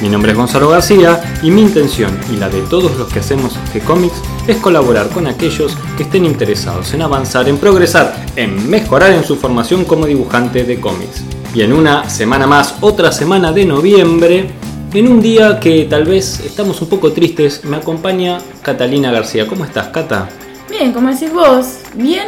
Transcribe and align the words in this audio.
Mi 0.00 0.08
nombre 0.08 0.32
es 0.32 0.38
Gonzalo 0.38 0.68
García 0.70 1.20
y 1.42 1.50
mi 1.50 1.60
intención 1.60 2.18
y 2.32 2.36
la 2.36 2.48
de 2.48 2.62
todos 2.62 2.96
los 2.96 3.12
que 3.12 3.18
hacemos 3.18 3.52
G-Comics 3.74 4.22
es 4.46 4.56
colaborar 4.56 5.08
con 5.10 5.26
aquellos 5.26 5.76
que 5.96 6.04
estén 6.04 6.24
interesados 6.24 6.94
en 6.94 7.02
avanzar, 7.02 7.48
en 7.48 7.58
progresar, 7.58 8.14
en 8.36 8.68
mejorar 8.70 9.12
en 9.12 9.24
su 9.24 9.36
formación 9.36 9.84
como 9.84 10.06
dibujante 10.06 10.64
de 10.64 10.80
cómics. 10.80 11.22
Y 11.54 11.60
en 11.62 11.74
una 11.74 12.08
semana 12.08 12.46
más, 12.46 12.76
otra 12.80 13.12
semana 13.12 13.52
de 13.52 13.66
noviembre, 13.66 14.50
en 14.94 15.06
un 15.08 15.20
día 15.20 15.60
que 15.60 15.84
tal 15.84 16.04
vez 16.04 16.40
estamos 16.40 16.80
un 16.80 16.88
poco 16.88 17.12
tristes, 17.12 17.62
me 17.64 17.76
acompaña 17.76 18.38
Catalina 18.62 19.12
García. 19.12 19.46
¿Cómo 19.46 19.64
estás, 19.66 19.88
Cata? 19.88 20.28
Bien, 20.70 20.92
como 20.92 21.10
decís 21.10 21.30
vos, 21.32 21.80
bien, 21.94 22.26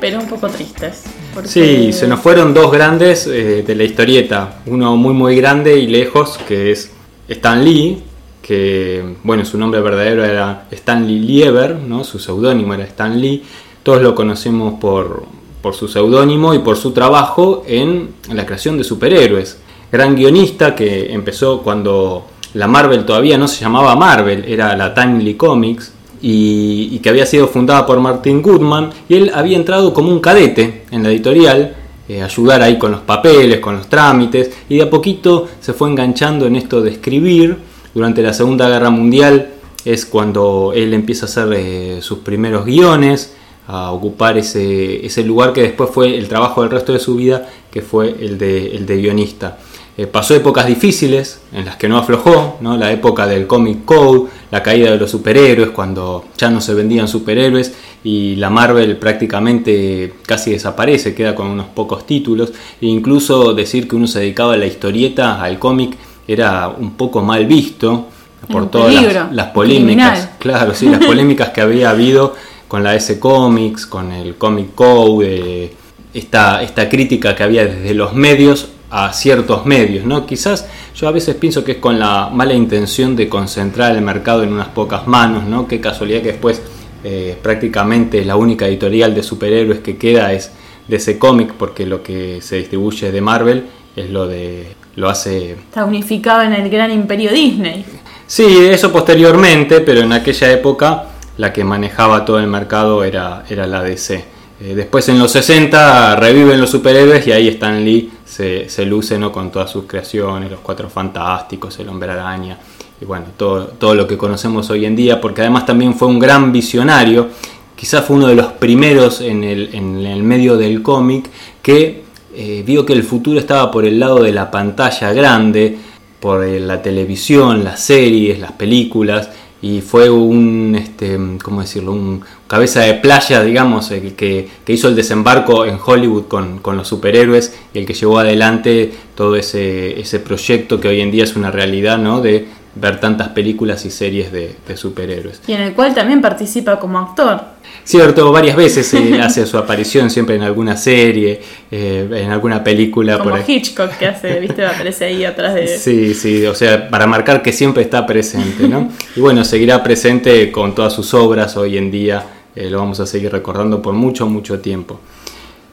pero 0.00 0.20
un 0.20 0.26
poco 0.26 0.48
tristes. 0.48 1.02
porque- 1.34 1.48
Sí, 1.50 1.92
se 1.92 2.08
nos 2.08 2.20
fueron 2.20 2.54
dos 2.54 2.72
grandes 2.72 3.26
eh, 3.26 3.62
de 3.66 3.74
la 3.74 3.84
historieta. 3.84 4.60
Uno 4.66 4.96
muy 4.96 5.12
muy 5.12 5.36
grande 5.36 5.76
y 5.78 5.86
lejos, 5.86 6.38
que 6.48 6.72
es 6.72 6.90
Stan 7.30 7.64
Lee, 7.64 8.02
que 8.42 9.16
bueno, 9.22 9.44
su 9.44 9.56
nombre 9.56 9.80
verdadero 9.80 10.24
era 10.24 10.66
Stanley 10.70 11.20
Lieber, 11.20 11.76
¿no? 11.76 12.02
Su 12.02 12.18
seudónimo 12.18 12.74
era 12.74 12.84
Stan 12.84 13.20
Lee. 13.20 13.44
Todos 13.84 14.02
lo 14.02 14.14
conocemos 14.16 14.74
por, 14.80 15.24
por 15.62 15.74
su 15.74 15.86
seudónimo 15.86 16.54
y 16.54 16.58
por 16.58 16.76
su 16.76 16.90
trabajo 16.90 17.62
en 17.68 18.10
la 18.32 18.44
creación 18.44 18.76
de 18.76 18.84
superhéroes. 18.84 19.58
Gran 19.92 20.16
guionista 20.16 20.74
que 20.74 21.12
empezó 21.12 21.62
cuando 21.62 22.26
la 22.54 22.66
Marvel 22.66 23.04
todavía 23.04 23.38
no 23.38 23.46
se 23.46 23.60
llamaba 23.60 23.94
Marvel, 23.94 24.44
era 24.46 24.76
la 24.76 24.92
Timely 24.92 25.34
Comics 25.34 25.92
y, 26.20 26.88
y 26.92 26.98
que 26.98 27.10
había 27.10 27.26
sido 27.26 27.46
fundada 27.46 27.86
por 27.86 28.00
Martin 28.00 28.42
Goodman 28.42 28.90
y 29.08 29.14
él 29.14 29.30
había 29.32 29.56
entrado 29.56 29.94
como 29.94 30.10
un 30.10 30.18
cadete 30.18 30.84
en 30.90 31.04
la 31.04 31.10
editorial, 31.10 31.76
eh, 32.10 32.22
ayudar 32.24 32.60
ahí 32.60 32.76
con 32.76 32.90
los 32.90 33.02
papeles, 33.02 33.60
con 33.60 33.76
los 33.76 33.88
trámites 33.88 34.50
y 34.68 34.78
de 34.78 34.82
a 34.82 34.90
poquito 34.90 35.46
se 35.60 35.72
fue 35.72 35.88
enganchando 35.88 36.44
en 36.44 36.56
esto 36.56 36.82
de 36.82 36.90
escribir. 36.90 37.56
Durante 37.94 38.20
la 38.20 38.32
Segunda 38.32 38.68
Guerra 38.68 38.90
Mundial 38.90 39.50
es 39.84 40.06
cuando 40.06 40.72
él 40.74 40.92
empieza 40.92 41.26
a 41.26 41.28
hacer 41.28 41.52
eh, 41.52 41.98
sus 42.02 42.18
primeros 42.18 42.64
guiones, 42.64 43.34
a 43.68 43.92
ocupar 43.92 44.36
ese, 44.36 45.06
ese 45.06 45.22
lugar 45.22 45.52
que 45.52 45.62
después 45.62 45.88
fue 45.90 46.18
el 46.18 46.26
trabajo 46.26 46.62
del 46.62 46.72
resto 46.72 46.92
de 46.92 46.98
su 46.98 47.14
vida, 47.14 47.48
que 47.70 47.80
fue 47.80 48.16
el 48.18 48.38
de, 48.38 48.74
el 48.74 48.86
de 48.86 48.96
guionista. 48.96 49.58
Eh, 49.96 50.06
pasó 50.06 50.34
épocas 50.34 50.66
difíciles 50.66 51.42
en 51.52 51.64
las 51.64 51.76
que 51.76 51.88
no 51.88 51.98
aflojó, 51.98 52.56
¿no? 52.60 52.76
la 52.76 52.90
época 52.90 53.26
del 53.26 53.46
comic 53.46 53.84
code, 53.84 54.30
la 54.50 54.62
caída 54.62 54.90
de 54.90 54.96
los 54.96 55.10
superhéroes, 55.10 55.70
cuando 55.70 56.24
ya 56.36 56.50
no 56.50 56.60
se 56.60 56.74
vendían 56.74 57.06
superhéroes 57.06 57.74
y 58.02 58.36
la 58.36 58.50
Marvel 58.50 58.96
prácticamente 58.96 60.14
casi 60.26 60.52
desaparece, 60.52 61.14
queda 61.14 61.34
con 61.34 61.48
unos 61.48 61.66
pocos 61.66 62.06
títulos, 62.06 62.52
e 62.80 62.86
incluso 62.86 63.52
decir 63.54 63.88
que 63.88 63.96
uno 63.96 64.06
se 64.06 64.20
dedicaba 64.20 64.54
a 64.54 64.56
la 64.56 64.66
historieta, 64.66 65.42
al 65.42 65.58
cómic, 65.58 65.96
era 66.26 66.68
un 66.68 66.92
poco 66.92 67.22
mal 67.22 67.46
visto 67.46 68.06
por 68.50 68.62
Un 68.62 68.68
todas 68.70 68.94
peligro, 68.94 69.12
las, 69.12 69.32
las 69.34 69.46
polémicas, 69.48 69.86
criminal. 69.86 70.30
claro, 70.38 70.74
sí, 70.74 70.88
las 70.88 71.04
polémicas 71.06 71.50
que 71.50 71.60
había 71.60 71.90
habido 71.90 72.34
con 72.68 72.82
la 72.82 72.94
S 72.94 73.18
Comics, 73.18 73.86
con 73.86 74.12
el 74.12 74.36
Comic 74.36 74.74
Code, 74.74 75.26
eh, 75.64 75.72
esta, 76.14 76.62
esta 76.62 76.88
crítica 76.88 77.34
que 77.34 77.42
había 77.42 77.66
desde 77.66 77.94
los 77.94 78.14
medios 78.14 78.68
a 78.90 79.12
ciertos 79.12 79.66
medios, 79.66 80.04
¿no? 80.04 80.26
Quizás 80.26 80.66
yo 80.96 81.06
a 81.06 81.12
veces 81.12 81.36
pienso 81.36 81.62
que 81.64 81.72
es 81.72 81.78
con 81.78 81.98
la 81.98 82.28
mala 82.32 82.54
intención 82.54 83.14
de 83.14 83.28
concentrar 83.28 83.94
el 83.94 84.02
mercado 84.02 84.42
en 84.42 84.52
unas 84.52 84.68
pocas 84.68 85.06
manos, 85.06 85.44
¿no? 85.44 85.68
Qué 85.68 85.80
casualidad 85.80 86.22
que 86.22 86.28
después 86.32 86.60
eh, 87.02 87.36
prácticamente 87.42 88.24
la 88.24 88.36
única 88.36 88.66
editorial 88.66 89.14
de 89.14 89.22
superhéroes 89.22 89.80
que 89.80 89.96
queda 89.96 90.32
es 90.32 90.52
DC 90.88 91.18
Comics, 91.18 91.54
porque 91.58 91.86
lo 91.86 92.02
que 92.02 92.40
se 92.42 92.56
distribuye 92.56 93.10
de 93.10 93.20
Marvel 93.20 93.64
es 93.96 94.10
lo 94.10 94.26
de 94.26 94.68
lo 94.96 95.08
hace 95.08 95.52
Está 95.52 95.84
unificado 95.84 96.42
en 96.42 96.52
el 96.52 96.68
gran 96.68 96.90
imperio 96.90 97.32
Disney. 97.32 97.84
Sí, 98.26 98.44
eso 98.70 98.92
posteriormente, 98.92 99.80
pero 99.80 100.00
en 100.00 100.12
aquella 100.12 100.52
época 100.52 101.04
la 101.38 101.52
que 101.52 101.64
manejaba 101.64 102.24
todo 102.24 102.38
el 102.38 102.46
mercado 102.46 103.02
era, 103.02 103.44
era 103.48 103.66
la 103.66 103.82
DC. 103.82 104.24
Eh, 104.60 104.74
después 104.74 105.08
en 105.08 105.18
los 105.18 105.32
60 105.32 106.16
reviven 106.16 106.60
los 106.60 106.70
superhéroes 106.70 107.26
y 107.26 107.32
ahí 107.32 107.48
Stan 107.48 107.82
Lee 107.82 108.12
se, 108.24 108.68
se 108.68 108.84
luce 108.84 109.18
¿no? 109.18 109.32
con 109.32 109.50
todas 109.50 109.70
sus 109.70 109.84
creaciones, 109.84 110.50
los 110.50 110.60
Cuatro 110.60 110.90
Fantásticos, 110.90 111.78
el 111.78 111.88
Hombre 111.88 112.12
Araña 112.12 112.58
y 113.00 113.04
bueno, 113.04 113.26
todo, 113.36 113.66
todo 113.66 113.94
lo 113.94 114.06
que 114.06 114.18
conocemos 114.18 114.68
hoy 114.70 114.84
en 114.84 114.94
día, 114.94 115.20
porque 115.20 115.40
además 115.40 115.66
también 115.66 115.94
fue 115.94 116.08
un 116.08 116.18
gran 116.18 116.52
visionario, 116.52 117.28
quizás 117.74 118.04
fue 118.04 118.16
uno 118.16 118.26
de 118.26 118.34
los 118.34 118.48
primeros 118.52 119.20
en 119.20 119.42
el, 119.42 119.74
en 119.74 120.04
el 120.04 120.22
medio 120.22 120.56
del 120.56 120.82
cómic 120.82 121.30
que 121.62 122.04
eh, 122.34 122.62
vio 122.66 122.84
que 122.84 122.92
el 122.92 123.02
futuro 123.02 123.38
estaba 123.38 123.70
por 123.70 123.84
el 123.86 123.98
lado 123.98 124.22
de 124.22 124.32
la 124.32 124.50
pantalla 124.50 125.12
grande, 125.12 125.78
por 126.20 126.44
eh, 126.44 126.60
la 126.60 126.82
televisión, 126.82 127.64
las 127.64 127.82
series, 127.82 128.38
las 128.38 128.52
películas, 128.52 129.30
y 129.62 129.80
fue 129.80 130.08
un, 130.08 130.74
este, 130.74 131.18
¿cómo 131.42 131.60
decirlo? 131.60 131.92
Un 131.92 132.22
cabeza 132.46 132.80
de 132.80 132.94
playa, 132.94 133.42
digamos, 133.42 133.90
el 133.90 134.14
que, 134.14 134.48
que 134.64 134.72
hizo 134.72 134.88
el 134.88 134.96
desembarco 134.96 135.64
en 135.66 135.78
Hollywood 135.84 136.24
con, 136.24 136.58
con 136.58 136.76
los 136.76 136.88
superhéroes 136.88 137.54
y 137.72 137.78
el 137.78 137.86
que 137.86 137.94
llevó 137.94 138.18
adelante 138.18 138.92
todo 139.14 139.36
ese, 139.36 140.00
ese 140.00 140.18
proyecto 140.18 140.80
que 140.80 140.88
hoy 140.88 141.00
en 141.00 141.10
día 141.10 141.24
es 141.24 141.36
una 141.36 141.50
realidad, 141.50 141.98
¿no? 141.98 142.20
De 142.20 142.48
ver 142.74 143.00
tantas 143.00 143.28
películas 143.28 143.84
y 143.84 143.90
series 143.90 144.30
de, 144.32 144.56
de 144.66 144.76
superhéroes. 144.76 145.42
Y 145.46 145.52
en 145.52 145.62
el 145.62 145.74
cual 145.74 145.94
también 145.94 146.20
participa 146.20 146.78
como 146.78 146.98
actor. 146.98 147.40
Cierto, 147.84 148.30
varias 148.30 148.56
veces 148.56 148.92
eh, 148.94 149.20
hace 149.22 149.46
su 149.46 149.58
aparición 149.58 150.10
siempre 150.10 150.36
en 150.36 150.42
alguna 150.42 150.76
serie, 150.76 151.40
eh, 151.70 152.08
en 152.12 152.30
alguna 152.30 152.62
película. 152.62 153.18
Como 153.18 153.30
por. 153.30 153.42
Hitchcock 153.48 153.90
que 153.98 154.06
hace, 154.06 154.38
viste, 154.38 154.64
aparece 154.64 155.06
ahí 155.06 155.24
atrás 155.24 155.54
de... 155.54 155.66
Sí, 155.66 156.14
sí, 156.14 156.46
o 156.46 156.54
sea, 156.54 156.88
para 156.88 157.06
marcar 157.06 157.42
que 157.42 157.52
siempre 157.52 157.82
está 157.82 158.06
presente, 158.06 158.68
¿no? 158.68 158.88
Y 159.16 159.20
bueno, 159.20 159.44
seguirá 159.44 159.82
presente 159.82 160.52
con 160.52 160.74
todas 160.74 160.92
sus 160.92 161.12
obras 161.14 161.56
hoy 161.56 161.76
en 161.76 161.90
día, 161.90 162.24
eh, 162.54 162.70
lo 162.70 162.78
vamos 162.78 163.00
a 163.00 163.06
seguir 163.06 163.32
recordando 163.32 163.82
por 163.82 163.94
mucho, 163.94 164.26
mucho 164.26 164.60
tiempo. 164.60 165.00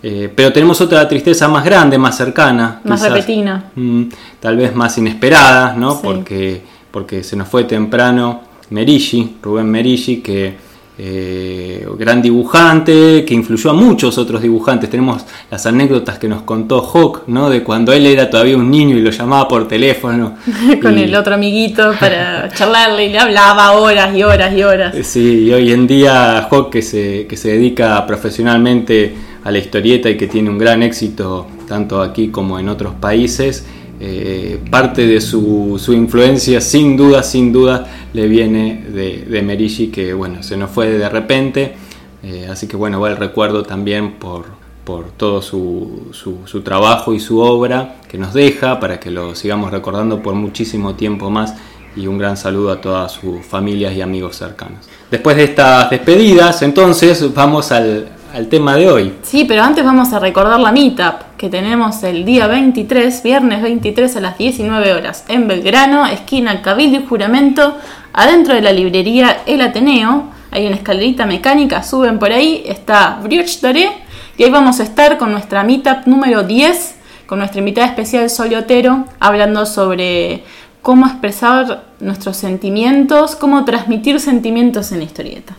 Eh, 0.02 0.32
pero 0.34 0.54
tenemos 0.54 0.80
otra 0.80 1.08
tristeza 1.08 1.48
más 1.48 1.66
grande, 1.66 1.98
más 1.98 2.16
cercana. 2.16 2.82
Más 2.84 3.02
repentina. 3.02 3.72
mm, 3.76 4.04
tal 4.40 4.58
vez 4.58 4.76
más 4.76 4.98
inesperada, 4.98 5.74
¿no? 5.74 5.94
Sí. 5.94 6.00
Porque, 6.04 6.62
porque 6.92 7.24
se 7.24 7.36
nos 7.36 7.48
fue 7.48 7.64
temprano 7.66 8.42
Merigi, 8.70 9.38
Rubén 9.42 9.70
Merigi, 9.70 10.18
que 10.18 10.68
eh, 11.00 11.86
gran 12.00 12.24
dibujante, 12.24 13.24
que 13.24 13.34
influyó 13.36 13.70
a 13.70 13.74
muchos 13.74 14.18
otros 14.18 14.42
dibujantes. 14.42 14.90
Tenemos 14.90 15.24
las 15.52 15.66
anécdotas 15.68 16.18
que 16.18 16.28
nos 16.28 16.42
contó 16.42 16.82
Hawk, 16.82 17.28
¿no? 17.28 17.50
De 17.52 17.62
cuando 17.64 17.94
él 17.94 18.08
era 18.08 18.30
todavía 18.32 18.58
un 18.58 18.72
niño 18.72 18.98
y 18.98 19.02
lo 19.02 19.12
llamaba 19.12 19.48
por 19.48 19.68
teléfono. 19.68 20.36
con 20.82 20.98
Y- 20.98 21.04
el 21.04 21.16
otro 21.16 21.36
amiguito 21.36 21.94
para 22.00 22.50
charlarle 22.52 23.06
y 23.06 23.10
le 23.10 23.20
hablaba 23.20 23.74
horas 23.74 24.16
y 24.18 24.24
horas 24.24 24.56
y 24.58 24.64
horas. 24.64 24.96
Sí, 25.04 25.44
y 25.46 25.54
hoy 25.54 25.72
en 25.72 25.86
día 25.86 26.48
Hawk 26.50 26.72
que 26.72 26.82
se, 26.82 27.28
que 27.28 27.38
se 27.38 27.50
dedica 27.50 28.04
profesionalmente 28.08 29.14
a 29.44 29.52
la 29.52 29.60
historieta 29.60 30.10
y 30.10 30.18
que 30.18 30.28
tiene 30.28 30.50
un 30.50 30.58
gran 30.58 30.82
éxito 30.84 31.48
tanto 31.68 32.02
aquí 32.02 32.30
como 32.30 32.58
en 32.60 32.70
otros 32.70 32.96
países, 32.96 33.66
eh, 34.00 34.60
parte 34.70 35.08
de 35.08 35.20
su, 35.22 35.82
su 35.84 35.94
influencia 35.94 36.62
sin 36.62 36.96
duda, 36.96 37.24
sin 37.24 37.52
duda 37.52 37.88
le 38.14 38.28
viene 38.28 38.86
de, 38.90 39.26
de 39.26 39.90
que 39.92 40.14
bueno, 40.14 40.44
se 40.44 40.56
nos 40.58 40.70
fue 40.70 40.90
de 40.90 41.10
repente, 41.10 41.76
eh, 42.24 42.48
así 42.50 42.68
que 42.68 42.76
bueno, 42.78 43.00
va 43.00 43.10
el 43.10 43.18
recuerdo 43.18 43.64
también 43.64 44.14
por, 44.14 44.46
por 44.84 45.12
todo 45.12 45.42
su, 45.42 46.10
su- 46.12 46.40
su 46.46 46.62
trabajo 46.62 47.14
y 47.14 47.20
su 47.20 47.40
obra 47.40 47.96
que 48.08 48.18
nos 48.18 48.34
deja 48.34 48.80
para 48.80 49.00
que 49.00 49.12
lo 49.12 49.36
sigamos 49.36 49.72
recordando 49.72 50.22
por 50.22 50.34
muchísimo 50.36 50.96
tiempo 50.96 51.30
más 51.30 51.56
y 51.96 52.06
un 52.06 52.20
gran 52.20 52.38
saludo 52.38 52.72
a 52.72 52.80
todas 52.80 53.12
sus 53.12 53.44
familias 53.44 53.96
y 53.96 54.02
amigos 54.02 54.36
cercanos. 54.38 54.86
Después 55.10 55.36
de 55.36 55.46
estas 55.46 55.90
despedidas, 55.90 56.62
entonces 56.62 57.34
vamos 57.34 57.72
al, 57.72 58.10
al 58.38 58.50
tema 58.50 58.76
de 58.76 58.88
hoy. 58.88 59.14
Sí, 59.24 59.46
pero 59.46 59.64
antes 59.64 59.84
vamos 59.84 60.14
a 60.14 60.20
recordar 60.20 60.60
la 60.60 60.72
meetup 60.72 61.36
que 61.38 61.50
tenemos 61.50 62.04
el 62.04 62.24
día 62.24 62.46
23, 62.46 63.24
viernes 63.24 63.64
23 63.64 64.16
a 64.16 64.22
las 64.22 64.38
19 64.38 64.94
horas, 64.94 65.26
en 65.28 65.48
Belgrano, 65.48 66.06
esquina 66.06 66.62
Cabildo 66.62 67.00
y 67.00 67.06
Juramento, 67.08 67.76
adentro 68.14 68.54
de 68.54 68.62
la 68.62 68.72
librería 68.72 69.42
El 69.48 69.62
Ateneo. 69.62 70.26
Hay 70.52 70.68
una 70.68 70.76
escalerita 70.76 71.26
mecánica, 71.26 71.82
suben 71.82 72.20
por 72.20 72.32
ahí, 72.32 72.64
está 72.68 73.20
Brioche 73.24 73.90
y 74.38 74.44
ahí 74.44 74.52
vamos 74.52 74.80
a 74.80 74.84
estar 74.84 75.18
con 75.18 75.32
nuestra 75.32 75.64
meetup 75.64 76.06
número 76.06 76.44
10, 76.44 76.96
con 77.26 77.40
nuestra 77.40 77.58
invitada 77.58 77.88
especial 77.88 78.30
Sol 78.30 78.54
Otero, 78.54 79.06
hablando 79.20 79.66
sobre 79.66 80.44
cómo 80.84 81.08
expresar 81.08 81.86
nuestros 82.00 82.38
sentimientos, 82.38 83.36
cómo 83.36 83.66
transmitir 83.66 84.20
sentimientos 84.20 84.92
en 84.92 85.00
la 85.00 85.06
historieta. 85.06 85.56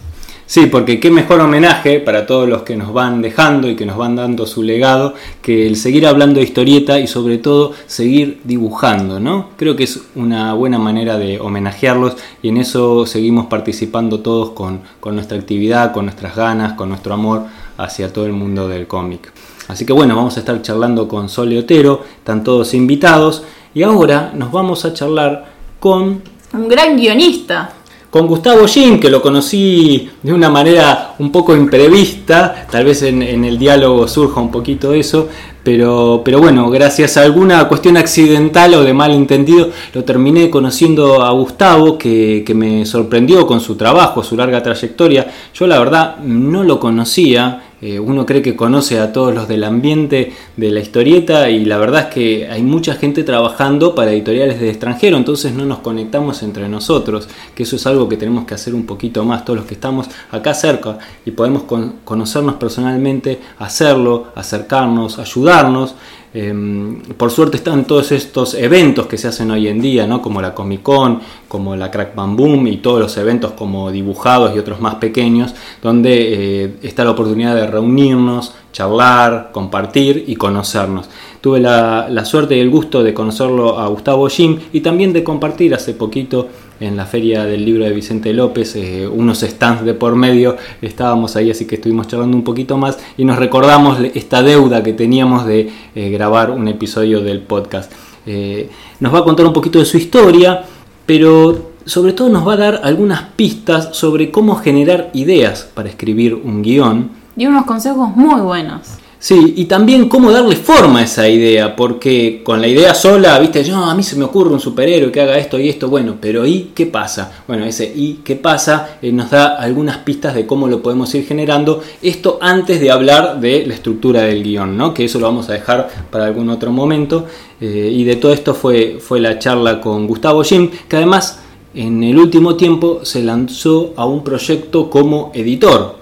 Sí, 0.48 0.64
porque 0.64 0.98
qué 0.98 1.10
mejor 1.10 1.42
homenaje 1.42 2.00
para 2.00 2.24
todos 2.24 2.48
los 2.48 2.62
que 2.62 2.74
nos 2.74 2.94
van 2.94 3.20
dejando 3.20 3.68
y 3.68 3.76
que 3.76 3.84
nos 3.84 3.98
van 3.98 4.16
dando 4.16 4.46
su 4.46 4.62
legado 4.62 5.12
que 5.42 5.66
el 5.66 5.76
seguir 5.76 6.06
hablando 6.06 6.40
de 6.40 6.46
historieta 6.46 6.98
y 6.98 7.06
sobre 7.06 7.36
todo 7.36 7.74
seguir 7.86 8.40
dibujando, 8.44 9.20
¿no? 9.20 9.50
Creo 9.58 9.76
que 9.76 9.84
es 9.84 10.00
una 10.14 10.54
buena 10.54 10.78
manera 10.78 11.18
de 11.18 11.38
homenajearlos 11.38 12.16
y 12.40 12.48
en 12.48 12.56
eso 12.56 13.04
seguimos 13.04 13.48
participando 13.48 14.20
todos 14.20 14.52
con, 14.52 14.80
con 15.00 15.16
nuestra 15.16 15.36
actividad, 15.36 15.92
con 15.92 16.06
nuestras 16.06 16.34
ganas, 16.34 16.72
con 16.72 16.88
nuestro 16.88 17.12
amor 17.12 17.44
hacia 17.76 18.10
todo 18.10 18.24
el 18.24 18.32
mundo 18.32 18.68
del 18.68 18.86
cómic. 18.86 19.30
Así 19.68 19.84
que 19.84 19.92
bueno, 19.92 20.16
vamos 20.16 20.38
a 20.38 20.40
estar 20.40 20.62
charlando 20.62 21.08
con 21.08 21.28
Sole 21.28 21.58
Otero, 21.58 22.04
están 22.20 22.42
todos 22.42 22.72
invitados 22.72 23.42
y 23.74 23.82
ahora 23.82 24.32
nos 24.34 24.50
vamos 24.50 24.86
a 24.86 24.94
charlar 24.94 25.44
con... 25.78 26.22
Un 26.54 26.68
gran 26.68 26.96
guionista 26.96 27.74
con 28.10 28.26
Gustavo 28.26 28.66
Jim, 28.66 28.98
que 28.98 29.10
lo 29.10 29.20
conocí 29.20 30.08
de 30.22 30.32
una 30.32 30.48
manera 30.48 31.14
un 31.18 31.30
poco 31.30 31.54
imprevista, 31.54 32.66
tal 32.70 32.86
vez 32.86 33.02
en, 33.02 33.22
el 33.22 33.58
diálogo 33.58 34.08
surja 34.08 34.40
un 34.40 34.50
poquito 34.50 34.94
eso, 34.94 35.28
pero, 35.62 36.22
pero, 36.24 36.38
bueno, 36.38 36.70
gracias 36.70 37.18
a 37.18 37.22
alguna 37.22 37.68
cuestión 37.68 37.98
accidental 37.98 38.72
o 38.74 38.84
de 38.84 38.94
malentendido, 38.94 39.68
lo 39.92 40.04
terminé 40.04 40.48
conociendo 40.48 41.22
a 41.22 41.30
Gustavo, 41.32 41.98
que, 41.98 42.42
que, 42.46 42.54
me 42.54 42.86
sorprendió 42.86 43.46
con 43.46 43.60
su 43.60 43.76
trabajo, 43.76 44.24
su 44.24 44.34
larga 44.34 44.62
trayectoria. 44.62 45.26
Yo 45.52 45.66
la 45.66 45.78
verdad 45.78 46.16
no 46.20 46.64
lo 46.64 46.80
conocía, 46.80 47.67
eh, 47.80 48.00
uno 48.00 48.26
cree 48.26 48.42
que 48.42 48.56
conoce 48.56 48.98
a 48.98 49.12
todos 49.12 49.34
los 49.34 49.46
del 49.46 49.62
ambiente 49.62 50.32
de 50.56 50.70
la 50.70 50.80
historieta 50.80 51.48
y 51.48 51.64
la 51.64 51.78
verdad 51.78 52.08
es 52.08 52.14
que 52.14 52.48
hay 52.48 52.62
mucha 52.62 52.94
gente 52.94 53.22
trabajando 53.22 53.94
para 53.94 54.12
editoriales 54.12 54.60
de 54.60 54.70
extranjero, 54.70 55.16
entonces 55.16 55.52
no 55.52 55.64
nos 55.64 55.78
conectamos 55.78 56.42
entre 56.42 56.68
nosotros, 56.68 57.28
que 57.54 57.62
eso 57.62 57.76
es 57.76 57.86
algo 57.86 58.08
que 58.08 58.16
tenemos 58.16 58.46
que 58.46 58.54
hacer 58.54 58.74
un 58.74 58.84
poquito 58.84 59.24
más, 59.24 59.44
todos 59.44 59.60
los 59.60 59.66
que 59.66 59.74
estamos 59.74 60.08
acá 60.30 60.54
cerca 60.54 60.98
y 61.24 61.30
podemos 61.30 61.62
conocernos 62.04 62.56
personalmente, 62.56 63.38
hacerlo, 63.58 64.28
acercarnos, 64.34 65.18
ayudarnos. 65.18 65.94
Em, 66.34 67.00
por 67.16 67.30
suerte 67.30 67.56
están 67.56 67.86
todos 67.86 68.12
estos 68.12 68.52
eventos 68.52 69.06
que 69.06 69.16
se 69.16 69.28
hacen 69.28 69.50
hoy 69.50 69.66
en 69.66 69.80
día, 69.80 70.06
¿no? 70.06 70.20
como 70.20 70.42
la 70.42 70.54
Comic 70.54 70.82
Con, 70.82 71.20
como 71.48 71.74
la 71.74 71.90
Crack 71.90 72.14
Bam 72.14 72.36
Boom 72.36 72.66
y 72.66 72.76
todos 72.78 73.00
los 73.00 73.16
eventos 73.16 73.52
como 73.52 73.90
dibujados 73.90 74.54
y 74.54 74.58
otros 74.58 74.80
más 74.80 74.96
pequeños, 74.96 75.54
donde 75.82 76.64
eh, 76.64 76.76
está 76.82 77.04
la 77.04 77.12
oportunidad 77.12 77.54
de 77.54 77.66
reunirnos, 77.66 78.54
charlar, 78.72 79.50
compartir 79.52 80.24
y 80.26 80.36
conocernos. 80.36 81.08
Tuve 81.40 81.60
la, 81.60 82.24
suerte 82.24 82.56
y 82.56 82.60
el 82.60 82.70
gusto 82.70 83.02
de 83.02 83.14
conocerlo 83.14 83.78
a 83.78 83.86
Gustavo 83.86 84.28
Jim 84.28 84.58
y 84.72 84.80
también 84.80 85.12
de 85.12 85.22
compartir 85.22 85.74
hace 85.74 85.94
poquito 85.94 86.48
en 86.80 86.96
la 86.96 87.06
feria 87.06 87.44
del 87.44 87.64
libro 87.64 87.84
de 87.84 87.92
Vicente 87.92 88.32
López, 88.32 88.74
eh, 88.76 89.06
unos 89.06 89.40
stands 89.40 89.84
de 89.84 89.94
por 89.94 90.16
medio, 90.16 90.56
estábamos 90.82 91.36
ahí, 91.36 91.50
así 91.50 91.64
que 91.66 91.76
estuvimos 91.76 92.06
charlando 92.06 92.36
un 92.36 92.44
poquito 92.44 92.76
más 92.76 92.98
y 93.16 93.24
nos 93.24 93.38
recordamos 93.38 93.98
esta 94.14 94.42
deuda 94.42 94.82
que 94.82 94.92
teníamos 94.92 95.46
de 95.46 95.70
eh, 95.94 96.10
grabar 96.10 96.50
un 96.50 96.66
episodio 96.68 97.20
del 97.20 97.40
podcast. 97.40 97.92
Eh, 98.26 98.68
nos 99.00 99.14
va 99.14 99.20
a 99.20 99.24
contar 99.24 99.46
un 99.46 99.52
poquito 99.52 99.78
de 99.78 99.84
su 99.84 99.96
historia, 99.96 100.64
pero 101.06 101.70
sobre 101.84 102.12
todo 102.12 102.28
nos 102.28 102.46
va 102.46 102.52
a 102.52 102.58
dar 102.58 102.80
algunas 102.84 103.22
pistas 103.36 103.96
sobre 103.96 104.30
cómo 104.30 104.56
generar 104.56 105.10
ideas 105.14 105.68
para 105.72 105.88
escribir 105.88 106.34
un 106.34 106.62
guion. 106.62 107.10
Y 107.36 107.46
unos 107.46 107.64
consejos 107.64 108.14
muy 108.14 108.40
buenos. 108.40 108.98
Sí, 109.20 109.54
y 109.56 109.64
también 109.64 110.08
cómo 110.08 110.30
darle 110.30 110.54
forma 110.54 111.00
a 111.00 111.02
esa 111.02 111.28
idea, 111.28 111.74
porque 111.74 112.40
con 112.44 112.60
la 112.60 112.68
idea 112.68 112.94
sola, 112.94 113.36
viste, 113.40 113.64
yo 113.64 113.76
a 113.76 113.92
mí 113.92 114.04
se 114.04 114.14
me 114.14 114.24
ocurre 114.24 114.52
un 114.52 114.60
superhéroe 114.60 115.10
que 115.10 115.20
haga 115.20 115.36
esto 115.38 115.58
y 115.58 115.68
esto, 115.68 115.88
bueno, 115.88 116.14
pero 116.20 116.46
¿y 116.46 116.70
qué 116.72 116.86
pasa? 116.86 117.42
Bueno, 117.48 117.64
ese 117.64 117.92
¿y 117.92 118.20
qué 118.22 118.36
pasa? 118.36 118.98
Eh, 119.02 119.10
nos 119.10 119.30
da 119.30 119.56
algunas 119.56 119.98
pistas 119.98 120.36
de 120.36 120.46
cómo 120.46 120.68
lo 120.68 120.82
podemos 120.82 121.12
ir 121.16 121.26
generando, 121.26 121.82
esto 122.00 122.38
antes 122.40 122.80
de 122.80 122.92
hablar 122.92 123.40
de 123.40 123.66
la 123.66 123.74
estructura 123.74 124.22
del 124.22 124.44
guion, 124.44 124.76
¿no? 124.76 124.94
Que 124.94 125.06
eso 125.06 125.18
lo 125.18 125.26
vamos 125.26 125.48
a 125.48 125.54
dejar 125.54 125.88
para 126.12 126.26
algún 126.26 126.48
otro 126.48 126.70
momento, 126.70 127.26
eh, 127.60 127.90
y 127.92 128.04
de 128.04 128.14
todo 128.14 128.32
esto 128.32 128.54
fue, 128.54 128.98
fue 129.00 129.18
la 129.18 129.40
charla 129.40 129.80
con 129.80 130.06
Gustavo 130.06 130.44
Jim, 130.44 130.70
que 130.88 130.96
además 130.96 131.40
en 131.74 132.04
el 132.04 132.16
último 132.16 132.54
tiempo 132.54 133.00
se 133.02 133.24
lanzó 133.24 133.94
a 133.96 134.06
un 134.06 134.22
proyecto 134.22 134.88
como 134.88 135.32
editor, 135.34 135.97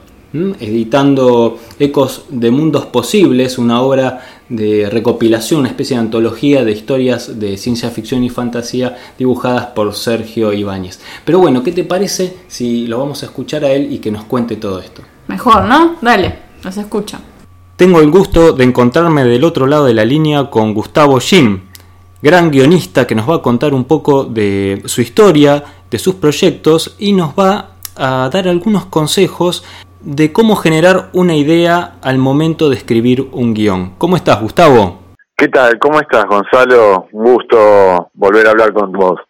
editando 0.60 1.58
Ecos 1.78 2.24
de 2.28 2.50
Mundos 2.50 2.86
Posibles, 2.86 3.58
una 3.58 3.80
obra 3.80 4.20
de 4.48 4.88
recopilación, 4.90 5.60
una 5.60 5.68
especie 5.68 5.96
de 5.96 6.02
antología 6.02 6.64
de 6.64 6.72
historias 6.72 7.38
de 7.38 7.56
ciencia 7.56 7.90
ficción 7.90 8.22
y 8.24 8.30
fantasía 8.30 8.96
dibujadas 9.18 9.66
por 9.66 9.94
Sergio 9.94 10.52
Ibáñez. 10.52 11.00
Pero 11.24 11.38
bueno, 11.38 11.62
¿qué 11.62 11.72
te 11.72 11.84
parece 11.84 12.36
si 12.48 12.86
lo 12.86 12.98
vamos 12.98 13.22
a 13.22 13.26
escuchar 13.26 13.64
a 13.64 13.72
él 13.72 13.92
y 13.92 13.98
que 13.98 14.10
nos 14.10 14.24
cuente 14.24 14.56
todo 14.56 14.80
esto? 14.80 15.02
Mejor, 15.28 15.64
¿no? 15.64 15.96
Dale, 16.00 16.38
nos 16.64 16.76
escucha. 16.76 17.20
Tengo 17.76 18.00
el 18.00 18.10
gusto 18.10 18.52
de 18.52 18.64
encontrarme 18.64 19.24
del 19.24 19.44
otro 19.44 19.66
lado 19.66 19.84
de 19.84 19.94
la 19.94 20.04
línea 20.04 20.48
con 20.48 20.72
Gustavo 20.72 21.20
Jim, 21.20 21.60
gran 22.22 22.50
guionista 22.50 23.06
que 23.06 23.14
nos 23.14 23.28
va 23.28 23.36
a 23.36 23.42
contar 23.42 23.74
un 23.74 23.84
poco 23.84 24.24
de 24.24 24.82
su 24.86 25.02
historia, 25.02 25.62
de 25.90 25.98
sus 25.98 26.14
proyectos 26.14 26.94
y 26.98 27.12
nos 27.12 27.34
va 27.34 27.72
a 27.96 28.30
dar 28.32 28.48
algunos 28.48 28.86
consejos 28.86 29.64
de 30.06 30.32
cómo 30.32 30.54
generar 30.54 31.10
una 31.12 31.34
idea 31.34 31.96
al 32.00 32.18
momento 32.18 32.70
de 32.70 32.76
escribir 32.76 33.28
un 33.32 33.54
guion. 33.54 33.94
¿Cómo 33.98 34.16
estás, 34.16 34.40
Gustavo? 34.40 35.00
¿Qué 35.36 35.48
tal? 35.48 35.78
¿Cómo 35.80 36.00
estás, 36.00 36.24
Gonzalo? 36.26 37.08
Un 37.10 37.24
gusto 37.24 38.08
volver 38.14 38.46
a 38.46 38.50
hablar 38.50 38.72
con 38.72 38.92
vos. 38.92 39.20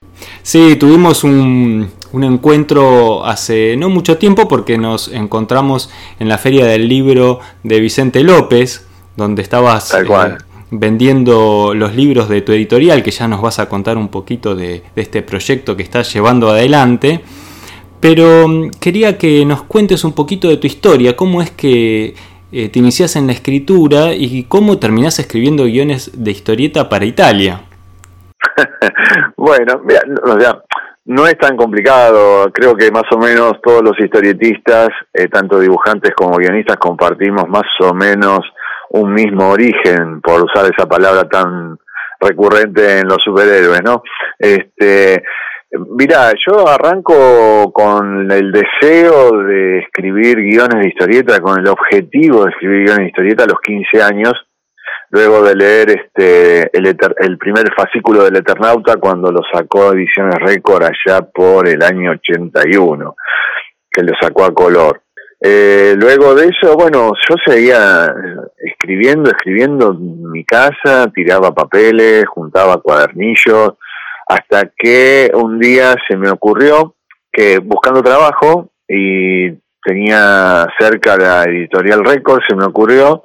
Sí, 0.42 0.76
tuvimos 0.76 1.24
un, 1.24 1.90
encuentro 2.12 3.24
hace 3.24 3.76
no 3.76 3.88
mucho 3.88 4.18
tiempo 4.18 4.46
porque 4.48 4.76
nos 4.76 5.08
encontramos 5.08 5.90
en 6.18 6.28
la 6.28 6.36
Feria 6.36 6.66
del 6.66 6.88
Libro 6.88 7.40
de 7.62 7.80
Vicente 7.80 8.22
López, 8.22 8.86
donde 9.16 9.40
estabas 9.40 9.94
eh, 9.94 10.04
vendiendo 10.70 11.72
los 11.74 11.94
libros 11.94 12.28
de 12.28 12.42
tu 12.42 12.52
editorial, 12.52 13.02
que 13.02 13.10
ya 13.10 13.26
nos 13.26 13.40
vas 13.40 13.58
a 13.58 13.68
contar 13.68 13.96
un 13.96 14.08
poquito 14.08 14.54
de, 14.54 14.82
de 14.94 15.02
este 15.02 15.22
proyecto 15.22 15.74
que 15.74 15.82
estás 15.82 16.12
llevando 16.12 16.50
adelante. 16.50 17.24
Pero 18.00 18.48
mm, 18.48 18.70
quería 18.80 19.18
que 19.18 19.44
nos 19.44 19.62
cuentes 19.62 20.04
un 20.04 20.14
poquito 20.14 20.48
de 20.48 20.56
tu 20.56 20.66
historia, 20.66 21.16
cómo 21.16 21.42
es 21.42 21.50
que 21.50 22.14
eh, 22.52 22.68
te 22.68 22.78
inicias 22.78 23.16
en 23.16 23.26
la 23.26 23.32
escritura 23.32 24.12
y 24.12 24.44
cómo 24.44 24.78
terminás 24.78 25.18
escribiendo 25.18 25.64
guiones 25.64 26.10
de 26.14 26.30
historieta 26.30 26.88
para 26.88 27.04
Italia. 27.04 27.62
bueno, 29.36 29.80
mira, 29.84 30.00
no 31.06 31.26
es 31.26 31.38
tan 31.38 31.56
complicado, 31.56 32.50
creo 32.52 32.74
que 32.74 32.90
más 32.90 33.04
o 33.12 33.18
menos 33.18 33.54
todos 33.62 33.82
los 33.82 33.98
historietistas, 33.98 34.88
eh, 35.12 35.28
tanto 35.28 35.60
dibujantes 35.60 36.12
como 36.16 36.36
guionistas, 36.36 36.76
compartimos 36.78 37.48
más 37.48 37.66
o 37.80 37.94
menos 37.94 38.40
un 38.90 39.12
mismo 39.12 39.50
origen, 39.50 40.20
por 40.20 40.42
usar 40.42 40.70
esa 40.72 40.88
palabra 40.88 41.28
tan 41.28 41.78
recurrente 42.20 43.00
en 43.00 43.08
los 43.08 43.18
superhéroes, 43.22 43.82
¿no? 43.82 44.02
Este, 44.38 45.22
Mira, 45.90 46.32
yo 46.46 46.68
arranco 46.68 47.72
con 47.72 48.30
el 48.30 48.52
deseo 48.52 49.42
de 49.42 49.78
escribir 49.78 50.36
guiones 50.36 50.82
de 50.82 50.88
historieta, 50.88 51.40
con 51.40 51.58
el 51.58 51.68
objetivo 51.68 52.44
de 52.44 52.50
escribir 52.50 52.84
guiones 52.84 52.98
de 52.98 53.08
historieta 53.08 53.44
a 53.44 53.46
los 53.46 53.60
15 53.60 54.02
años, 54.02 54.34
luego 55.10 55.42
de 55.42 55.54
leer 55.54 55.90
este 55.90 56.76
el, 56.76 56.96
el 57.18 57.38
primer 57.38 57.72
fascículo 57.76 58.24
del 58.24 58.36
Eternauta 58.36 58.96
cuando 58.96 59.30
lo 59.30 59.40
sacó 59.52 59.92
Ediciones 59.92 60.36
Récord 60.40 60.84
allá 60.84 61.22
por 61.22 61.68
el 61.68 61.82
año 61.82 62.12
81, 62.12 63.16
que 63.90 64.02
lo 64.02 64.12
sacó 64.20 64.44
a 64.44 64.54
color. 64.54 65.02
Eh, 65.40 65.94
luego 65.98 66.34
de 66.34 66.46
eso, 66.46 66.74
bueno, 66.76 67.12
yo 67.28 67.34
seguía 67.46 68.12
escribiendo, 68.56 69.30
escribiendo 69.30 69.90
en 69.90 70.30
mi 70.30 70.44
casa, 70.44 71.10
tiraba 71.14 71.52
papeles, 71.52 72.24
juntaba 72.26 72.80
cuadernillos, 72.80 73.74
hasta 74.26 74.70
que 74.76 75.30
un 75.34 75.58
día 75.58 75.94
se 76.08 76.16
me 76.16 76.30
ocurrió 76.30 76.94
que 77.32 77.58
buscando 77.58 78.02
trabajo 78.02 78.70
y 78.88 79.50
tenía 79.82 80.66
cerca 80.78 81.16
la 81.16 81.44
editorial 81.44 82.04
Record, 82.04 82.42
se 82.48 82.56
me 82.56 82.64
ocurrió 82.64 83.22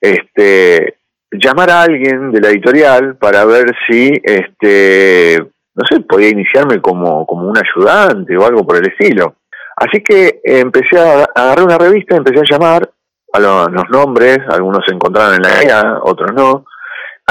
este 0.00 0.98
llamar 1.30 1.70
a 1.70 1.82
alguien 1.82 2.30
de 2.30 2.40
la 2.40 2.50
editorial 2.50 3.16
para 3.16 3.44
ver 3.44 3.72
si 3.88 4.12
este 4.22 5.38
no 5.74 5.84
sé, 5.90 6.00
podía 6.00 6.28
iniciarme 6.28 6.80
como, 6.80 7.26
como 7.26 7.48
un 7.48 7.56
ayudante 7.58 8.36
o 8.36 8.46
algo 8.46 8.64
por 8.64 8.76
el 8.76 8.88
estilo. 8.88 9.36
Así 9.76 10.02
que 10.02 10.40
empecé 10.44 10.98
a 10.98 11.24
agarrar 11.34 11.64
una 11.64 11.78
revista, 11.78 12.16
empecé 12.16 12.40
a 12.40 12.52
llamar 12.52 12.88
a 13.32 13.40
los, 13.40 13.90
nombres, 13.90 14.38
algunos 14.48 14.84
se 14.86 14.94
encontraron 14.94 15.34
en 15.34 15.42
la 15.42 15.60
guía, 15.60 15.98
otros 16.02 16.32
no, 16.32 16.64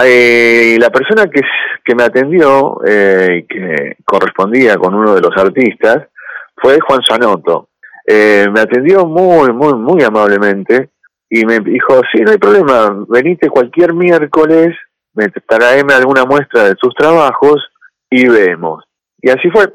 eh, 0.01 0.77
la 0.79 0.89
persona 0.89 1.27
que, 1.27 1.41
que 1.85 1.95
me 1.95 2.03
atendió, 2.03 2.79
eh, 2.85 3.45
que 3.47 3.97
correspondía 4.03 4.77
con 4.77 4.95
uno 4.95 5.13
de 5.13 5.21
los 5.21 5.35
artistas, 5.37 6.07
fue 6.55 6.79
Juan 6.79 7.01
Sanoto. 7.07 7.69
Eh, 8.05 8.47
me 8.51 8.61
atendió 8.61 9.05
muy, 9.05 9.53
muy, 9.53 9.73
muy 9.75 10.03
amablemente 10.03 10.89
y 11.29 11.45
me 11.45 11.59
dijo, 11.59 12.01
sí, 12.11 12.21
no 12.21 12.31
hay 12.31 12.37
problema, 12.37 13.05
venite 13.07 13.49
cualquier 13.49 13.93
miércoles, 13.93 14.75
me, 15.13 15.29
traeme 15.29 15.93
alguna 15.93 16.25
muestra 16.25 16.63
de 16.65 16.75
tus 16.75 16.93
trabajos 16.95 17.63
y 18.09 18.27
vemos. 18.27 18.83
Y 19.21 19.29
así 19.29 19.49
fue. 19.49 19.73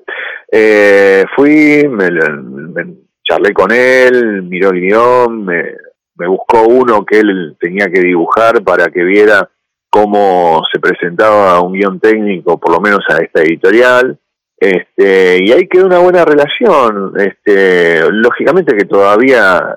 Eh, 0.51 1.25
fui, 1.35 1.87
me, 1.89 2.09
charlé 3.23 3.53
con 3.53 3.71
él, 3.73 4.43
miró 4.43 4.71
el 4.71 4.81
guion, 4.81 5.45
me, 5.45 5.75
me 6.17 6.27
buscó 6.27 6.63
uno 6.63 7.05
que 7.05 7.21
él 7.21 7.57
tenía 7.61 7.87
que 7.87 8.01
dibujar 8.01 8.63
para 8.63 8.89
que 8.89 9.03
viera 9.03 9.49
cómo 9.91 10.63
se 10.73 10.81
presentaba 10.81 11.61
un 11.61 11.73
guion 11.73 12.01
técnico, 12.01 12.59
por 12.59 12.73
lo 12.73 12.81
menos 12.81 13.01
a 13.09 13.19
esta 13.19 13.43
editorial. 13.43 14.19
Este, 14.57 15.39
y 15.45 15.53
ahí 15.53 15.69
quedó 15.69 15.87
una 15.87 15.99
buena 15.99 16.25
relación. 16.25 17.13
Este, 17.17 18.03
lógicamente 18.11 18.77
que 18.77 18.85
todavía 18.85 19.77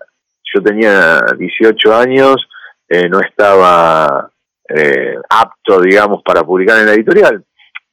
yo 0.53 0.61
tenía 0.61 1.21
18 1.37 1.95
años, 1.95 2.35
eh, 2.89 3.07
no 3.07 3.19
estaba 3.21 4.29
eh, 4.67 5.15
apto, 5.29 5.81
digamos, 5.81 6.21
para 6.23 6.43
publicar 6.43 6.79
en 6.79 6.87
la 6.87 6.93
editorial, 6.93 7.43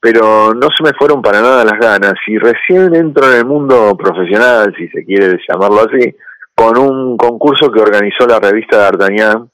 pero 0.01 0.55
no 0.55 0.69
se 0.77 0.83
me 0.83 0.93
fueron 0.99 1.23
para 1.23 1.41
nada 1.41 1.65
las 1.65 1.79
ganas. 1.79 2.15
Y 2.27 2.39
recién 2.39 2.95
entro 2.95 3.31
en 3.31 3.39
el 3.39 3.45
mundo 3.45 3.97
profesional, 3.97 4.75
si 4.77 4.89
se 4.89 5.05
quiere 5.05 5.39
llamarlo 5.49 5.83
así, 5.83 6.15
con 6.55 6.77
un 6.79 7.17
concurso 7.17 7.71
que 7.71 7.81
organizó 7.81 8.27
la 8.27 8.41
revista 8.41 8.79
D'Artagnan, 8.79 9.49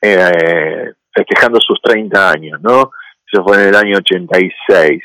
eh, 0.00 0.92
festejando 1.14 1.60
sus 1.60 1.80
30 1.82 2.30
años, 2.30 2.60
¿no? 2.60 2.90
Eso 3.30 3.42
fue 3.44 3.56
en 3.62 3.68
el 3.68 3.76
año 3.76 3.98
86. 3.98 5.02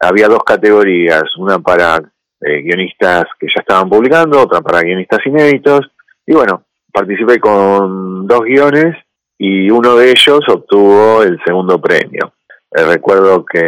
Había 0.00 0.28
dos 0.28 0.44
categorías, 0.44 1.24
una 1.38 1.58
para 1.58 1.96
eh, 2.40 2.62
guionistas 2.62 3.24
que 3.38 3.46
ya 3.46 3.60
estaban 3.60 3.88
publicando, 3.88 4.40
otra 4.40 4.60
para 4.60 4.82
guionistas 4.82 5.24
inéditos, 5.26 5.80
y 6.26 6.34
bueno, 6.34 6.64
participé 6.92 7.38
con 7.38 8.26
dos 8.26 8.40
guiones 8.40 8.96
y 9.38 9.70
uno 9.70 9.96
de 9.96 10.10
ellos 10.10 10.40
obtuvo 10.48 11.22
el 11.22 11.38
segundo 11.44 11.80
premio. 11.80 12.32
Eh, 12.70 12.84
recuerdo 12.84 13.44
que 13.44 13.58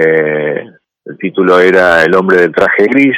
el 1.05 1.19
título 1.19 1.61
era 1.61 2.03
El 2.03 2.15
hombre 2.15 2.39
del 2.39 2.53
traje 2.53 2.85
gris, 2.85 3.17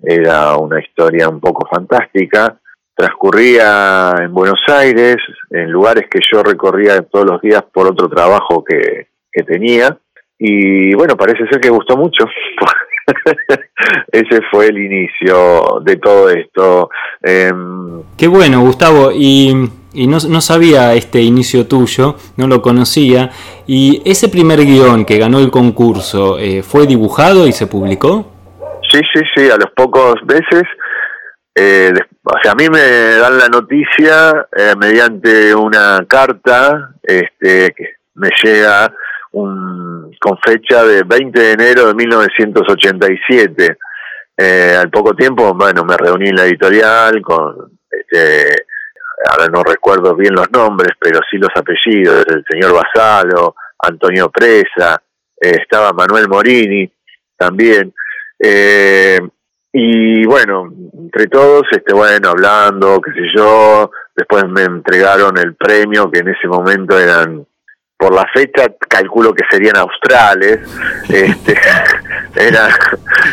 era 0.00 0.56
una 0.56 0.80
historia 0.80 1.28
un 1.28 1.40
poco 1.40 1.68
fantástica, 1.68 2.58
transcurría 2.98 4.12
en 4.20 4.34
Buenos 4.34 4.58
Aires, 4.66 5.18
en 5.50 5.70
lugares 5.70 6.06
que 6.10 6.18
yo 6.32 6.42
recorría 6.42 7.00
todos 7.02 7.26
los 7.26 7.40
días 7.40 7.62
por 7.72 7.86
otro 7.86 8.08
trabajo 8.08 8.64
que, 8.64 9.06
tenía. 9.46 9.96
Y 10.36 10.96
bueno, 10.96 11.16
parece 11.16 11.46
ser 11.46 11.60
que 11.60 11.70
gustó 11.70 11.96
mucho. 11.96 12.24
Ese 14.12 14.40
fue 14.50 14.66
el 14.66 14.78
inicio 14.78 15.80
de 15.84 15.96
todo 15.98 16.28
esto. 16.28 16.90
Em, 17.22 18.02
Qué 18.16 18.26
bueno, 18.26 18.62
Gustavo. 18.62 19.12
Y, 19.12 19.54
no, 19.94 20.18
no, 20.28 20.40
sabía 20.40 20.92
este 20.94 21.22
inicio 21.22 21.68
tuyo, 21.68 22.16
no 22.36 22.48
lo 22.48 22.60
conocía. 22.62 23.30
¿Y 23.68 24.02
ese 24.04 24.28
primer 24.28 24.64
guion 24.64 25.04
que 25.04 25.18
ganó 25.18 25.38
el 25.38 25.52
concurso 25.52 26.36
eh, 26.40 26.64
fue 26.64 26.88
dibujado 26.88 27.46
y 27.46 27.52
se 27.52 27.68
publicó? 27.68 28.26
Sí, 28.90 28.98
sí, 29.14 29.20
sí, 29.36 29.50
a 29.50 29.56
los 29.56 29.70
pocos 29.76 30.16
veces 30.26 30.64
eh, 31.60 31.92
o 32.22 32.34
sea, 32.40 32.52
a 32.52 32.54
mí 32.54 32.68
me 32.68 32.80
dan 33.16 33.36
la 33.36 33.48
noticia 33.48 34.46
eh, 34.56 34.74
mediante 34.78 35.52
una 35.54 36.04
carta 36.06 36.94
este, 37.02 37.74
que 37.76 37.94
me 38.14 38.28
llega 38.42 38.94
un, 39.32 40.16
con 40.20 40.38
fecha 40.38 40.84
de 40.84 41.02
20 41.02 41.40
de 41.40 41.52
enero 41.52 41.88
de 41.88 41.94
1987. 41.94 43.76
Eh, 44.36 44.76
al 44.80 44.88
poco 44.90 45.14
tiempo, 45.14 45.52
bueno, 45.54 45.84
me 45.84 45.96
reuní 45.96 46.28
en 46.28 46.36
la 46.36 46.44
editorial 46.44 47.20
con, 47.22 47.72
este, 47.90 48.64
ahora 49.28 49.48
no 49.52 49.64
recuerdo 49.64 50.14
bien 50.14 50.34
los 50.34 50.48
nombres, 50.52 50.92
pero 51.00 51.18
sí 51.28 51.38
los 51.38 51.50
apellidos, 51.56 52.24
el 52.28 52.44
señor 52.48 52.72
Basalo, 52.72 53.56
Antonio 53.80 54.30
Presa, 54.30 55.02
eh, 55.40 55.56
estaba 55.60 55.92
Manuel 55.92 56.28
Morini 56.28 56.88
también. 57.36 57.92
Eh, 58.38 59.18
y 59.72 60.24
bueno, 60.24 60.72
entre 60.94 61.26
todos, 61.26 61.62
este, 61.70 61.92
bueno, 61.92 62.30
hablando, 62.30 63.00
qué 63.00 63.12
sé 63.12 63.26
yo, 63.36 63.90
después 64.16 64.44
me 64.48 64.62
entregaron 64.62 65.36
el 65.36 65.54
premio 65.56 66.10
que 66.10 66.20
en 66.20 66.28
ese 66.28 66.48
momento 66.48 66.98
eran, 66.98 67.46
por 67.96 68.14
la 68.14 68.26
fecha, 68.32 68.66
calculo 68.88 69.34
que 69.34 69.44
serían 69.50 69.76
australes, 69.76 70.60
este, 71.08 71.54
eran, 72.36 72.70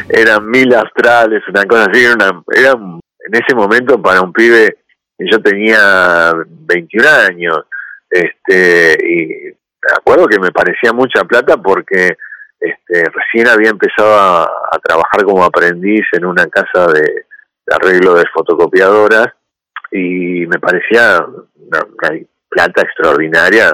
eran 0.10 0.50
mil 0.50 0.74
australes, 0.75 1.42
una 1.48 1.65
cosa 1.65 1.88
así, 1.89 2.04
era, 2.04 2.44
era 2.51 2.72
en 2.72 3.34
ese 3.34 3.56
momento 3.56 4.01
para 4.01 4.22
un 4.22 4.34
pibe, 4.34 4.77
yo 5.18 5.39
tenía 5.42 6.34
21 6.48 7.08
años, 7.30 7.60
este, 8.10 8.98
y 9.01 9.25
me 9.86 9.94
acuerdo 9.98 10.27
que 10.27 10.39
me 10.39 10.51
parecía 10.51 10.92
mucha 10.92 11.24
plata 11.24 11.58
porque 11.58 12.18
este, 12.65 13.10
recién 13.10 13.48
había 13.48 13.69
empezado 13.69 14.13
a, 14.15 14.51
trabajar 14.84 15.24
como 15.24 15.43
aprendiz 15.43 16.05
en 16.12 16.25
una 16.25 16.45
casa 16.48 16.91
de, 16.91 17.25
arreglo 17.72 18.13
de 18.13 18.25
fotocopiadoras 18.31 19.27
y 19.91 20.45
me 20.45 20.60
parecía 20.60 21.25
una, 21.55 21.79
plata 22.50 22.84
extraordinaria, 22.84 23.72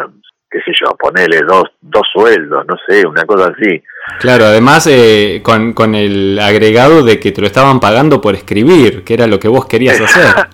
qué 0.50 0.60
sé 0.60 0.72
yo, 0.80 0.96
ponerle 0.98 1.42
dos, 1.48 1.66
dos 1.82 2.04
sueldos, 2.14 2.66
no 2.66 2.76
sé, 2.88 3.06
una 3.06 3.24
cosa 3.24 3.52
así. 3.56 3.84
Claro, 4.20 4.46
además 4.46 4.88
eh, 4.88 5.42
con, 5.44 5.74
con 5.74 5.94
el 5.96 6.40
agregado 6.40 7.04
de 7.04 7.20
que 7.20 7.32
te 7.32 7.42
lo 7.42 7.48
estaban 7.48 7.80
pagando 7.80 8.22
por 8.22 8.36
escribir, 8.36 9.04
que 9.04 9.14
era 9.14 9.28
lo 9.28 9.40
que 9.40 9.48
vos 9.48 9.66
querías 9.68 10.00
hacer. 10.02 10.48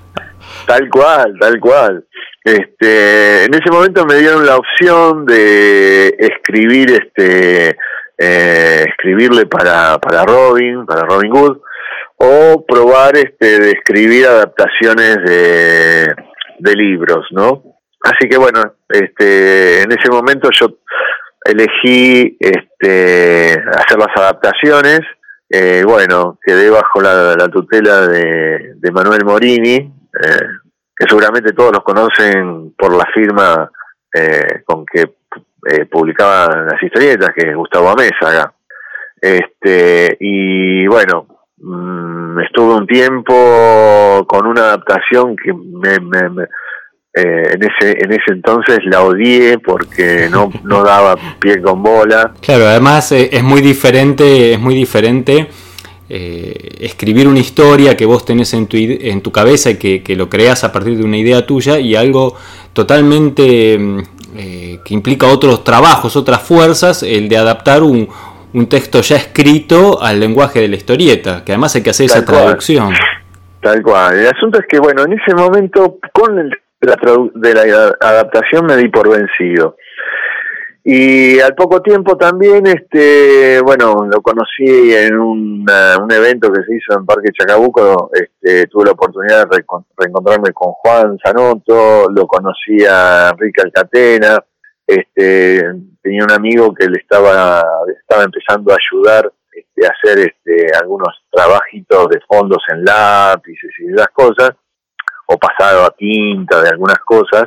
tal 0.65 0.89
cual, 0.89 1.35
tal 1.39 1.59
cual. 1.59 2.05
Este, 2.43 3.43
en 3.43 3.53
ese 3.53 3.69
momento 3.69 4.05
me 4.05 4.15
dieron 4.15 4.45
la 4.45 4.55
opción 4.55 5.25
de 5.25 6.15
escribir 6.17 6.91
este 6.91 7.77
eh, 8.17 8.85
escribirle 8.87 9.45
para, 9.45 9.97
para 9.99 10.23
Robin, 10.23 10.85
para 10.85 11.01
Robin 11.01 11.31
Hood, 11.31 11.59
o 12.17 12.65
probar 12.65 13.15
este, 13.15 13.59
de 13.59 13.71
escribir 13.71 14.25
adaptaciones 14.25 15.17
de, 15.23 16.07
de 16.59 16.75
libros, 16.75 17.27
¿no? 17.31 17.63
Así 18.03 18.27
que 18.29 18.37
bueno, 18.37 18.61
este, 18.89 19.83
en 19.83 19.91
ese 19.91 20.09
momento 20.09 20.49
yo 20.51 20.67
elegí 21.43 22.37
este, 22.39 23.53
hacer 23.53 23.97
las 23.97 24.15
adaptaciones. 24.15 25.01
Eh, 25.49 25.83
bueno, 25.85 26.37
quedé 26.43 26.69
bajo 26.69 27.01
la, 27.01 27.47
tutela 27.49 28.07
de, 28.07 28.73
de, 28.75 28.91
Manuel 28.91 29.23
Morini, 29.23 29.75
eh, 29.75 30.47
que 30.95 31.05
seguramente 31.07 31.53
todos 31.53 31.71
los 31.71 31.83
conocen 31.83 32.73
por 32.77 32.95
la 32.95 33.05
firma 33.13 33.71
eh, 34.13 34.63
con 34.65 34.85
que 34.85 35.16
eh, 35.69 35.85
publicaba 35.85 36.65
las 36.71 36.81
historietas, 36.81 37.31
que 37.35 37.49
es 37.49 37.55
Gustavo 37.55 37.89
Amézaga. 37.89 38.53
Este, 39.19 40.15
y 40.19 40.87
bueno, 40.87 41.27
mm, 41.57 42.39
estuve 42.39 42.75
un 42.75 42.87
tiempo 42.87 44.25
con 44.27 44.47
una 44.47 44.61
adaptación 44.61 45.35
que 45.35 45.51
me, 45.53 45.95
eh, 47.13 47.43
en 47.53 47.63
ese 47.63 47.97
en 47.99 48.11
ese 48.13 48.31
entonces 48.31 48.79
la 48.85 49.01
odié 49.01 49.57
porque 49.59 50.29
no, 50.31 50.49
no 50.63 50.83
daba 50.83 51.17
pie 51.37 51.61
con 51.61 51.83
bola. 51.83 52.31
Claro, 52.39 52.65
además 52.67 53.11
eh, 53.11 53.29
es 53.33 53.43
muy 53.43 53.59
diferente, 53.59 54.53
es 54.53 54.59
muy 54.59 54.75
diferente 54.75 55.49
escribir 56.09 57.27
una 57.27 57.39
historia 57.39 57.97
que 57.97 58.05
vos 58.05 58.23
tenés 58.23 58.53
en 58.53 58.67
tu, 58.67 58.77
en 58.77 59.19
tu 59.19 59.33
cabeza 59.33 59.71
y 59.71 59.75
que, 59.75 60.01
que, 60.03 60.15
lo 60.15 60.29
creas 60.29 60.63
a 60.63 60.71
partir 60.71 60.97
de 60.97 61.03
una 61.03 61.17
idea 61.17 61.45
tuya 61.45 61.79
y 61.79 61.97
algo 61.97 62.33
totalmente 62.71 63.77
mm, 63.77 64.03
eh, 64.37 64.79
que 64.85 64.93
implica 64.93 65.27
otros 65.27 65.63
trabajos, 65.63 66.15
otras 66.15 66.41
fuerzas, 66.41 67.03
el 67.03 67.27
de 67.27 67.37
adaptar 67.37 67.83
un, 67.83 68.07
un, 68.53 68.69
texto 68.69 69.01
ya 69.01 69.15
escrito 69.15 70.01
al 70.01 70.19
lenguaje 70.19 70.61
de 70.61 70.67
la 70.67 70.75
historieta, 70.75 71.43
que 71.43 71.53
además 71.53 71.75
hay 71.75 71.83
que 71.83 71.89
hacer 71.89 72.05
esa 72.05 72.23
traducción. 72.23 72.93
Tal 73.61 73.81
cual. 73.81 74.19
El 74.19 74.27
asunto 74.27 74.59
es 74.59 74.65
que, 74.69 74.79
bueno, 74.79 75.03
en 75.03 75.13
ese 75.13 75.33
momento, 75.33 75.97
con 76.13 76.37
el, 76.37 76.51
la, 76.81 76.95
de 77.33 77.53
la 77.53 77.95
adaptación 77.99 78.65
me 78.65 78.77
di 78.77 78.89
por 78.89 79.09
vencido. 79.09 79.75
Y 80.89 81.37
al 81.41 81.53
poco 81.53 81.81
tiempo 81.81 82.15
también, 82.15 82.65
este, 82.65 83.59
bueno, 83.59 84.07
lo 84.09 84.21
conocí 84.21 84.93
en 84.93 85.19
un 85.19 85.65
evento 86.09 86.49
que 86.49 86.63
se 86.63 86.77
hizo 86.77 86.97
en 86.97 87.05
Parque 87.05 87.33
Chacabuco, 87.37 88.09
este, 88.13 88.67
tuve 88.67 88.85
la 88.85 88.91
oportunidad 88.91 89.49
de 89.49 89.63
reencontrarme 89.97 90.53
con 90.53 90.71
Juan 90.71 91.17
Zanotto, 91.21 92.09
lo 92.09 92.25
conocí 92.25 92.85
a 92.89 93.31
Enrique 93.33 93.63
Alcatena, 93.63 94.41
este, 94.87 95.61
tenía 96.01 96.23
un 96.23 96.31
amigo 96.31 96.73
que 96.73 96.87
le 96.87 96.99
estaba, 96.99 97.61
estaba 97.99 98.23
empezando 98.23 98.71
a 98.71 98.77
ayudar 98.77 99.29
este, 99.51 99.85
a 99.85 99.89
hacer 99.89 100.19
este, 100.19 100.71
algunos 100.81 101.21
trabajitos 101.29 102.07
de 102.07 102.21
fondos 102.25 102.63
en 102.69 102.85
lápices 102.85 103.71
y 103.79 103.91
esas 103.91 104.07
cosas, 104.13 104.51
o 105.25 105.37
pasado 105.37 105.83
a 105.83 105.89
tinta 105.89 106.61
de 106.61 106.69
algunas 106.69 106.99
cosas, 106.99 107.43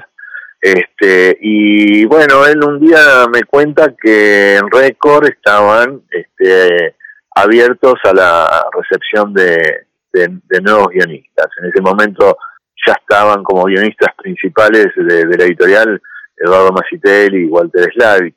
este, 0.61 1.39
y 1.41 2.05
bueno, 2.05 2.47
él 2.47 2.63
un 2.63 2.81
día 2.81 3.27
me 3.33 3.45
cuenta 3.45 3.95
que 4.01 4.57
en 4.57 4.71
Record 4.71 5.27
estaban 5.27 6.03
este, 6.11 6.97
abiertos 7.35 7.95
a 8.05 8.13
la 8.13 8.67
recepción 8.73 9.33
de, 9.33 9.87
de, 10.13 10.61
nuevos 10.61 10.89
guionistas. 10.89 11.47
En 11.63 11.71
ese 11.71 11.81
momento 11.81 12.37
ya 12.87 12.93
estaban 12.93 13.43
como 13.43 13.65
guionistas 13.65 14.15
principales 14.17 14.89
de, 14.97 15.25
la 15.25 15.45
editorial 15.45 16.01
Eduardo 16.37 16.73
Macitel 16.73 17.35
y 17.35 17.47
Walter 17.47 17.91
Slavich. 17.95 18.37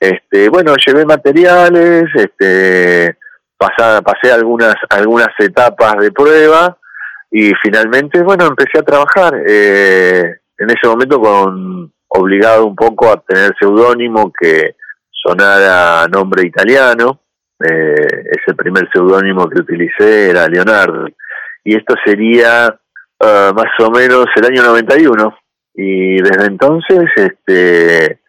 Este, 0.00 0.48
bueno, 0.48 0.74
llevé 0.84 1.04
materiales, 1.04 2.04
este, 2.14 3.16
pasé 3.56 4.32
algunas, 4.32 4.74
algunas 4.90 5.28
etapas 5.38 5.98
de 5.98 6.12
prueba 6.12 6.78
y 7.30 7.52
finalmente, 7.62 8.22
bueno, 8.22 8.46
empecé 8.46 8.78
a 8.78 8.82
trabajar. 8.82 9.34
Eh, 9.46 10.36
en 10.58 10.70
ese 10.70 10.88
momento 10.88 11.20
con 11.20 11.92
obligado 12.08 12.66
un 12.66 12.74
poco 12.74 13.10
a 13.10 13.20
tener 13.20 13.54
seudónimo 13.58 14.32
que 14.32 14.76
sonara 15.10 16.06
nombre 16.08 16.46
italiano. 16.46 17.20
Eh, 17.60 18.24
ese 18.30 18.54
primer 18.54 18.88
seudónimo 18.92 19.48
que 19.48 19.60
utilicé 19.60 20.30
era 20.30 20.46
Leonardo. 20.48 21.06
Y 21.64 21.76
esto 21.76 21.94
sería 22.04 22.68
uh, 23.20 23.54
más 23.54 23.72
o 23.80 23.90
menos 23.90 24.26
el 24.36 24.46
año 24.46 24.62
91. 24.62 25.38
Y 25.74 26.16
desde 26.22 26.46
entonces 26.46 27.04
este, 27.16 28.20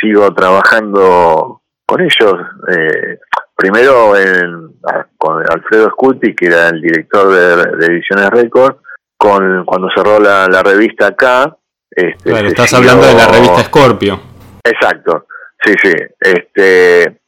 sigo 0.00 0.32
trabajando 0.34 1.62
con 1.86 2.00
ellos. 2.00 2.34
Eh, 2.70 3.18
primero 3.56 4.16
en, 4.16 4.74
con 5.16 5.42
Alfredo 5.48 5.90
Scuti, 5.90 6.34
que 6.34 6.46
era 6.46 6.68
el 6.68 6.80
director 6.80 7.28
de, 7.78 7.86
Ediciones 7.86 8.30
Record, 8.30 8.76
con, 9.16 9.64
cuando 9.64 9.88
cerró 9.94 10.18
la, 10.20 10.62
revista 10.62 11.08
acá. 11.08 11.56
Este, 11.90 12.30
claro, 12.30 12.48
estás 12.48 12.74
hablando 12.74 13.06
de 13.06 13.14
la 13.14 13.28
revista 13.28 13.62
Scorpio. 13.64 14.20
Exacto, 14.62 15.26
sí, 15.62 15.72
sí. 15.82 15.92
Este, 16.20 17.20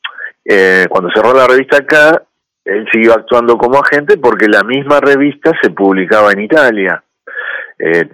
eh, 0.44 0.86
cuando 0.88 1.10
cerró 1.14 1.34
la 1.34 1.46
revista 1.46 1.78
acá, 1.78 2.22
él 2.64 2.86
siguió 2.92 3.14
actuando 3.14 3.56
como 3.56 3.78
agente 3.78 4.18
porque 4.18 4.48
la 4.48 4.62
misma 4.62 5.00
revista 5.00 5.52
se 5.62 5.70
publicaba 5.70 6.32
en 6.32 6.40
Italia. 6.40 7.02
Eh, 7.78 8.08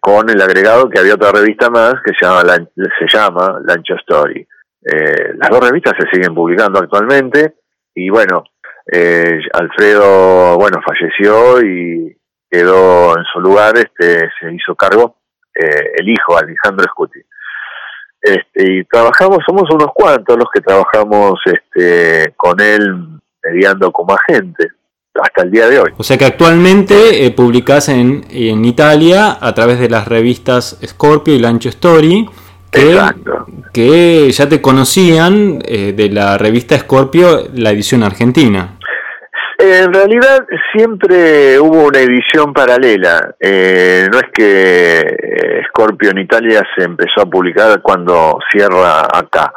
con 0.00 0.28
el 0.28 0.40
agregado 0.40 0.88
que 0.90 0.98
había 0.98 1.14
otra 1.14 1.32
revista 1.32 1.70
más 1.70 1.94
que 2.04 2.12
se 2.12 2.26
llama, 2.26 2.42
se 2.76 3.06
llama 3.08 3.60
Lancha 3.64 3.94
Story. 3.94 4.46
Eh, 4.82 5.34
las 5.36 5.50
dos 5.50 5.60
revistas 5.60 5.94
se 5.98 6.08
siguen 6.10 6.34
publicando 6.34 6.78
actualmente 6.78 7.54
y 7.94 8.08
bueno, 8.08 8.44
eh, 8.92 9.40
Alfredo, 9.52 10.56
bueno, 10.56 10.80
falleció 10.84 11.62
y 11.62 12.16
quedó 12.50 13.16
en 13.16 13.24
su 13.32 13.40
lugar, 13.40 13.76
este, 13.76 14.28
se 14.40 14.52
hizo 14.52 14.74
cargo 14.74 15.16
eh, 15.54 15.92
el 15.98 16.08
hijo, 16.08 16.36
Alejandro 16.36 16.84
Scuti. 16.90 17.20
Este, 18.20 18.72
y 18.72 18.84
trabajamos, 18.84 19.38
somos 19.46 19.70
unos 19.70 19.88
cuantos 19.94 20.36
los 20.36 20.48
que 20.52 20.60
trabajamos 20.60 21.40
este, 21.46 22.34
con 22.36 22.60
él 22.60 23.20
mediando 23.42 23.90
como 23.92 24.14
agente 24.14 24.68
hasta 25.14 25.42
el 25.42 25.50
día 25.50 25.68
de 25.68 25.80
hoy. 25.80 25.92
O 25.96 26.02
sea 26.02 26.18
que 26.18 26.26
actualmente 26.26 27.24
eh, 27.24 27.30
publicás 27.30 27.88
en, 27.88 28.24
en 28.30 28.64
Italia 28.64 29.38
a 29.40 29.54
través 29.54 29.78
de 29.78 29.88
las 29.88 30.06
revistas 30.06 30.78
Scorpio 30.84 31.34
y 31.34 31.38
Lancho 31.38 31.68
Story 31.68 32.28
que, 33.72 34.30
ya 34.32 34.48
te 34.48 34.60
conocían 34.60 35.60
eh, 35.64 35.92
de 35.92 36.10
la 36.10 36.38
revista 36.38 36.78
Scorpio, 36.78 37.48
la 37.54 37.70
edición 37.70 38.02
argentina. 38.02 38.78
En 39.62 39.92
realidad 39.92 40.46
siempre 40.74 41.58
hubo 41.60 41.88
una 41.88 42.00
edición 42.00 42.52
paralela. 42.52 43.34
Eh, 43.38 44.08
no 44.10 44.18
es 44.18 44.26
que 44.32 45.00
eh, 45.00 45.62
Scorpio 45.68 46.10
en 46.10 46.18
Italia 46.18 46.62
se 46.76 46.84
empezó 46.84 47.20
a 47.22 47.26
publicar 47.26 47.82
cuando 47.82 48.38
cierra 48.50 49.02
acá. 49.02 49.52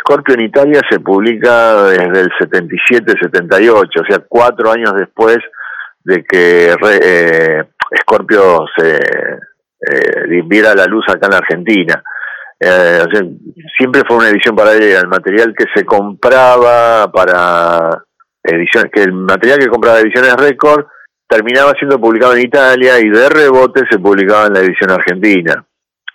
Scorpio 0.00 0.34
en 0.34 0.40
Italia 0.46 0.80
se 0.90 0.98
publica 0.98 1.84
desde 1.84 2.20
el 2.20 2.30
77-78, 2.32 3.70
o 3.70 4.04
sea, 4.04 4.18
cuatro 4.28 4.72
años 4.72 4.92
después 4.96 5.38
de 6.02 6.24
que 6.24 6.74
Scorpio 8.02 8.64
se, 8.76 8.98
eh, 9.80 10.42
viera 10.46 10.74
la 10.74 10.86
luz 10.86 11.04
acá 11.08 11.26
en 11.26 11.32
la 11.32 11.38
Argentina. 11.38 12.02
Eh, 12.58 13.02
siempre 13.76 14.02
fue 14.06 14.16
una 14.16 14.28
edición 14.28 14.56
paralela, 14.56 15.00
el 15.00 15.08
material 15.08 15.54
que 15.56 15.66
se 15.74 15.84
compraba 15.84 17.10
para 17.12 18.02
que 18.92 19.02
el 19.02 19.12
material 19.12 19.58
que 19.58 19.68
compraba 19.68 20.00
ediciones 20.00 20.34
récord 20.36 20.86
terminaba 21.28 21.72
siendo 21.78 22.00
publicado 22.00 22.34
en 22.34 22.42
Italia 22.42 22.98
y 23.00 23.08
de 23.08 23.28
rebote 23.28 23.82
se 23.90 23.98
publicaba 23.98 24.46
en 24.46 24.54
la 24.54 24.60
edición 24.60 24.90
argentina. 24.90 25.64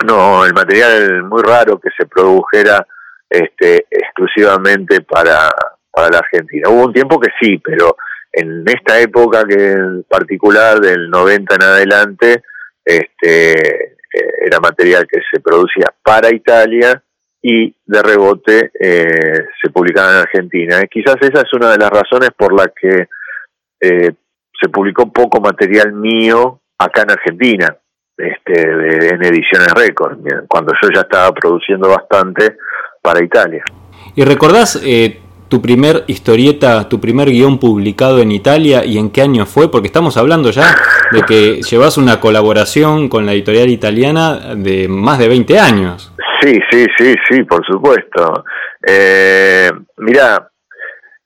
No, 0.06 0.46
el 0.46 0.54
material 0.54 1.24
muy 1.24 1.44
raro 1.44 1.80
que 1.80 1.89
se 1.98 2.06
produjera 2.06 2.86
este, 3.30 3.86
exclusivamente 3.89 5.02
para, 5.02 5.50
para 5.91 6.10
la 6.10 6.17
Argentina. 6.20 6.70
Hubo 6.70 6.86
un 6.86 6.94
tiempo 6.94 7.20
que 7.20 7.30
sí, 7.39 7.58
pero 7.63 7.98
en 8.32 8.63
esta 8.67 9.00
época 9.00 9.44
que 9.46 9.72
en 9.72 10.04
particular 10.04 10.80
del 10.80 11.10
90 11.10 11.56
en 11.56 11.63
adelante, 11.63 12.44
este, 12.84 13.52
eh, 13.54 14.34
era 14.46 14.60
material 14.60 15.06
que 15.08 15.20
se 15.32 15.39
producía 15.39 15.94
para 16.04 16.34
Italia 16.34 17.02
y 17.41 17.73
de 17.86 18.04
rebote 18.04 18.71
eh, 18.80 19.45
se 19.62 19.69
publicaba 19.71 20.12
en 20.12 20.17
Argentina. 20.17 20.82
Quizás 20.89 21.15
esa 21.21 21.41
es 21.41 21.54
una 21.54 21.71
de 21.71 21.77
las 21.77 21.89
razones 21.89 22.30
por 22.38 22.54
la 22.54 22.67
que 22.67 23.08
eh, 23.80 24.12
se 24.60 24.69
publicó 24.69 25.12
poco 25.12 25.41
material 25.41 25.93
mío 25.93 26.60
acá 26.77 27.01
en 27.01 27.12
Argentina, 27.12 27.75
este, 28.17 28.62
en 28.62 29.23
ediciones 29.23 29.73
récord, 29.73 30.19
cuando 30.47 30.73
yo 30.82 30.89
ya 30.93 31.01
estaba 31.01 31.32
produciendo 31.34 31.89
bastante 31.89 32.58
para 33.01 33.23
Italia. 33.23 33.63
¿Y 34.15 34.23
recordás 34.23 34.82
tu 35.52 35.62
primer 35.62 36.06
historieta, 36.08 36.88
tu 36.88 37.02
primer 37.02 37.30
guion 37.30 37.60
publicado 37.60 38.20
en 38.20 38.32
Italia 38.32 38.86
y 38.86 38.98
en 38.98 39.12
qué 39.12 39.22
año 39.22 39.46
fue? 39.46 39.70
Porque 39.70 39.88
estamos 39.88 40.16
hablando 40.16 40.50
ya 40.50 40.64
de 41.12 41.24
que 41.24 41.62
llevas 41.62 41.98
una 41.98 42.22
colaboración 42.22 43.10
con 43.10 43.26
la 43.26 43.34
editorial 43.34 43.68
italiana 43.68 44.56
de 44.56 44.88
más 44.88 45.20
de 45.20 45.28
20 45.28 45.60
años. 45.60 46.14
Sí, 46.40 46.58
sí, 46.72 46.86
sí, 46.98 47.14
sí, 47.30 47.44
por 47.44 47.66
supuesto. 47.66 48.46
Eh, 48.88 49.70
mirá, 49.98 50.50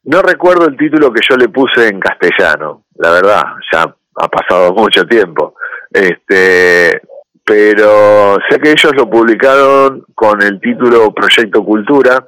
no 0.06 0.24
recuerdo 0.24 0.66
el 0.70 0.76
título 0.76 1.14
que 1.14 1.22
yo 1.30 1.38
le 1.38 1.50
puse 1.50 1.88
en 1.88 2.00
castellano, 2.00 2.86
la 2.96 3.12
verdad, 3.12 3.44
ya 3.72 3.96
ha 4.16 4.28
pasado 4.28 4.74
mucho 4.74 5.06
tiempo. 5.06 5.54
Este, 5.92 7.00
pero 7.44 8.38
sé 8.50 8.60
que 8.60 8.72
ellos 8.72 8.92
lo 8.96 9.08
publicaron 9.08 10.04
con 10.16 10.42
el 10.42 10.60
título 10.60 11.14
Proyecto 11.14 11.64
Cultura 11.64 12.28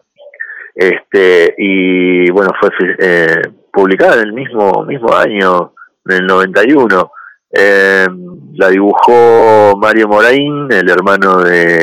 este 0.78 1.56
y 1.58 2.30
bueno 2.30 2.52
fue 2.60 2.70
eh, 3.00 3.42
publicada 3.74 4.22
en 4.22 4.28
el 4.28 4.34
mismo 4.34 4.86
mismo 4.86 5.12
año 5.12 5.74
en 6.06 6.16
el 6.18 6.28
91 6.28 7.12
eh, 7.52 8.06
la 8.54 8.70
dibujó 8.70 9.76
Mario 9.78 10.08
Moraín 10.08 10.68
el 10.72 10.88
hermano 10.90 11.40
de, 11.40 11.82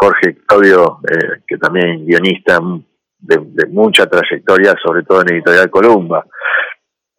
Jorge 0.00 0.38
Claudio 0.46 0.98
eh, 1.08 1.42
que 1.46 1.56
también 1.58 2.04
guionista 2.04 2.58
de, 3.20 3.66
mucha 3.68 4.06
trayectoria 4.06 4.74
sobre 4.84 5.04
todo 5.04 5.22
en 5.22 5.34
editorial 5.34 5.70
Columba. 5.70 6.24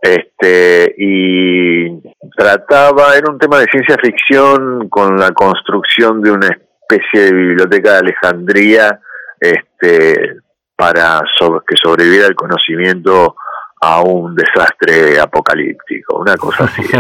Este 0.02 0.94
y 0.98 2.02
trataba 2.36 3.16
era 3.16 3.32
un 3.32 3.38
tema 3.38 3.60
de 3.60 3.68
ciencia 3.72 3.96
ficción 4.04 4.90
con 4.90 5.16
la 5.16 5.32
construcción 5.32 6.22
de 6.22 6.32
una 6.32 6.48
especie 6.48 7.22
de 7.22 7.34
biblioteca 7.34 7.94
de 7.94 7.98
Alejandría 8.00 9.00
este 9.40 10.43
para 10.84 11.22
que 11.66 11.76
sobreviviera 11.82 12.28
el 12.28 12.36
conocimiento 12.36 13.38
a 13.80 14.02
un 14.02 14.36
desastre 14.36 15.18
apocalíptico, 15.18 16.18
una 16.18 16.36
cosa 16.36 16.66
así. 16.66 16.84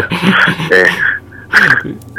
Eh, 0.72 0.86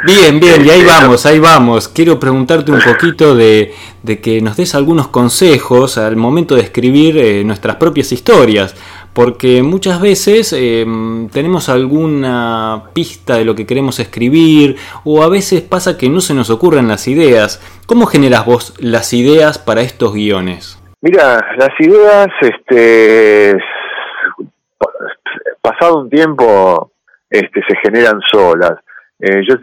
bien, 0.05 0.39
bien, 0.39 0.65
y 0.65 0.71
ahí 0.71 0.85
vamos, 0.85 1.27
ahí 1.27 1.41
vamos. 1.41 1.89
Quiero 1.89 2.21
preguntarte 2.21 2.71
un 2.71 2.81
poquito 2.81 3.35
de, 3.35 3.75
que 4.23 4.41
nos 4.43 4.57
des 4.57 4.75
algunos 4.75 5.09
consejos 5.09 5.97
al 5.97 6.17
momento 6.17 6.55
de 6.55 6.61
escribir 6.61 7.17
eh, 7.17 7.43
nuestras 7.45 7.77
propias 7.77 8.13
historias, 8.13 8.77
porque 9.13 9.63
muchas 9.63 10.01
veces 10.01 10.55
eh, 10.57 10.87
tenemos 11.33 11.69
alguna 11.71 12.91
pista 12.93 13.37
de 13.37 13.45
lo 13.47 13.55
que 13.55 13.67
queremos 13.67 13.99
escribir, 13.99 14.77
o 15.03 15.23
a 15.23 15.29
veces 15.29 15.63
pasa 15.63 15.97
que 15.97 16.11
no 16.11 16.21
se 16.21 16.35
nos 16.35 16.51
ocurren 16.51 16.89
las 16.89 17.09
ideas. 17.09 17.61
¿Cómo 17.87 18.07
generas 18.07 18.45
vos 18.45 18.75
las 18.79 19.15
ideas 19.15 19.59
para 19.59 19.81
estos 19.81 20.13
guiones? 20.13 20.84
Mira, 21.05 21.39
las 21.59 21.79
ideas, 21.81 22.29
este, 22.41 23.59
pasado 25.61 25.99
un 26.01 26.09
tiempo, 26.09 26.93
este, 27.29 27.61
se 27.69 27.77
generan 27.83 28.23
solas. 28.33 28.73
Eh, 29.21 29.43
yo 29.47 29.57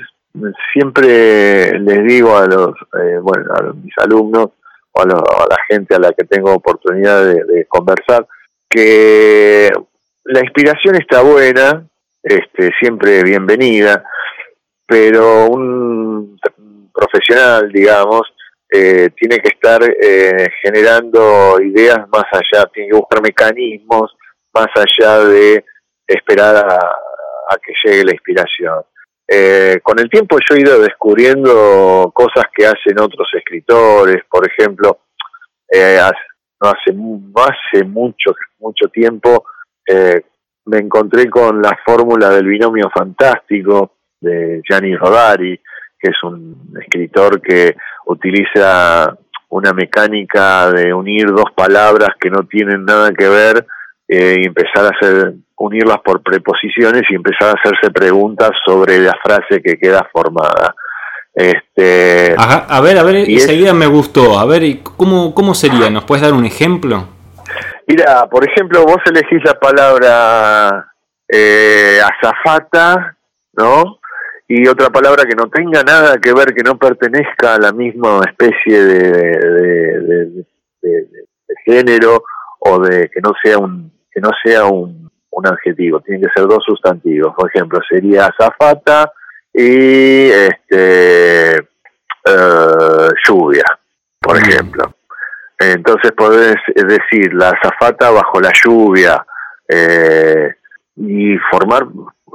siempre 0.72 1.80
les 1.80 2.04
digo 2.06 2.38
a 2.38 2.46
los, 2.46 2.76
eh, 2.94 3.18
bueno, 3.20 3.56
a 3.56 3.74
mis 3.74 3.92
alumnos 3.98 4.50
o 4.92 5.02
a, 5.02 5.06
la 5.08 5.58
gente 5.68 5.96
a 5.96 6.00
la 6.00 6.14
que 6.14 6.26
tengo 6.26 6.54
oportunidad 6.54 7.26
de, 7.26 7.66
conversar 7.68 8.28
que 8.70 9.72
la 10.26 10.42
inspiración 10.42 10.94
está 10.98 11.24
buena, 11.24 11.88
este, 12.22 12.70
siempre 12.80 13.24
bienvenida, 13.24 14.04
pero 14.86 15.48
un 15.48 16.40
profesional, 16.94 17.72
digamos, 17.72 18.32
eh, 18.72 19.10
tiene 19.18 19.40
que 19.40 19.50
estar 19.50 19.82
eh, 19.84 20.50
generando 20.64 21.60
ideas 21.62 22.08
más 22.10 22.24
allá, 22.32 22.66
tiene 22.74 22.90
que 22.90 22.96
buscar 22.96 23.22
mecanismos 23.22 24.16
más 24.54 24.68
allá 24.76 25.20
de 25.26 25.66
esperar 26.08 26.56
a, 26.56 27.58
que 27.58 27.74
llegue 27.84 28.06
la 28.06 28.14
inspiración. 28.14 28.84
Eh, 29.28 29.80
con 29.84 30.00
el 30.00 30.10
tiempo 30.10 30.38
yo 30.40 30.56
he 30.56 30.62
ido 30.62 30.80
descubriendo 30.80 32.12
cosas 32.14 32.46
que 32.56 32.66
hacen 32.66 33.00
otros 33.00 33.28
escritores, 33.34 34.24
por 34.30 34.48
ejemplo, 34.48 35.00
no 35.74 36.70
hace, 36.70 36.94
hace 37.36 37.84
mucho, 37.84 38.34
mucho 38.60 38.88
tiempo, 38.88 39.46
eh, 39.88 40.22
me 40.66 40.78
encontré 40.78 41.30
con 41.30 41.62
la 41.62 41.78
fórmula 41.86 42.30
del 42.30 42.48
binomio 42.48 42.90
fantástico 42.94 43.98
de 44.20 44.62
Gianni 44.68 44.96
Rodari, 44.96 45.60
que 46.00 46.10
es 46.10 46.24
un 46.24 46.74
escritor 46.82 47.42
que 47.42 47.76
utiliza 48.06 49.16
una 49.50 49.74
mecánica 49.74 50.72
de 50.72 50.94
unir 50.94 51.28
dos 51.28 51.52
palabras 51.56 52.10
que 52.20 52.30
no 52.30 52.44
tienen 52.44 52.86
nada 52.86 53.12
que 53.12 53.28
ver 53.28 53.66
eh, 54.08 54.38
y 54.40 54.46
empezar 54.48 54.86
a 54.86 54.90
hacer 54.90 55.34
unirlas 55.58 56.00
por 56.04 56.22
preposiciones 56.22 57.04
y 57.10 57.16
empezar 57.16 57.50
a 57.50 57.60
hacerse 57.60 57.92
preguntas 57.92 58.52
sobre 58.66 59.00
la 59.00 59.14
frase 59.24 59.62
que 59.62 59.78
queda 59.78 60.08
formada. 60.12 60.74
Este, 61.34 62.36
a 62.38 62.82
ver, 62.82 62.98
a 62.98 63.04
ver, 63.04 63.30
idea 63.30 63.74
me 63.74 63.88
gustó. 63.88 64.38
A 64.38 64.46
ver, 64.46 64.64
¿cómo, 64.84 65.34
¿cómo 65.34 65.54
sería? 65.54 65.90
¿Nos 65.90 66.04
puedes 66.04 66.24
dar 66.24 66.34
un 66.34 66.46
ejemplo? 66.46 67.08
Mira, 67.88 68.28
por 68.30 68.50
ejemplo, 68.50 68.84
vos 68.84 69.00
elegís 69.06 69.44
la 69.44 69.54
palabra 69.54 70.94
eh, 71.28 72.00
azafata, 72.02 73.16
¿no? 73.54 74.00
Y 74.54 74.68
otra 74.68 74.90
palabra 74.90 75.24
que 75.24 75.34
no 75.34 75.50
tenga 75.50 75.82
nada 75.82 76.18
que 76.18 76.34
ver, 76.34 76.54
que 76.54 76.62
no 76.62 76.78
pertenezca 76.78 77.56
a 77.56 77.58
la 77.58 77.72
misma 77.72 78.20
especie 78.28 78.84
de, 78.84 80.46
género 81.64 82.26
o 82.60 82.80
de 82.82 83.10
que 83.10 83.22
no 83.22 83.32
sea 83.42 83.60
un 83.60 83.90
que 84.12 84.20
no 84.20 84.30
sea 84.44 84.66
un, 84.66 85.10
un 85.30 85.48
adjetivo, 85.48 86.02
tienen 86.02 86.24
que 86.24 86.34
ser 86.36 86.50
dos 86.50 86.62
sustantivos. 86.66 87.34
Por 87.34 87.50
ejemplo, 87.50 87.80
sería 87.90 88.26
azafata 88.26 89.14
y 89.54 90.26
este 90.32 91.56
eh, 91.56 93.10
lluvia, 93.26 93.64
por 94.20 94.36
ejemplo. 94.36 94.96
Entonces 95.60 96.12
podés 96.12 96.58
decir 96.76 97.34
la 97.36 97.52
azafata 97.52 98.12
bajo 98.12 98.42
la 98.42 98.52
lluvia 98.66 99.26
eh, 99.70 100.50
y 100.98 101.38
formar 101.50 101.88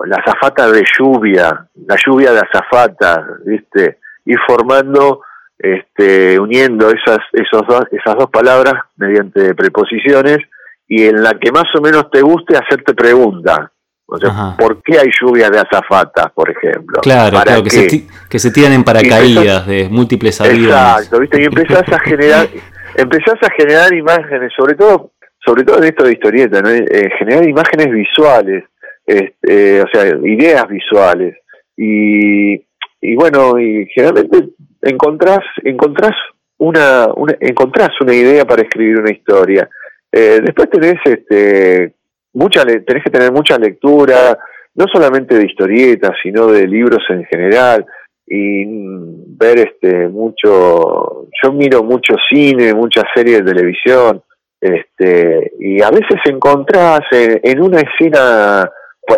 la 0.04 0.16
azafata 0.16 0.70
de 0.70 0.84
lluvia, 0.98 1.66
la 1.86 1.96
lluvia 2.04 2.32
de 2.32 2.40
azafata, 2.40 3.26
¿viste? 3.44 3.98
Ir 4.24 4.38
formando, 4.46 5.22
este, 5.58 6.38
uniendo 6.38 6.90
esas, 6.90 7.18
esos 7.32 7.66
dos, 7.66 7.84
esas 7.90 8.16
dos 8.16 8.30
palabras 8.30 8.74
mediante 8.96 9.54
preposiciones 9.54 10.38
y 10.88 11.04
en 11.04 11.22
la 11.22 11.34
que 11.38 11.50
más 11.50 11.66
o 11.76 11.80
menos 11.80 12.10
te 12.10 12.20
guste 12.20 12.56
hacerte 12.56 12.94
pregunta. 12.94 13.72
O 14.08 14.18
sea, 14.18 14.54
¿por 14.56 14.80
qué 14.82 15.00
hay 15.00 15.08
lluvia 15.20 15.50
de 15.50 15.58
azafatas, 15.58 16.26
por 16.32 16.48
ejemplo? 16.48 17.00
Claro, 17.02 17.40
claro 17.42 17.64
que, 17.64 17.70
se 17.70 18.06
que 18.30 18.38
se 18.38 18.52
tiran 18.52 18.72
en 18.72 18.84
paracaídas 18.84 19.66
de 19.66 19.88
múltiples 19.90 20.40
aviones. 20.40 20.68
Exacto, 20.68 21.18
¿viste? 21.18 21.42
Y 21.42 21.44
empezás 21.46 21.88
a 21.92 21.98
generar, 21.98 22.46
empezás 22.94 23.34
a 23.42 23.50
generar 23.56 23.92
imágenes, 23.92 24.52
sobre 24.56 24.76
todo, 24.76 25.10
sobre 25.44 25.64
todo 25.64 25.78
en 25.78 25.84
esto 25.84 26.04
de 26.04 26.12
historieta, 26.12 26.62
¿no? 26.62 26.70
Eh, 26.70 27.10
generar 27.18 27.48
imágenes 27.48 27.90
visuales, 27.90 28.62
este, 29.06 29.82
o 29.82 29.86
sea, 29.92 30.06
ideas 30.24 30.68
visuales. 30.68 31.36
Y, 31.76 32.54
y 32.54 33.14
bueno, 33.14 33.58
y 33.58 33.86
generalmente 33.94 34.48
encontrás, 34.82 35.40
encontrás 35.62 36.12
una, 36.58 37.08
una, 37.14 37.36
encontrás 37.40 37.90
una 38.00 38.14
idea 38.14 38.44
para 38.44 38.62
escribir 38.62 38.98
una 38.98 39.12
historia. 39.12 39.68
Eh, 40.10 40.40
después 40.42 40.70
tenés 40.70 40.96
este, 41.04 41.92
mucha, 42.32 42.64
tenés 42.64 43.04
que 43.04 43.10
tener 43.10 43.32
mucha 43.32 43.58
lectura, 43.58 44.38
no 44.74 44.84
solamente 44.92 45.36
de 45.36 45.46
historietas, 45.46 46.12
sino 46.22 46.46
de 46.48 46.66
libros 46.66 47.02
en 47.08 47.24
general, 47.24 47.84
y 48.26 48.64
ver 48.66 49.58
este 49.58 50.08
mucho, 50.08 51.28
yo 51.42 51.52
miro 51.52 51.82
mucho 51.82 52.14
cine, 52.28 52.74
muchas 52.74 53.04
series 53.14 53.38
de 53.38 53.52
televisión, 53.52 54.22
este, 54.60 55.52
y 55.60 55.80
a 55.82 55.90
veces 55.90 56.20
encontrás 56.24 57.00
en, 57.10 57.60
una 57.60 57.80
escena, 57.80 58.70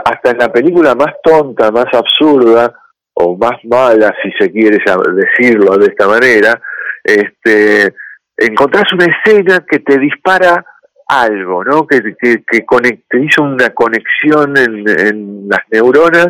hasta 0.04 0.30
en 0.30 0.38
la 0.38 0.52
película 0.52 0.94
más 0.94 1.14
tonta, 1.22 1.70
más 1.70 1.86
absurda, 1.92 2.72
o 3.20 3.36
más 3.36 3.58
mala, 3.64 4.14
si 4.22 4.30
se 4.38 4.50
quiere 4.50 4.78
decirlo 4.78 5.76
de 5.76 5.86
esta 5.86 6.06
manera, 6.06 6.60
este, 7.02 7.92
encontrás 8.36 8.84
una 8.92 9.06
escena 9.06 9.64
que 9.68 9.80
te 9.80 9.98
dispara 9.98 10.64
algo, 11.08 11.64
¿no? 11.64 11.86
Que, 11.86 12.00
que, 12.20 12.44
que 12.46 13.18
hizo 13.18 13.42
una 13.42 13.70
conexión 13.70 14.56
en, 14.56 15.48
las 15.48 15.60
neuronas 15.72 16.28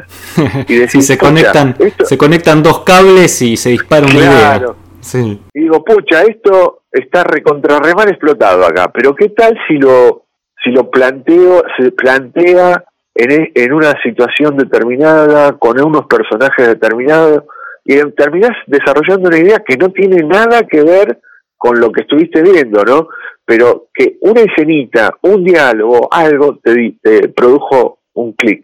y 0.67 0.77
decís, 0.79 1.07
se 1.07 1.19
conectan, 1.19 1.77
se 2.05 2.17
conectan 2.17 2.63
dos 2.63 2.85
cables 2.85 3.43
y 3.43 3.57
se 3.57 3.71
dispara 3.71 4.07
una 4.07 4.15
claro. 4.15 4.77
Sí. 5.01 5.43
Y 5.53 5.61
digo, 5.61 5.85
pucha, 5.85 6.23
esto 6.23 6.85
está 6.91 7.25
recontra 7.25 7.81
explotado 8.07 8.65
acá, 8.65 8.91
pero 8.93 9.15
¿qué 9.15 9.29
tal 9.31 9.59
si 9.67 9.75
lo 9.75 10.25
si 10.63 10.71
lo 10.71 10.91
planteo, 10.91 11.63
se 11.77 11.93
plantea 11.93 12.85
en, 13.19 13.31
e, 13.31 13.53
en 13.55 13.73
una 13.73 13.95
situación 14.03 14.57
determinada, 14.57 15.59
con 15.59 15.79
unos 15.81 16.07
personajes 16.07 16.67
determinados, 16.67 17.45
y 17.85 17.97
terminás 18.13 18.53
desarrollando 18.67 19.29
una 19.29 19.39
idea 19.39 19.63
que 19.67 19.77
no 19.77 19.91
tiene 19.91 20.23
nada 20.23 20.63
que 20.63 20.83
ver 20.83 21.19
con 21.57 21.79
lo 21.81 21.91
que 21.91 22.03
estuviste 22.03 22.43
viendo, 22.43 22.85
¿no? 22.85 23.09
pero 23.49 23.87
que 23.95 24.19
una 24.21 24.43
escenita, 24.43 25.11
un 25.23 25.43
diálogo, 25.43 26.07
algo 26.13 26.59
te, 26.63 27.29
produjo 27.35 28.01
un 28.13 28.35
clic 28.35 28.61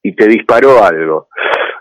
y 0.00 0.14
te 0.14 0.28
disparó 0.28 0.84
algo. 0.84 1.26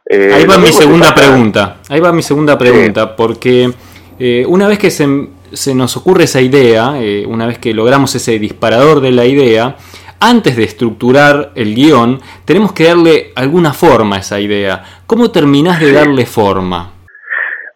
Eh, 0.09 0.31
ahí 0.33 0.45
va 0.47 0.57
mi 0.57 0.71
segunda 0.71 1.13
pregunta, 1.13 1.77
ahí 1.87 1.99
va 1.99 2.11
mi 2.11 2.23
segunda 2.23 2.57
pregunta, 2.57 3.15
porque 3.15 3.69
eh, 4.17 4.43
una 4.47 4.67
vez 4.67 4.79
que 4.79 4.89
se, 4.89 5.05
se, 5.53 5.75
nos 5.75 5.97
ocurre 5.97 6.23
esa 6.23 6.41
idea, 6.41 6.93
eh, 6.99 7.27
una 7.27 7.45
vez 7.45 7.59
que 7.59 7.75
logramos 7.75 8.15
ese 8.15 8.39
disparador 8.39 9.01
de 9.01 9.11
la 9.11 9.25
idea, 9.25 9.75
antes 10.19 10.55
de 10.55 10.63
estructurar 10.63 11.51
el 11.55 11.75
guion, 11.75 12.19
tenemos 12.45 12.73
que 12.73 12.85
darle 12.85 13.31
alguna 13.35 13.73
forma 13.73 14.17
a 14.17 14.19
esa 14.19 14.39
idea. 14.39 14.83
¿Cómo 15.05 15.31
terminás 15.31 15.79
de 15.79 15.91
darle 15.91 16.25
forma? 16.25 16.93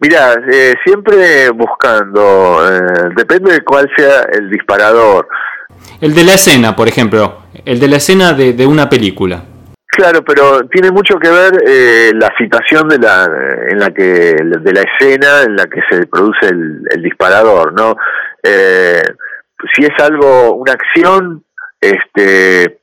Mira, 0.02 0.34
eh, 0.52 0.74
siempre 0.84 1.52
buscando, 1.52 2.60
eh, 2.68 3.10
depende 3.16 3.54
de 3.54 3.62
cuál 3.62 3.88
sea 3.96 4.22
el 4.34 4.50
disparador. 4.50 5.28
El 6.02 6.16
de 6.16 6.24
la 6.24 6.34
escena, 6.34 6.76
por 6.76 6.88
ejemplo, 6.88 7.44
el 7.64 7.80
de 7.80 7.88
la 7.88 7.98
escena 7.98 8.34
de, 8.34 8.66
una 8.66 8.90
película. 8.90 9.44
Claro, 9.86 10.24
pero 10.24 10.62
tiene 10.72 10.90
mucho 10.90 11.20
que 11.20 11.30
ver 11.30 11.54
eh, 11.68 12.12
la 12.16 12.34
situación 12.36 12.88
de 12.88 12.98
la, 12.98 13.30
en 13.70 13.78
la 13.78 13.92
que, 13.92 14.34
de 14.34 14.74
la 14.74 14.82
escena 14.82 15.44
en 15.44 15.56
la 15.56 15.68
que 15.68 15.82
se 15.88 16.08
produce 16.08 16.48
el, 16.48 17.04
disparador, 17.04 17.74
¿no? 17.74 17.96
si 18.44 19.84
es 19.84 20.04
algo, 20.04 20.56
una 20.56 20.74
acción, 20.74 21.44
este, 21.82 22.82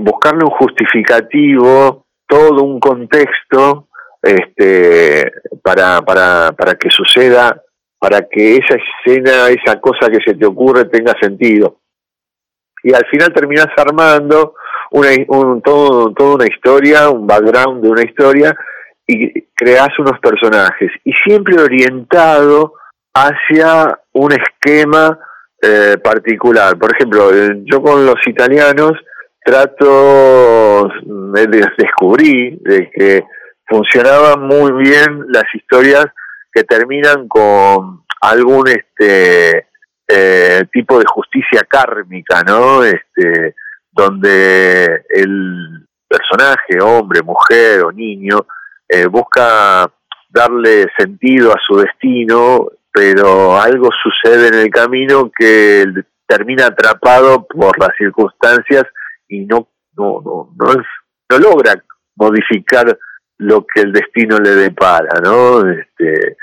buscarle 0.00 0.44
un 0.44 0.50
justificativo, 0.50 2.04
todo 2.28 2.62
un 2.62 2.78
contexto 2.78 3.88
este, 4.22 5.32
para, 5.62 6.02
para, 6.02 6.52
para 6.52 6.74
que 6.74 6.90
suceda, 6.90 7.62
para 7.98 8.28
que 8.28 8.56
esa 8.56 8.76
escena, 8.76 9.48
esa 9.48 9.80
cosa 9.80 10.10
que 10.10 10.18
se 10.24 10.34
te 10.34 10.46
ocurre 10.46 10.84
tenga 10.84 11.14
sentido. 11.20 11.78
Y 12.84 12.92
al 12.92 13.06
final 13.06 13.32
terminas 13.32 13.68
armando 13.76 14.54
una, 14.90 15.08
un, 15.28 15.62
todo, 15.62 16.12
toda 16.12 16.34
una 16.34 16.46
historia, 16.46 17.08
un 17.10 17.26
background 17.26 17.82
de 17.82 17.90
una 17.90 18.02
historia, 18.02 18.54
y 19.06 19.42
creas 19.54 19.98
unos 19.98 20.18
personajes. 20.20 20.90
Y 21.04 21.12
siempre 21.24 21.60
orientado 21.60 22.74
hacia 23.14 23.98
un 24.12 24.32
esquema 24.32 25.18
eh, 25.62 25.96
particular. 26.02 26.76
Por 26.76 26.92
ejemplo, 26.92 27.30
yo 27.64 27.80
con 27.80 28.04
los 28.04 28.16
italianos 28.26 28.92
trato, 29.44 30.88
de, 31.04 31.66
descubrí 31.78 32.58
de 32.60 32.90
que 32.90 33.24
funcionaban 33.66 34.42
muy 34.46 34.72
bien 34.72 35.24
las 35.28 35.44
historias 35.54 36.06
que 36.52 36.64
terminan 36.64 37.28
con 37.28 38.02
algún 38.20 38.68
este 38.68 39.68
eh, 40.08 40.64
tipo 40.72 40.98
de 40.98 41.06
justicia 41.06 41.62
kármica, 41.68 42.42
¿no? 42.42 42.84
Este, 42.84 43.54
donde 43.90 45.04
el 45.08 45.86
personaje, 46.08 46.80
hombre, 46.82 47.22
mujer 47.22 47.84
o 47.84 47.92
niño, 47.92 48.46
eh, 48.88 49.06
busca 49.06 49.90
darle 50.28 50.86
sentido 50.98 51.52
a 51.52 51.60
su 51.66 51.76
destino, 51.76 52.68
pero 52.92 53.60
algo 53.60 53.88
sucede 54.02 54.48
en 54.48 54.54
el 54.54 54.70
camino 54.70 55.30
que 55.36 55.86
termina 56.26 56.66
atrapado 56.66 57.46
por 57.46 57.78
las 57.78 57.90
circunstancias 57.96 58.84
y 59.28 59.40
no 59.40 59.68
no 59.96 60.20
no 60.24 60.50
no, 60.56 60.74
no 61.30 61.38
logra 61.38 61.82
modificar 62.16 62.98
lo 63.38 63.66
que 63.66 63.80
el 63.80 63.92
destino 63.92 64.38
le 64.38 64.50
depara, 64.50 65.20
¿no? 65.22 65.68
Este, 65.68 66.36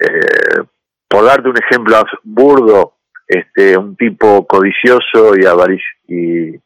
eh, 0.00 0.62
por 1.08 1.24
darte 1.24 1.48
un 1.48 1.56
ejemplo 1.58 2.02
burdo, 2.22 2.94
este, 3.26 3.76
un 3.76 3.96
tipo 3.96 4.46
codicioso 4.46 5.34
y, 5.36 5.44
y 6.08 6.60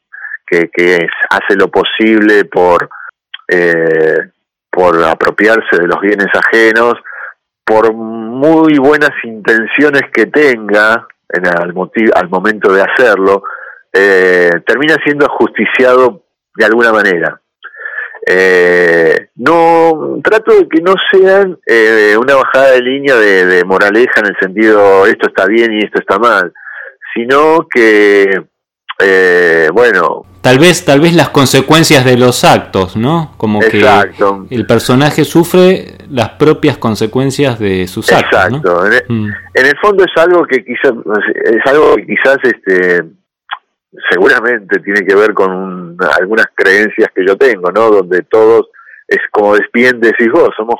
que, 0.46 1.08
hace 1.30 1.56
lo 1.56 1.68
posible 1.68 2.44
por, 2.44 2.88
eh, 3.48 4.30
por 4.70 5.02
apropiarse 5.04 5.76
de 5.78 5.86
los 5.86 6.00
bienes 6.00 6.28
ajenos, 6.34 6.94
por 7.70 7.94
muy 7.94 8.78
buenas 8.78 9.12
intenciones 9.22 10.02
que 10.12 10.26
tenga, 10.26 11.06
en 11.28 11.46
al, 11.46 11.72
al 12.16 12.28
momento 12.28 12.72
de 12.72 12.82
hacerlo, 12.82 13.44
eh, 13.92 14.50
termina 14.66 14.96
siendo 15.04 15.24
ajusticiado 15.26 16.24
de 16.56 16.64
alguna 16.64 16.92
manera. 16.92 17.40
Eh, 18.26 19.28
no 19.36 20.18
trato 20.22 20.56
de 20.56 20.68
que 20.68 20.82
no 20.82 20.94
sean 21.12 21.58
eh, 21.64 22.16
una 22.20 22.34
bajada 22.34 22.72
de 22.72 22.82
línea 22.82 23.14
de, 23.14 23.64
moraleja 23.64 24.20
en 24.20 24.26
el 24.26 24.36
sentido 24.40 25.06
esto 25.06 25.28
está 25.28 25.46
bien 25.46 25.72
y 25.72 25.84
esto 25.84 26.00
está 26.00 26.18
mal, 26.18 26.52
sino 27.14 27.68
que 27.72 28.46
eh, 28.98 29.68
bueno 29.72 30.26
tal 30.40 30.58
vez 30.58 30.84
tal 30.84 31.00
vez 31.00 31.14
las 31.14 31.28
consecuencias 31.30 32.04
de 32.04 32.16
los 32.16 32.44
actos, 32.44 32.96
¿no? 32.96 33.34
Como 33.36 33.60
que 33.60 33.84
el 34.50 34.66
personaje 34.66 35.24
sufre 35.24 35.98
las 36.08 36.30
propias 36.30 36.78
consecuencias 36.78 37.58
de 37.58 37.86
sus 37.86 38.10
actos. 38.12 38.44
Exacto. 38.44 38.82
Mm. 39.08 39.28
En, 39.54 39.66
el, 39.66 39.78
fondo 39.78 40.04
es 40.04 40.22
algo 40.22 40.46
que 40.46 40.64
quizás 40.64 40.92
es 41.44 41.66
algo 41.66 41.96
que 41.96 42.06
quizás 42.06 42.38
este 42.42 43.04
seguramente 44.10 44.78
tiene 44.80 45.04
que 45.04 45.14
ver 45.14 45.34
con 45.34 45.96
algunas 46.18 46.46
creencias 46.54 47.08
que 47.14 47.26
yo 47.26 47.36
tengo, 47.36 47.70
¿no? 47.72 47.90
Donde 47.90 48.22
todos, 48.22 48.68
es 49.08 49.18
como 49.30 49.54
bien 49.72 50.00
decís 50.00 50.28
vos, 50.32 50.50
somos 50.56 50.76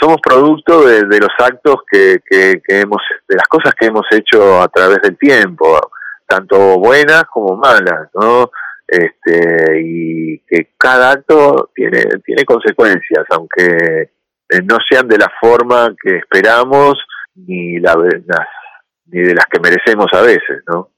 somos 0.00 0.18
producto 0.20 0.84
de, 0.86 1.04
los 1.18 1.30
actos 1.38 1.76
que, 1.90 2.18
que, 2.28 2.60
hemos, 2.68 3.00
de 3.28 3.36
las 3.36 3.46
cosas 3.46 3.72
que 3.78 3.86
hemos 3.86 4.04
hecho 4.10 4.60
a 4.60 4.68
través 4.68 4.98
del 5.02 5.16
tiempo, 5.16 5.78
tanto 6.26 6.78
buenas 6.78 7.24
como 7.24 7.56
malas, 7.56 8.08
¿no? 8.12 8.50
Este, 8.94 9.80
y 9.80 10.38
que 10.46 10.74
cada 10.78 11.10
acto 11.10 11.70
tiene, 11.74 12.04
tiene 12.24 12.44
consecuencias, 12.44 13.24
aunque 13.30 14.12
eh, 14.48 14.62
no 14.62 14.76
sean 14.88 15.08
de 15.08 15.18
la 15.18 15.32
forma 15.40 15.92
que 16.00 16.18
esperamos 16.18 16.94
ni, 17.34 17.80
la, 17.80 17.96
ni 19.06 19.20
de 19.20 19.34
las 19.34 19.46
que 19.46 19.58
merecemos 19.60 20.06
a 20.12 20.22
veces, 20.22 20.62
¿no? 20.68 20.90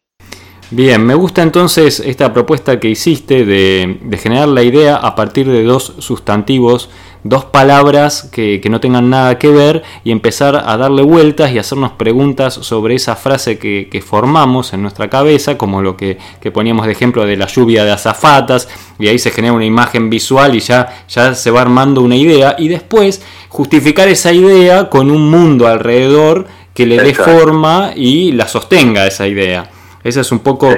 Bien, 0.72 1.00
me 1.06 1.14
gusta 1.14 1.42
entonces 1.42 2.00
esta 2.00 2.32
propuesta 2.32 2.80
que 2.80 2.88
hiciste 2.88 3.44
de, 3.44 4.18
generar 4.20 4.48
la 4.48 4.64
idea 4.64 4.96
a 4.96 5.14
partir 5.14 5.46
de 5.46 5.62
dos 5.62 5.94
sustantivos, 6.00 6.90
dos 7.22 7.44
palabras 7.44 8.28
que, 8.32 8.60
no 8.68 8.80
tengan 8.80 9.08
nada 9.08 9.38
que 9.38 9.48
ver 9.48 9.84
y 10.02 10.10
empezar 10.10 10.64
a 10.66 10.76
darle 10.76 11.02
vueltas 11.02 11.52
y 11.52 11.60
hacernos 11.60 11.92
preguntas 11.92 12.54
sobre 12.54 12.96
esa 12.96 13.14
frase 13.14 13.58
que, 13.58 14.04
formamos 14.04 14.72
en 14.72 14.82
nuestra 14.82 15.08
cabeza, 15.08 15.56
como 15.56 15.82
lo 15.82 15.96
que, 15.96 16.18
poníamos 16.52 16.86
de 16.86 16.92
ejemplo 16.92 17.24
de 17.26 17.36
la 17.36 17.46
lluvia 17.46 17.84
de 17.84 17.92
azafatas, 17.92 18.68
y 18.98 19.06
ahí 19.06 19.20
se 19.20 19.30
genera 19.30 19.54
una 19.54 19.64
imagen 19.64 20.10
visual 20.10 20.56
y 20.56 20.60
ya, 20.60 21.04
ya 21.08 21.32
se 21.36 21.52
va 21.52 21.60
armando 21.60 22.02
una 22.02 22.16
idea, 22.16 22.56
y 22.58 22.66
después 22.66 23.22
justificar 23.50 24.08
esa 24.08 24.32
idea 24.32 24.90
con 24.90 25.12
un 25.12 25.30
mundo 25.30 25.68
alrededor 25.68 26.48
que 26.74 26.86
le 26.86 27.00
dé 27.00 27.14
forma 27.14 27.92
y 27.94 28.32
la 28.32 28.48
sostenga 28.48 29.06
esa 29.06 29.28
idea. 29.28 29.70
Esa 30.06 30.20
es 30.20 30.30
un 30.30 30.38
poco 30.38 30.72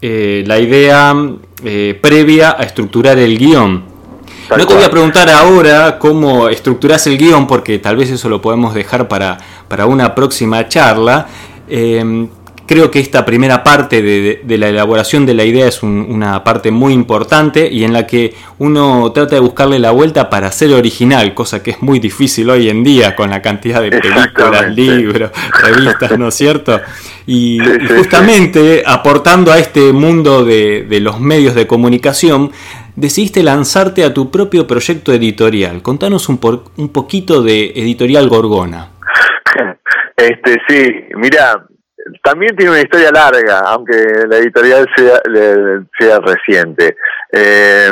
eh, 0.00 0.44
la 0.46 0.60
idea 0.60 1.12
eh, 1.64 1.98
previa 2.00 2.54
a 2.56 2.62
estructurar 2.62 3.18
el 3.18 3.36
guion. 3.36 3.84
no 4.48 4.66
te 4.66 4.74
voy 4.74 4.84
a 4.84 4.90
preguntar 4.90 5.28
ahora 5.28 5.98
cómo 5.98 6.48
estructuras 6.48 7.04
el 7.08 7.18
guion, 7.18 7.48
porque 7.48 7.80
tal 7.80 7.96
vez 7.96 8.10
eso 8.10 8.28
lo 8.28 8.40
podemos 8.40 8.72
dejar 8.72 9.08
para, 9.08 9.38
para 9.66 9.86
una 9.86 10.14
próxima 10.14 10.68
charla. 10.68 11.26
Eh, 11.66 12.28
Creo 12.66 12.90
que 12.90 12.98
esta 12.98 13.26
primera 13.26 13.62
parte 13.62 14.00
de, 14.00 14.58
la 14.58 14.68
elaboración 14.68 15.26
de 15.26 15.34
la 15.34 15.44
idea 15.44 15.68
es 15.68 15.82
una 15.82 16.42
parte 16.44 16.70
muy 16.70 16.94
importante 16.94 17.68
y 17.70 17.84
en 17.84 17.92
la 17.92 18.06
que 18.06 18.34
uno 18.58 19.12
trata 19.12 19.34
de 19.34 19.40
buscarle 19.40 19.78
la 19.78 19.90
vuelta 19.90 20.30
para 20.30 20.50
ser 20.50 20.72
original, 20.72 21.34
cosa 21.34 21.62
que 21.62 21.72
es 21.72 21.82
muy 21.82 21.98
difícil 21.98 22.48
hoy 22.48 22.70
en 22.70 22.82
día 22.82 23.14
con 23.14 23.28
la 23.28 23.42
cantidad 23.42 23.82
de 23.82 23.90
películas, 23.90 24.74
libros, 24.74 25.30
revistas, 25.62 26.18
¿no 26.18 26.28
es 26.28 26.34
cierto? 26.34 26.80
Y, 27.26 27.58
justamente 27.96 28.82
aportando 28.86 29.52
a 29.52 29.58
este 29.58 29.92
mundo 29.92 30.44
de, 30.44 30.86
los 31.00 31.20
medios 31.20 31.54
de 31.54 31.66
comunicación, 31.66 32.50
decidiste 32.96 33.42
lanzarte 33.42 34.04
a 34.04 34.14
tu 34.14 34.30
propio 34.30 34.66
proyecto 34.66 35.12
editorial. 35.12 35.82
Contanos 35.82 36.30
un, 36.30 36.40
un 36.76 36.88
poquito 36.88 37.42
de 37.42 37.72
Editorial 37.76 38.28
Gorgona. 38.28 38.88
Este, 40.16 40.62
sí, 40.68 40.94
mira, 41.16 41.66
también 42.22 42.56
tiene 42.56 42.72
una 42.72 42.80
historia 42.80 43.10
larga, 43.10 43.60
aunque 43.66 43.94
la 44.28 44.38
editorial 44.38 44.86
sea, 44.96 45.20
sea 45.98 46.18
reciente. 46.20 46.96
Eh, 47.32 47.90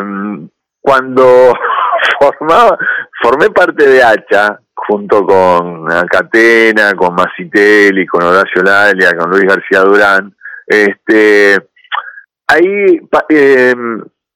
cuando 0.81 1.55
formaba, 2.21 2.79
formé 3.23 3.51
parte 3.51 3.87
de 3.87 4.03
Hacha, 4.03 4.59
junto 4.75 5.25
con 5.25 5.87
Catena, 6.11 6.95
con 6.95 7.15
Macitelli, 7.15 8.07
con 8.07 8.25
Horacio 8.25 8.63
Lalia, 8.63 9.17
con 9.17 9.31
Luis 9.31 9.45
García 9.45 9.81
Durán, 9.81 10.35
este, 10.67 11.57
ahí 12.49 13.01
eh, 13.29 13.75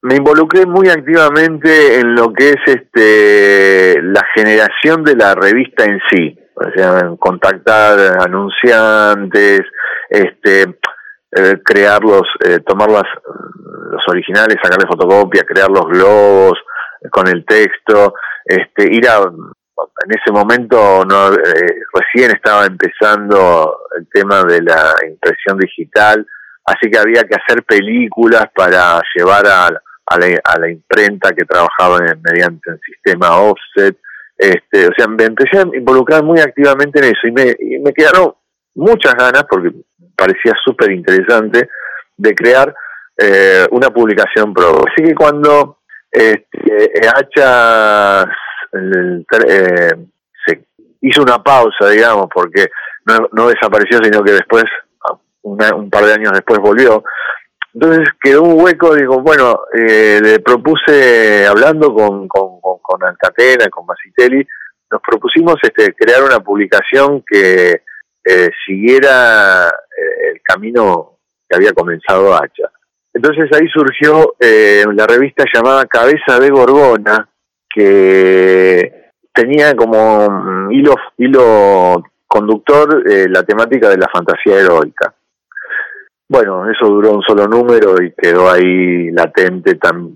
me 0.01 0.15
involucré 0.15 0.65
muy 0.65 0.89
activamente 0.89 1.99
en 1.99 2.15
lo 2.15 2.31
que 2.31 2.49
es 2.49 2.61
este, 2.65 4.01
la 4.01 4.25
generación 4.35 5.03
de 5.03 5.15
la 5.15 5.35
revista 5.35 5.85
en 5.85 5.99
sí 6.09 6.37
sea, 6.75 7.11
contactar 7.19 8.21
anunciantes, 8.21 9.61
este, 10.09 10.63
eh, 11.31 11.61
crearlos, 11.63 12.23
eh, 12.45 12.59
tomar 12.65 12.89
los 12.89 13.03
originales, 14.07 14.57
sacarle 14.61 14.87
fotocopia, 14.87 15.43
crear 15.43 15.69
los 15.69 15.85
globos 15.85 16.53
eh, 17.01 17.09
con 17.09 17.27
el 17.27 17.45
texto, 17.45 18.13
este, 18.45 18.91
ir 18.91 19.07
a, 19.07 19.19
en 19.19 20.11
ese 20.11 20.31
momento 20.31 21.05
no, 21.05 21.33
eh, 21.33 21.81
recién 21.93 22.31
estaba 22.31 22.65
empezando 22.65 23.79
el 23.97 24.07
tema 24.11 24.43
de 24.43 24.61
la 24.61 24.95
impresión 25.07 25.57
digital, 25.59 26.25
así 26.65 26.89
que 26.89 26.97
había 26.97 27.23
que 27.23 27.35
hacer 27.35 27.63
películas 27.63 28.45
para 28.55 29.01
llevar 29.15 29.45
a 29.47 29.69
la 30.17 30.71
imprenta 30.71 31.33
que 31.33 31.45
trabajaba 31.45 31.99
mediante 32.23 32.71
el 32.71 32.79
sistema 32.85 33.37
offset, 33.37 33.97
este, 34.37 34.87
o 34.87 34.91
sea, 34.95 35.07
me 35.07 35.23
empecé 35.23 35.59
a 35.59 35.61
involucrar 35.61 36.23
muy 36.23 36.39
activamente 36.39 36.99
en 36.99 37.05
eso 37.05 37.27
y 37.27 37.31
me, 37.31 37.55
y 37.59 37.79
me 37.79 37.93
quedaron 37.93 38.33
muchas 38.75 39.15
ganas, 39.15 39.43
porque 39.49 39.71
parecía 40.15 40.53
súper 40.63 40.91
interesante, 40.91 41.69
de 42.15 42.35
crear 42.35 42.73
eh, 43.17 43.65
una 43.71 43.89
publicación 43.89 44.53
pro. 44.53 44.83
Así 44.87 45.07
que 45.07 45.15
cuando 45.15 45.79
este, 46.11 47.07
Hacha 47.07 48.23
eh, 48.23 49.93
se 50.45 50.65
hizo 51.01 51.21
una 51.23 51.41
pausa, 51.41 51.89
digamos, 51.89 52.27
porque 52.33 52.67
no, 53.05 53.27
no 53.31 53.49
desapareció, 53.49 53.99
sino 54.03 54.23
que 54.23 54.33
después, 54.33 54.65
un 55.41 55.89
par 55.89 56.05
de 56.05 56.13
años 56.13 56.33
después 56.33 56.59
volvió, 56.59 57.03
entonces 57.79 58.09
quedó 58.19 58.41
un 58.41 58.59
hueco, 58.59 58.95
digo, 58.95 59.21
bueno, 59.21 59.59
eh, 59.77 60.19
le 60.19 60.39
propuse, 60.39 61.45
hablando 61.45 61.93
con, 61.93 62.27
con, 62.27 62.59
con, 62.59 62.76
Alcatena, 63.03 63.69
con 63.69 63.85
Macitelli, 63.85 64.45
nos 64.91 65.01
propusimos 65.01 65.55
este, 65.61 65.93
crear 65.93 66.23
una 66.23 66.39
publicación 66.39 67.23
que 67.29 67.81
eh, 68.23 68.49
siguiera 68.65 69.67
eh, 69.67 70.31
el 70.33 70.41
camino 70.41 71.19
que 71.47 71.55
había 71.55 71.71
comenzado 71.73 72.33
Hacha. 72.33 72.69
Entonces 73.13 73.49
ahí 73.53 73.67
surgió 73.69 74.35
la 74.39 75.07
revista 75.07 75.43
llamada 75.51 75.85
Cabeza 75.85 76.39
de 76.39 76.51
Gorgona, 76.51 77.27
que 77.67 79.11
tenía 79.33 79.73
como 79.75 80.69
hilo, 80.69 80.93
hilo 81.17 82.03
conductor 82.27 83.03
la 83.27 83.41
temática 83.41 83.89
de 83.89 83.97
la 83.97 84.07
fantasía 84.13 84.59
heroica. 84.59 85.15
Bueno, 86.29 86.69
eso 86.69 86.87
duró 86.87 87.13
un 87.13 87.21
solo 87.21 87.47
número 87.47 87.95
y 88.01 88.11
quedó 88.11 88.49
ahí 88.49 89.11
latente, 89.11 89.75
tan, 89.75 90.13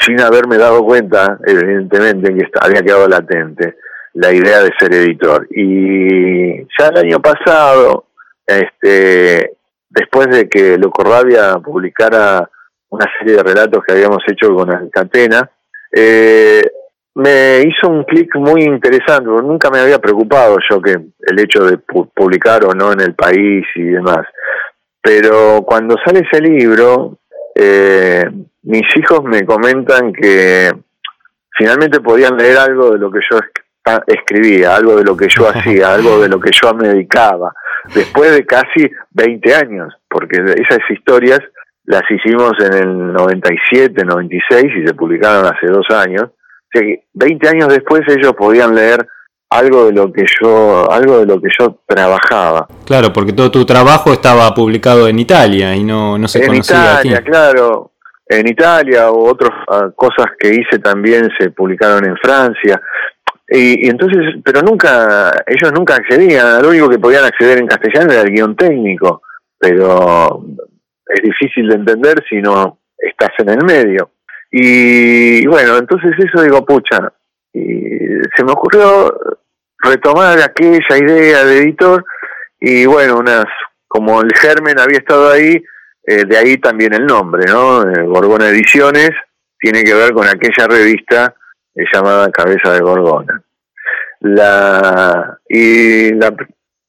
sin 0.00 0.20
haberme 0.20 0.58
dado 0.58 0.84
cuenta, 0.84 1.38
evidentemente, 1.46 2.34
que 2.34 2.46
había 2.60 2.82
quedado 2.82 3.06
latente 3.06 3.76
la 4.14 4.32
idea 4.32 4.60
de 4.62 4.72
ser 4.78 4.92
editor. 4.94 5.46
Y 5.50 6.58
ya 6.76 6.88
el 6.92 7.06
año 7.06 7.20
pasado, 7.20 8.06
este, 8.44 9.52
después 9.88 10.26
de 10.28 10.48
que 10.48 10.76
Loco 10.76 11.04
Rabia 11.04 11.54
publicara 11.64 12.48
una 12.90 13.06
serie 13.18 13.36
de 13.36 13.42
relatos 13.42 13.84
que 13.86 13.92
habíamos 13.92 14.22
hecho 14.26 14.52
con 14.54 14.74
Alcatena, 14.74 15.48
eh, 15.94 16.62
me 17.14 17.62
hizo 17.62 17.88
un 17.88 18.04
clic 18.04 18.34
muy 18.36 18.62
interesante, 18.62 19.28
nunca 19.28 19.70
me 19.70 19.80
había 19.80 19.98
preocupado 19.98 20.56
yo 20.70 20.80
que 20.80 20.92
el 20.92 21.40
hecho 21.40 21.64
de 21.64 21.78
publicar 21.78 22.64
o 22.64 22.74
no 22.74 22.92
en 22.92 23.00
el 23.00 23.14
país 23.14 23.64
y 23.74 23.82
demás. 23.82 24.26
Pero 25.02 25.62
cuando 25.64 25.96
sale 26.04 26.26
ese 26.30 26.40
libro, 26.42 27.18
eh, 27.54 28.24
mis 28.62 28.84
hijos 28.96 29.24
me 29.24 29.44
comentan 29.44 30.12
que 30.12 30.72
finalmente 31.56 32.00
podían 32.00 32.36
leer 32.36 32.58
algo 32.58 32.90
de 32.90 32.98
lo 32.98 33.10
que 33.10 33.20
yo 33.30 33.38
escribía, 34.06 34.76
algo 34.76 34.96
de 34.96 35.04
lo 35.04 35.16
que 35.16 35.28
yo 35.28 35.48
hacía, 35.54 35.94
algo 35.94 36.20
de 36.20 36.28
lo 36.28 36.40
que 36.40 36.50
yo 36.52 36.74
me 36.74 36.88
dedicaba, 36.88 37.52
después 37.94 38.32
de 38.32 38.44
casi 38.44 38.90
20 39.12 39.54
años, 39.54 39.94
porque 40.08 40.36
esas 40.36 40.80
historias 40.90 41.40
las 41.84 42.02
hicimos 42.10 42.52
en 42.60 42.74
el 42.74 43.12
97, 43.14 44.04
96 44.04 44.64
y 44.76 44.86
se 44.86 44.94
publicaron 44.94 45.46
hace 45.46 45.66
dos 45.68 45.86
años. 45.90 46.24
O 46.24 46.70
sea 46.70 46.82
que 46.82 47.04
20 47.14 47.48
años 47.48 47.68
después 47.68 48.02
ellos 48.08 48.34
podían 48.34 48.74
leer 48.74 49.08
algo 49.50 49.86
de 49.86 49.92
lo 49.92 50.12
que 50.12 50.24
yo 50.40 50.90
algo 50.90 51.20
de 51.20 51.26
lo 51.26 51.40
que 51.40 51.48
yo 51.58 51.80
trabajaba. 51.86 52.66
Claro 52.84 53.12
porque 53.12 53.32
todo 53.32 53.50
tu 53.50 53.64
trabajo 53.64 54.12
estaba 54.12 54.52
publicado 54.54 55.08
en 55.08 55.18
Italia 55.18 55.74
y 55.74 55.84
no, 55.84 56.18
no 56.18 56.28
se 56.28 56.44
en 56.44 56.54
Italia 56.54 57.22
claro. 57.22 57.92
En 58.30 58.46
Italia 58.46 59.10
o 59.10 59.30
otras 59.30 59.52
ah, 59.68 59.90
cosas 59.96 60.26
que 60.38 60.52
hice 60.52 60.78
también 60.80 61.30
se 61.38 61.50
publicaron 61.50 62.04
en 62.04 62.14
Francia. 62.18 62.78
Y, 63.48 63.88
entonces 63.88 64.18
pero 64.44 64.60
nunca 64.60 65.32
ellos 65.46 65.72
nunca 65.72 65.96
accedían. 65.96 66.60
Lo 66.60 66.68
único 66.68 66.90
que 66.90 66.98
podían 66.98 67.24
acceder 67.24 67.56
en 67.56 67.66
castellano 67.66 68.12
era 68.12 68.20
el 68.20 68.30
guion 68.30 68.54
técnico. 68.54 69.22
Pero 69.58 70.44
es 71.06 71.22
difícil 71.22 71.68
de 71.68 71.76
entender 71.76 72.22
si 72.28 72.36
no 72.42 72.80
estás 72.98 73.30
en 73.38 73.48
el 73.48 73.64
medio. 73.64 74.10
Y 74.50 75.46
bueno 75.46 75.78
entonces 75.78 76.12
eso 76.18 76.42
digo 76.42 76.64
pucha 76.66 77.10
y 77.58 78.20
se 78.36 78.44
me 78.44 78.52
ocurrió 78.52 79.18
retomar 79.78 80.38
aquella 80.40 80.98
idea 80.98 81.44
de 81.44 81.58
editor 81.58 82.04
y 82.60 82.86
bueno, 82.86 83.18
unas 83.18 83.46
como 83.86 84.20
el 84.20 84.30
germen 84.34 84.78
había 84.78 84.98
estado 84.98 85.30
ahí, 85.30 85.62
eh, 86.06 86.24
de 86.24 86.36
ahí 86.36 86.58
también 86.58 86.92
el 86.92 87.06
nombre, 87.06 87.44
¿no? 87.46 87.82
Eh, 87.82 88.02
Gorgona 88.02 88.48
Ediciones 88.48 89.10
tiene 89.58 89.82
que 89.82 89.94
ver 89.94 90.12
con 90.12 90.26
aquella 90.26 90.66
revista 90.68 91.34
eh, 91.74 91.84
llamada 91.92 92.30
Cabeza 92.30 92.72
de 92.72 92.80
Gorgona. 92.80 93.42
La, 94.20 95.38
y 95.48 96.12
la, 96.14 96.34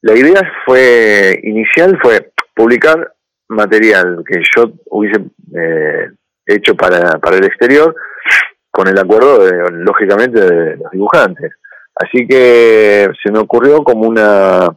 la 0.02 0.14
idea 0.14 0.42
fue 0.66 1.40
inicial 1.44 1.98
fue 2.02 2.32
publicar 2.54 3.14
material 3.48 4.22
que 4.26 4.42
yo 4.54 4.72
hubiese 4.86 5.24
hecho 6.46 6.74
para, 6.74 7.18
para 7.18 7.36
el 7.36 7.44
exterior 7.44 7.94
con 8.70 8.88
el 8.88 8.98
acuerdo, 8.98 9.44
de, 9.44 9.52
lógicamente, 9.72 10.40
de 10.40 10.76
los 10.76 10.90
dibujantes. 10.92 11.52
Así 11.94 12.26
que 12.26 13.08
se 13.22 13.32
me 13.32 13.40
ocurrió 13.40 13.82
como 13.82 14.08
una, 14.08 14.68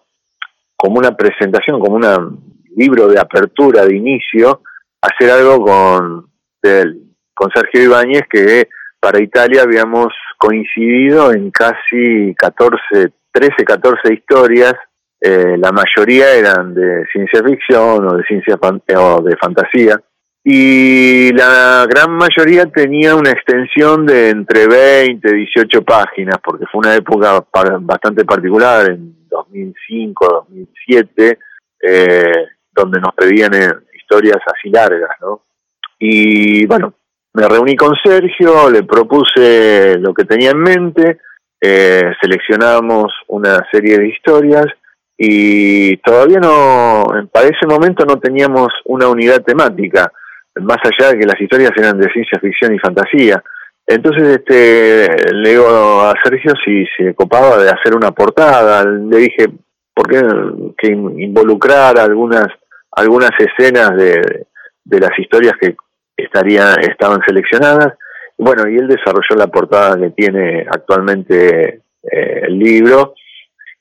como 0.75 0.97
una 0.97 1.15
presentación, 1.15 1.79
como 1.79 1.95
un 1.95 2.60
libro 2.75 3.08
de 3.08 3.19
apertura, 3.19 3.86
de 3.86 3.95
inicio, 3.95 4.62
hacer 5.01 5.32
algo 5.32 5.63
con, 5.65 6.27
con 7.34 7.51
Sergio 7.53 7.84
Ibáñez, 7.84 8.23
que 8.29 8.67
para 8.99 9.21
Italia 9.21 9.63
habíamos 9.63 10.13
coincidido 10.38 11.32
en 11.32 11.51
casi 11.51 12.34
14, 12.38 13.13
13, 13.32 13.63
14 13.63 14.13
historias. 14.13 14.73
Eh, 15.21 15.56
la 15.58 15.71
mayoría 15.71 16.34
eran 16.34 16.73
de 16.73 17.06
ciencia 17.12 17.41
ficción 17.43 18.06
o 18.06 18.17
de 18.17 18.23
ciencia 18.23 18.58
o 18.97 19.21
de 19.21 19.38
fantasía 19.38 20.01
y 20.45 21.32
la 21.32 21.86
gran 21.89 22.12
mayoría 22.12 22.65
tenía 22.65 23.15
una 23.15 23.32
extensión 23.32 24.06
de 24.06 24.29
entre 24.29 24.67
20 24.67 25.29
y 25.29 25.38
18 25.45 25.84
páginas, 25.84 26.38
porque 26.43 26.65
fue 26.69 26.79
una 26.79 26.95
época 26.95 27.45
bastante 27.79 28.25
particular, 28.25 28.91
en 28.91 29.15
2005, 29.29 30.45
2007, 30.49 31.39
eh, 31.82 32.32
donde 32.75 32.99
nos 32.99 33.13
pedían 33.15 33.53
eh, 33.53 33.71
historias 33.95 34.39
así 34.45 34.69
largas, 34.69 35.12
¿no? 35.21 35.43
Y 35.97 36.65
bueno, 36.65 36.93
me 37.34 37.47
reuní 37.47 37.77
con 37.77 37.95
Sergio, 38.03 38.69
le 38.69 38.84
propuse 38.84 39.97
lo 39.99 40.13
que 40.13 40.25
tenía 40.25 40.51
en 40.51 40.60
mente, 40.60 41.19
eh, 41.62 42.12
seleccionamos 42.19 43.13
una 43.27 43.65
serie 43.71 43.97
de 43.97 44.10
historias 44.10 44.65
y 45.17 45.95
todavía 45.97 46.39
no, 46.39 47.06
para 47.32 47.47
ese 47.47 47.65
momento 47.65 48.03
no 48.03 48.19
teníamos 48.19 48.67
una 48.86 49.08
unidad 49.08 49.41
temática 49.41 50.12
más 50.61 50.77
allá 50.83 51.11
de 51.11 51.19
que 51.19 51.25
las 51.25 51.39
historias 51.39 51.71
eran 51.75 51.99
de 51.99 52.11
ciencia 52.11 52.39
ficción 52.39 52.73
y 52.73 52.79
fantasía. 52.79 53.43
Entonces 53.85 54.39
este, 54.39 55.33
le 55.33 55.49
digo 55.49 56.01
a 56.01 56.13
Sergio 56.23 56.53
si 56.63 56.85
se 56.97 57.13
copaba 57.13 57.57
de 57.57 57.69
hacer 57.69 57.95
una 57.95 58.11
portada, 58.11 58.85
le 58.85 59.17
dije, 59.17 59.49
¿por 59.93 60.07
qué 60.07 60.21
que 60.77 60.87
involucrar 60.87 61.97
algunas, 61.99 62.47
algunas 62.91 63.31
escenas 63.39 63.95
de, 63.97 64.45
de 64.85 64.99
las 64.99 65.17
historias 65.19 65.53
que 65.59 65.75
estarían, 66.15 66.79
estaban 66.81 67.19
seleccionadas? 67.27 67.93
Bueno, 68.37 68.67
y 68.67 68.77
él 68.77 68.87
desarrolló 68.87 69.35
la 69.35 69.47
portada 69.47 69.97
que 69.97 70.11
tiene 70.11 70.65
actualmente 70.69 71.81
eh, 72.03 72.41
el 72.47 72.57
libro. 72.57 73.13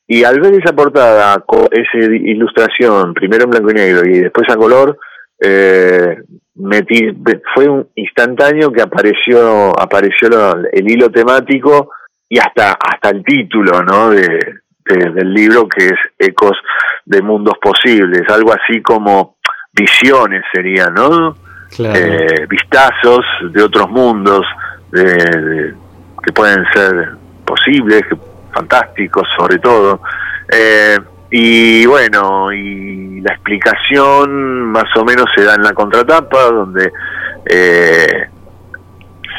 Y 0.06 0.24
al 0.24 0.40
ver 0.40 0.54
esa 0.54 0.74
portada, 0.74 1.42
esa 1.70 1.98
ilustración, 1.98 3.14
primero 3.14 3.44
en 3.44 3.50
blanco 3.50 3.70
y 3.70 3.74
negro 3.74 4.08
y 4.08 4.18
después 4.20 4.46
a 4.50 4.56
color, 4.56 4.98
eh, 5.42 6.16
metí, 6.57 7.11
fue 7.55 7.68
un 7.68 7.88
instantáneo 7.94 8.70
que 8.70 8.83
apareció 8.83 9.78
apareció 9.78 10.28
el 10.72 10.90
hilo 10.90 11.11
temático 11.11 11.90
y 12.28 12.38
hasta 12.38 12.72
hasta 12.72 13.11
el 13.11 13.24
título 13.24 13.83
no 13.83 14.11
de, 14.11 14.38
del 14.85 15.33
libro 15.33 15.68
que 15.68 15.87
es 15.87 15.98
ecos 16.18 16.57
de 17.05 17.22
mundos 17.22 17.55
posibles 17.61 18.22
algo 18.28 18.52
así 18.52 18.81
como 18.83 19.37
visiones 19.72 20.42
sería 20.52 20.87
no 20.87 21.35
eh, 21.78 22.46
vistazos 22.48 23.24
de 23.50 23.62
otros 23.62 23.88
mundos 23.90 24.44
de, 24.90 25.74
que 26.22 26.33
pueden 26.33 26.64
ser 26.72 27.12
posibles 27.44 28.02
fantásticos 28.52 29.26
sobre 29.37 29.59
todo. 29.59 30.00
Eh, 30.52 30.98
y 31.35 31.87
bueno, 31.87 32.53
y 32.53 33.23
la 33.23 33.33
explicación 33.33 34.66
más 34.66 34.85
o 34.97 35.03
menos 35.03 35.25
se 35.35 35.42
da 35.45 35.55
en 35.55 35.62
la 35.62 35.73
contratapa, 35.73 36.42
donde 36.51 36.92
eh, 37.47 38.29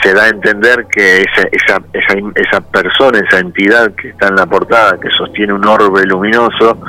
se 0.02 0.14
da 0.14 0.24
a 0.24 0.30
entender 0.30 0.88
que 0.88 1.22
esa, 1.22 1.48
esa, 1.52 1.84
esa, 1.94 2.32
esa 2.34 2.62
persona, 2.62 3.20
esa 3.20 3.40
entidad 3.40 3.94
que 3.94 4.10
está 4.10 4.30
en 4.30 4.38
la 4.38 4.48
portada, 4.48 5.00
que 5.00 5.10
sostiene 5.12 5.54
un 5.54 5.68
orbe 5.68 6.04
luminoso, 6.08 6.80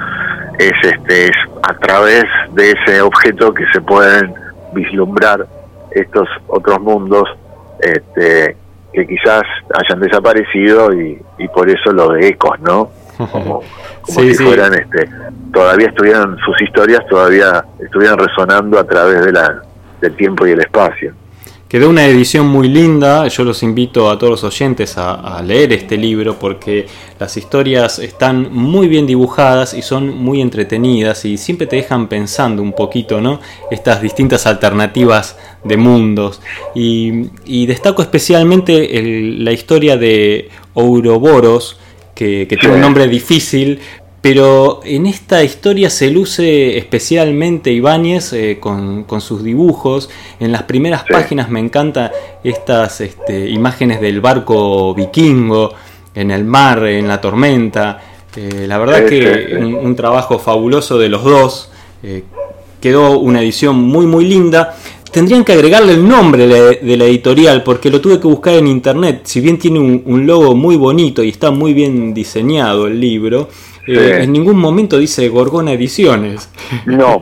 es, 0.59 0.73
este, 0.83 1.27
es 1.27 1.37
a 1.69 1.75
través 1.75 2.25
de 2.53 2.71
ese 2.71 3.03
objeto 3.03 3.53
que 3.53 3.67
se 3.75 3.83
pueden 3.83 4.33
vislumbrar 4.73 5.47
estos 5.91 6.27
otros 6.47 6.81
mundos 6.81 7.29
este, 7.79 8.57
que 8.95 9.07
quizás 9.07 9.43
hayan 9.75 10.01
desaparecido 10.01 10.95
y, 10.95 11.21
y 11.37 11.49
por 11.49 11.69
eso 11.69 11.93
lo 11.93 12.13
de 12.13 12.29
ecos, 12.29 12.59
¿no? 12.61 13.04
Como, 13.17 13.63
si 14.05 14.35
fueran 14.35 14.75
este 14.75 15.09
todavía 15.53 15.89
estuvieran 15.89 16.37
sus 16.45 16.61
historias 16.63 17.07
todavía 17.09 17.65
estuvieran 17.83 18.19
resonando 18.19 18.79
a 18.79 18.85
través 18.85 19.25
de 19.25 19.33
la 19.33 19.63
del 20.01 20.15
tiempo 20.17 20.47
y 20.47 20.53
el 20.53 20.61
espacio 20.61 21.15
Quedó 21.75 21.91
una 21.91 22.07
edición 22.07 22.47
muy 22.47 22.69
linda, 22.69 23.27
yo 23.27 23.43
los 23.43 23.65
invito 23.65 24.09
a 24.09 24.17
todos 24.17 24.31
los 24.31 24.45
oyentes 24.45 24.97
a, 24.97 25.43
leer 25.43 25.73
este 25.73 25.97
libro 25.97 26.39
porque 26.39 26.87
las 27.19 27.37
historias 27.37 27.99
están 27.99 28.53
muy 28.53 28.87
bien 28.87 29.09
dibujadas 29.09 29.75
y 29.75 29.83
son 29.83 30.17
muy 30.17 30.41
entretenidas 30.41 31.25
y 31.25 31.37
siempre 31.37 31.67
te 31.67 31.75
dejan 31.75 32.07
pensando 32.07 32.63
un 32.63 32.75
poquito, 32.75 33.21
¿no? 33.21 33.41
Estas 33.73 34.01
distintas 34.01 34.47
alternativas 34.47 35.37
de 35.65 35.77
mundos. 35.77 36.41
Y, 36.77 37.67
destaco 37.67 38.03
especialmente 38.03 38.89
la 39.39 39.51
historia 39.51 39.97
de 39.97 40.51
Ouroboros, 40.75 41.81
que, 42.15 42.47
tiene 42.47 42.75
un 42.75 42.81
nombre 42.81 43.09
difícil, 43.09 43.81
pero 44.21 44.81
en 44.85 45.07
esta 45.07 45.45
historia 45.45 45.91
se 45.91 46.11
luce 46.11 46.79
especialmente 46.79 47.71
Ibáñez 47.71 48.33
eh, 48.33 48.59
con, 48.59 49.05
sus 49.21 49.45
dibujos. 49.45 50.09
En 50.41 50.51
las 50.53 50.63
primeras 50.63 51.05
páginas 51.05 51.51
me 51.51 51.61
encantan 51.61 52.11
estas 52.43 53.01
este, 53.01 53.51
imágenes 53.51 54.01
del 54.01 54.21
barco 54.21 54.95
vikingo 54.95 55.75
en 56.15 56.31
el 56.31 56.45
mar, 56.45 56.87
en 56.87 57.07
la 57.07 57.21
tormenta. 57.21 58.01
Eh, 58.35 58.65
la 58.67 58.79
verdad 58.79 59.05
que 59.05 59.59
un, 59.61 59.95
trabajo 59.95 60.39
fabuloso 60.39 60.99
de 60.99 61.09
los 61.09 61.25
dos. 61.25 61.71
Eh, 62.03 62.25
quedó 62.81 63.19
una 63.19 63.41
edición 63.41 63.77
muy 63.77 64.07
muy 64.07 64.27
linda 64.27 64.77
tendrían 65.15 65.45
que 65.45 65.53
agregarle 65.53 65.93
el 65.93 66.07
nombre 66.07 66.49
de 66.49 66.97
la 66.97 67.05
editorial 67.05 67.63
porque 67.63 67.89
lo 67.89 68.01
tuve 68.01 68.21
que 68.21 68.27
buscar 68.27 68.55
en 68.55 68.67
internet. 68.67 69.21
Si 69.23 69.41
bien 69.41 69.59
tiene 69.59 69.79
un, 69.79 70.27
logo 70.27 70.57
muy 70.57 70.77
bonito 70.77 71.23
y 71.23 71.29
está 71.29 71.53
muy 71.53 71.73
bien 71.73 72.13
diseñado 72.13 72.89
el 72.89 73.01
libro, 73.01 73.49
eh, 73.87 74.19
en 74.23 74.33
ningún 74.33 74.59
momento 74.59 74.99
dice 74.99 75.29
Gorgona 75.29 75.73
Ediciones. 75.73 76.51
No, 76.87 77.21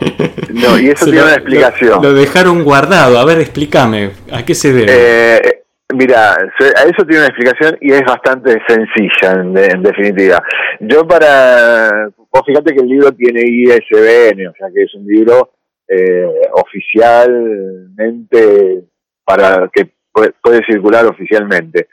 no 0.51 0.79
y 0.81 0.89
eso 0.89 1.05
tiene 1.11 1.23
una 1.23 1.35
explicación. 1.35 2.03
Lo, 2.03 2.15
dejaron 2.15 2.65
guardado. 2.65 3.19
A 3.19 3.27
ver, 3.27 3.41
explícame, 3.41 4.13
¿a 4.33 4.43
qué 4.43 4.55
se 4.55 4.73
debe? 4.73 4.93
Eh, 4.95 5.63
mira, 5.95 6.33
a 6.33 6.83
eso 6.85 7.05
tiene 7.07 7.19
una 7.19 7.27
explicación 7.27 7.77
y 7.83 7.93
es 7.93 8.05
bastante 8.05 8.59
sencilla 8.67 9.33
en, 9.33 9.83
definitiva. 9.83 10.43
Yo 10.81 11.07
para... 11.07 12.09
Vos 12.17 12.43
fíjate 12.47 12.73
que 12.73 12.81
el 12.81 12.89
libro 12.89 13.13
tiene 13.13 13.43
ISBN, 13.43 14.47
o 14.47 14.55
sea 14.57 14.69
que 14.75 14.85
es 14.85 14.95
un 14.95 15.07
libro 15.07 15.51
eh, 15.95 16.27
oficialmente 16.53 18.85
para 19.25 19.69
que 19.73 19.91
puede, 20.13 20.65
circular 20.65 21.05
oficialmente. 21.07 21.89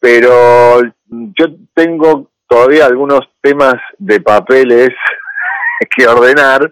Pero 0.00 0.80
yo 1.10 1.46
tengo 1.74 2.30
todavía 2.48 2.86
algunos 2.86 3.28
temas 3.42 3.74
de 3.98 4.20
papeles 4.20 4.90
que 5.96 6.06
ordenar 6.06 6.70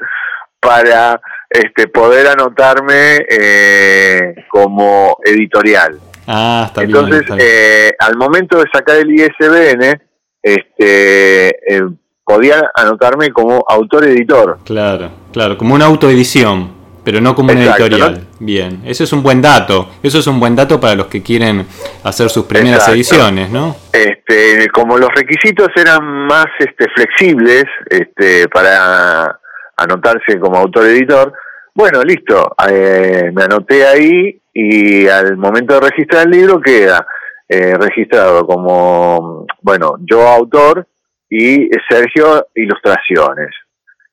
para 0.61 1.21
este, 1.51 1.89
poder 1.89 2.29
anotarme 2.29 3.19
eh, 3.29 4.37
como 4.49 5.19
editorial. 5.25 5.99
Ah, 6.27 6.65
está 6.69 6.83
Entonces, 6.83 7.27
bien, 7.27 7.39
Eh, 7.41 7.91
al 7.99 8.17
momento 8.17 8.59
de 8.59 8.65
sacar 8.73 8.97
el 8.97 9.13
ISBN, 9.13 10.01
este, 10.43 11.77
eh, 11.77 11.83
podía 12.27 12.71
anotarme 12.75 13.31
como 13.31 13.65
autor-editor. 13.69 14.59
Claro, 14.65 15.11
claro, 15.33 15.57
como 15.57 15.77
una 15.77 15.87
autoedición, 15.87 16.73
pero 17.05 17.21
no 17.21 17.37
como 17.37 17.53
una 17.53 17.63
editorial. 17.63 18.27
Bien, 18.41 18.83
ese 18.85 19.05
es 19.05 19.13
un 19.13 19.23
buen 19.23 19.41
dato. 19.41 19.89
Eso 20.03 20.19
es 20.19 20.27
un 20.27 20.41
buen 20.41 20.57
dato 20.57 20.81
para 20.81 20.97
los 20.97 21.07
que 21.07 21.23
quieren 21.23 21.65
hacer 22.03 22.29
sus 22.29 22.47
primeras 22.47 22.89
ediciones, 22.89 23.49
¿no? 23.49 23.77
Este, 23.93 24.69
como 24.71 24.99
los 24.99 25.09
requisitos 25.15 25.69
eran 25.77 26.05
más 26.27 26.47
este, 26.59 26.87
flexibles 26.97 27.65
este, 27.89 28.49
para 28.49 29.39
anotarse 29.77 30.41
como 30.41 30.57
autor-editor, 30.57 31.33
bueno, 31.75 32.03
listo, 32.03 32.57
eh, 32.69 33.31
me 33.33 33.45
anoté 33.45 33.87
ahí 33.87 34.41
y 34.53 35.07
al 35.07 35.37
momento 35.37 35.75
de 35.75 35.91
registrar 35.91 36.25
el 36.25 36.31
libro 36.31 36.61
queda 36.61 37.07
eh, 37.49 37.77
registrado 37.79 38.47
como, 38.47 39.47
bueno, 39.61 39.97
yo 40.01 40.27
autor 40.27 40.89
y 41.29 41.69
Sergio 41.89 42.47
ilustraciones. 42.55 43.51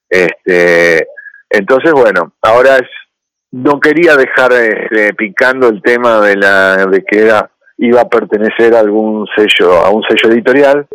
Este, 0.10 1.08
entonces, 1.50 1.92
bueno, 1.94 2.34
ahora 2.42 2.78
es, 2.78 2.90
no 3.52 3.80
quería 3.80 4.16
dejar 4.16 4.52
este, 4.54 5.14
picando 5.14 5.70
el 5.70 5.82
tema 5.82 6.22
de 6.22 6.36
la 6.36 6.86
de 6.88 7.04
que 7.04 7.20
era 7.20 7.50
iba 7.78 8.02
a 8.02 8.10
pertenecer 8.10 8.76
a 8.76 8.80
algún 8.80 9.28
sello, 9.36 9.74
a 9.74 9.90
un 9.90 10.04
sello 10.04 10.34
editorial, 10.34 10.88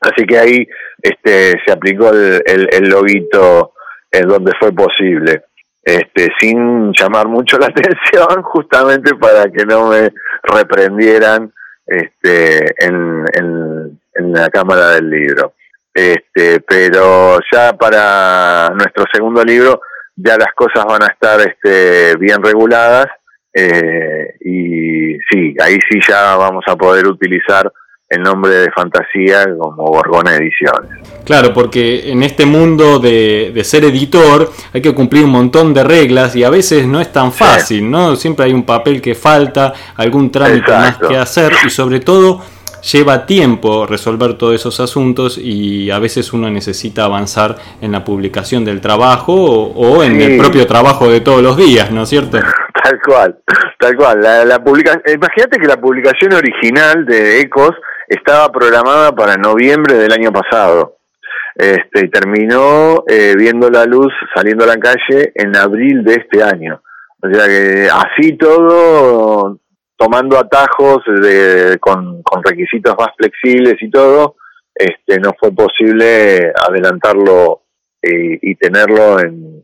así 0.00 0.26
que 0.26 0.38
ahí 0.38 0.68
este 1.02 1.54
se 1.64 1.72
aplicó 1.72 2.10
el, 2.10 2.42
el, 2.44 2.68
el 2.72 2.88
loguito 2.88 3.72
en 4.10 4.28
donde 4.28 4.52
fue 4.58 4.72
posible 4.72 5.44
este, 5.86 6.32
sin 6.40 6.92
llamar 6.92 7.28
mucho 7.28 7.58
la 7.58 7.66
atención, 7.68 8.42
justamente 8.42 9.14
para 9.14 9.44
que 9.50 9.64
no 9.64 9.88
me 9.88 10.10
reprendieran 10.42 11.52
este, 11.86 12.84
en, 12.84 13.24
en, 13.32 14.00
la 14.18 14.48
cámara 14.48 14.90
del 14.90 15.10
libro. 15.10 15.54
Este, 15.92 16.60
pero 16.60 17.38
ya 17.50 17.72
para 17.72 18.68
nuestro 18.74 19.04
segundo 19.10 19.42
libro 19.42 19.80
ya 20.14 20.36
las 20.36 20.52
cosas 20.54 20.84
van 20.84 21.02
a 21.02 21.06
estar 21.06 21.40
este, 21.40 22.16
bien 22.16 22.42
reguladas 22.42 23.06
eh, 23.52 24.34
y 24.40 25.14
sí, 25.30 25.54
ahí 25.58 25.78
sí 25.90 25.98
ya 26.06 26.36
vamos 26.36 26.64
a 26.66 26.76
poder 26.76 27.06
utilizar 27.06 27.72
el 28.08 28.22
nombre 28.22 28.52
de 28.52 28.70
fantasía 28.70 29.46
como 29.58 29.86
Borgona 29.86 30.36
Ediciones. 30.36 30.90
Claro, 31.24 31.52
porque 31.52 32.12
en 32.12 32.22
este 32.22 32.46
mundo 32.46 32.98
de, 32.98 33.58
ser 33.64 33.84
editor 33.84 34.50
hay 34.72 34.80
que 34.80 34.94
cumplir 34.94 35.24
un 35.24 35.30
montón 35.30 35.74
de 35.74 35.82
reglas 35.82 36.36
y 36.36 36.44
a 36.44 36.50
veces 36.50 36.86
no 36.86 37.00
es 37.00 37.10
tan 37.10 37.32
fácil, 37.32 37.90
¿no? 37.90 38.14
Siempre 38.14 38.44
hay 38.44 38.52
un 38.52 38.64
papel 38.64 39.00
que 39.00 39.14
falta, 39.14 39.72
algún 39.96 40.30
trámite 40.30 40.70
más 40.70 40.98
que 40.98 41.16
hacer 41.16 41.52
y 41.64 41.70
sobre 41.70 42.00
todo 42.00 42.42
lleva 42.92 43.26
tiempo 43.26 43.86
resolver 43.86 44.34
todos 44.34 44.54
esos 44.54 44.80
asuntos 44.80 45.38
y 45.38 45.90
a 45.90 45.98
veces 45.98 46.32
uno 46.32 46.50
necesita 46.50 47.04
avanzar 47.04 47.56
en 47.80 47.92
la 47.92 48.04
publicación 48.04 48.64
del 48.64 48.80
trabajo 48.80 49.34
o, 49.34 50.02
en 50.02 50.20
el 50.20 50.38
propio 50.38 50.66
trabajo 50.66 51.10
de 51.10 51.20
todos 51.20 51.42
los 51.42 51.56
días, 51.56 51.90
¿no 51.90 52.02
es 52.02 52.08
cierto? 52.08 52.38
Tal 52.82 53.00
cual, 53.04 53.38
tal 53.80 53.96
cual. 53.96 54.20
La, 54.20 54.44
la 54.44 54.56
Imagínate 54.56 55.58
que 55.58 55.66
la 55.66 55.80
publicación 55.80 56.32
original 56.34 57.04
de 57.04 57.40
Ecos 57.40 57.72
estaba 58.06 58.52
programada 58.52 59.12
para 59.12 59.36
noviembre 59.36 59.94
del 59.94 60.12
año 60.12 60.30
pasado. 60.32 60.96
Este, 61.56 62.04
y 62.04 62.10
terminó 62.10 63.02
eh, 63.08 63.34
viendo 63.36 63.70
la 63.70 63.86
luz 63.86 64.12
saliendo 64.34 64.64
a 64.64 64.68
la 64.68 64.76
calle 64.76 65.32
en 65.34 65.56
abril 65.56 66.04
de 66.04 66.14
este 66.14 66.42
año. 66.42 66.82
O 67.22 67.28
sea 67.28 67.46
que 67.46 67.88
así 67.90 68.36
todo, 68.36 69.58
tomando 69.96 70.38
atajos 70.38 71.02
de, 71.06 71.78
con, 71.80 72.22
requisitos 72.44 72.94
más 72.98 73.08
flexibles 73.16 73.76
y 73.80 73.90
todo, 73.90 74.36
este, 74.74 75.18
no 75.18 75.32
fue 75.38 75.52
posible 75.52 76.52
adelantarlo 76.68 77.62
eh, 78.02 78.38
y 78.42 78.54
tenerlo 78.56 79.18
en, 79.20 79.62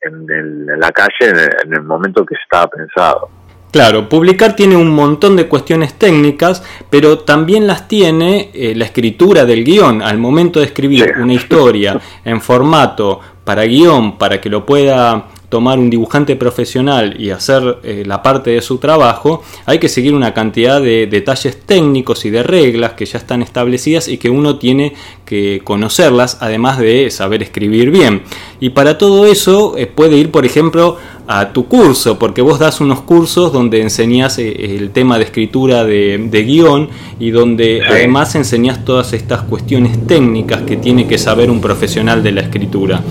en, 0.00 0.66
la 0.80 0.90
calle 0.90 1.30
en 1.64 1.74
el 1.74 1.82
momento 1.82 2.24
que 2.24 2.34
estaba 2.34 2.68
pensado. 2.68 3.28
Claro, 3.70 4.08
publicar 4.08 4.56
tiene 4.56 4.76
un 4.76 4.88
montón 4.88 5.36
de 5.36 5.46
cuestiones 5.46 5.94
técnicas, 5.94 6.64
pero 6.90 7.20
también 7.20 7.68
las 7.68 7.86
tiene 7.86 8.50
eh, 8.52 8.74
la 8.74 8.84
escritura 8.84 9.44
del 9.44 9.64
guion. 9.64 10.02
Al 10.02 10.18
momento 10.18 10.58
de 10.58 10.66
escribir 10.66 11.14
una 11.18 11.34
historia 11.34 12.00
en 12.24 12.40
formato 12.40 13.20
para 13.44 13.62
guion, 13.64 14.18
para 14.18 14.40
que 14.40 14.48
lo 14.48 14.66
pueda 14.66 15.28
tomar 15.50 15.80
un 15.80 15.90
dibujante 15.90 16.36
profesional 16.36 17.16
y 17.18 17.30
hacer 17.30 17.78
eh, 17.82 18.04
la 18.06 18.22
parte 18.22 18.50
de 18.50 18.62
su 18.62 18.78
trabajo, 18.78 19.42
hay 19.66 19.80
que 19.80 19.88
seguir 19.88 20.14
una 20.14 20.32
cantidad 20.32 20.80
de 20.80 21.08
detalles 21.08 21.60
técnicos 21.66 22.24
y 22.24 22.30
de 22.30 22.44
reglas 22.44 22.92
que 22.92 23.04
ya 23.04 23.18
están 23.18 23.42
establecidas 23.42 24.06
y 24.06 24.16
que 24.16 24.30
uno 24.30 24.58
tiene 24.58 24.94
que 25.24 25.60
conocerlas, 25.64 26.38
además 26.40 26.78
de 26.78 27.10
saber 27.10 27.42
escribir 27.42 27.90
bien. 27.90 28.22
Y 28.60 28.70
para 28.70 28.96
todo 28.96 29.26
eso 29.26 29.76
eh, 29.76 29.86
puede 29.86 30.16
ir, 30.16 30.30
por 30.30 30.46
ejemplo, 30.46 30.98
a 31.26 31.52
tu 31.52 31.66
curso, 31.66 32.18
porque 32.18 32.42
vos 32.42 32.60
das 32.60 32.80
unos 32.80 33.00
cursos 33.00 33.52
donde 33.52 33.82
enseñas 33.82 34.38
eh, 34.38 34.76
el 34.76 34.90
tema 34.90 35.18
de 35.18 35.24
escritura 35.24 35.84
de, 35.84 36.44
guion 36.46 36.88
y 37.18 37.30
donde 37.30 37.82
además 37.84 38.36
enseñas 38.36 38.84
todas 38.84 39.12
estas 39.12 39.42
cuestiones 39.42 40.06
técnicas 40.06 40.62
que 40.62 40.76
tiene 40.76 41.08
que 41.08 41.18
saber 41.18 41.50
un 41.50 41.60
profesional 41.60 42.22
de 42.22 42.32
la 42.32 42.40
escritura. 42.42 43.02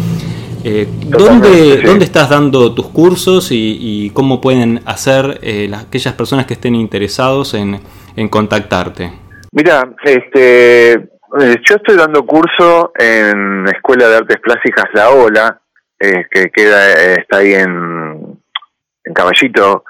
Eh, 0.63 0.87
¿dónde, 1.07 1.81
¿Dónde 1.81 2.03
estás 2.03 2.29
dando 2.29 2.73
tus 2.75 2.89
cursos 2.89 3.49
y, 3.51 4.11
cómo 4.13 4.41
pueden 4.41 4.81
hacer 4.85 5.39
eh, 5.41 5.71
aquellas 5.73 6.13
personas 6.13 6.45
que 6.45 6.53
estén 6.53 6.75
interesados 6.75 7.53
en, 7.53 7.79
contactarte? 8.29 9.11
Mira, 9.53 9.89
este, 10.03 10.91
eh, 10.91 11.55
yo 11.63 11.75
estoy 11.75 11.95
dando 11.95 12.25
curso 12.25 12.91
en 12.99 13.63
la 13.63 13.71
Escuela 13.71 14.09
de 14.09 14.17
Artes 14.17 14.39
Plásticas 14.41 14.85
La 14.93 15.09
Ola, 15.09 15.61
que 15.97 16.49
queda 16.53 16.93
está 17.13 17.37
ahí 17.37 17.53
en, 17.53 18.39
en 19.03 19.13
Caballito, 19.13 19.83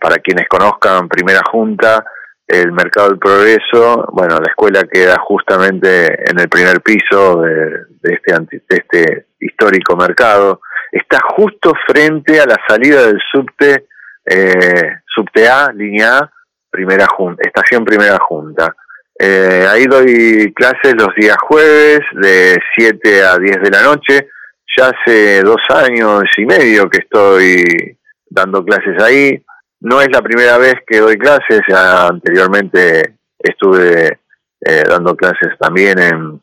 para 0.00 0.16
quienes 0.18 0.46
conozcan 0.48 1.08
Primera 1.08 1.40
Junta, 1.50 2.04
el 2.46 2.72
Mercado 2.72 3.08
del 3.08 3.18
Progreso, 3.18 4.06
bueno, 4.12 4.36
la 4.38 4.48
escuela 4.48 4.84
queda 4.84 5.16
justamente 5.18 6.30
en 6.30 6.38
el 6.38 6.48
primer 6.48 6.80
piso 6.82 7.40
de, 7.40 7.86
este, 8.02 8.32
de 8.32 8.76
este 8.76 9.26
histórico 9.44 9.96
mercado, 9.96 10.60
está 10.90 11.18
justo 11.36 11.72
frente 11.86 12.40
a 12.40 12.46
la 12.46 12.56
salida 12.66 13.06
del 13.06 13.20
subte, 13.30 13.86
eh, 14.24 14.96
subte 15.06 15.48
A, 15.48 15.70
línea 15.72 16.18
A, 16.18 16.30
primera 16.70 17.06
junta, 17.06 17.42
estación 17.44 17.84
primera 17.84 18.18
junta. 18.18 18.74
Eh, 19.18 19.66
ahí 19.70 19.84
doy 19.84 20.52
clases 20.54 20.94
los 20.96 21.14
días 21.14 21.36
jueves 21.40 22.00
de 22.20 22.58
7 22.76 23.22
a 23.22 23.38
10 23.38 23.62
de 23.62 23.70
la 23.70 23.82
noche. 23.82 24.28
Ya 24.76 24.88
hace 24.88 25.42
dos 25.42 25.60
años 25.68 26.24
y 26.36 26.46
medio 26.46 26.88
que 26.90 26.98
estoy 26.98 27.96
dando 28.28 28.64
clases 28.64 29.00
ahí. 29.00 29.40
No 29.80 30.00
es 30.00 30.08
la 30.10 30.22
primera 30.22 30.58
vez 30.58 30.74
que 30.86 30.98
doy 30.98 31.16
clases, 31.16 31.60
ya 31.68 32.08
anteriormente 32.08 33.18
estuve 33.38 34.18
eh, 34.60 34.84
dando 34.88 35.14
clases 35.14 35.56
también 35.60 35.98
en, 35.98 36.40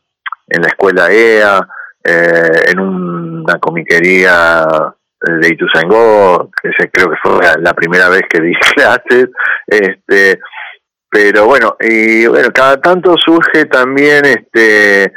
en 0.48 0.62
la 0.62 0.68
escuela 0.68 1.12
EA, 1.12 1.66
eh, 2.04 2.64
en 2.68 2.78
una 2.78 3.58
comiquería 3.58 4.66
de 5.20 5.48
Ituzaingó, 5.48 6.50
que 6.60 6.70
creo 6.90 7.10
que 7.10 7.16
fue 7.22 7.38
la, 7.60 7.72
primera 7.74 8.08
vez 8.08 8.22
que 8.28 8.40
di 8.40 8.54
clases, 8.54 9.28
este, 9.66 10.40
pero 11.08 11.46
bueno, 11.46 11.76
y 11.80 12.26
bueno, 12.26 12.48
cada 12.52 12.80
tanto 12.80 13.14
surge 13.24 13.66
también 13.66 14.24
este 14.24 15.12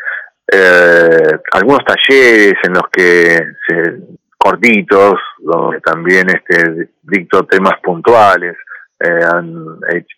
eh, 0.52 1.32
algunos 1.54 1.80
talleres 1.86 2.54
en 2.64 2.74
los 2.74 2.84
que 2.92 3.40
se, 3.68 3.98
cortitos, 4.38 5.16
donde 5.40 5.82
también 5.82 6.28
este 6.30 6.90
dicto 7.02 7.46
temas 7.46 7.80
puntuales. 7.82 8.56
Eh, 9.00 9.20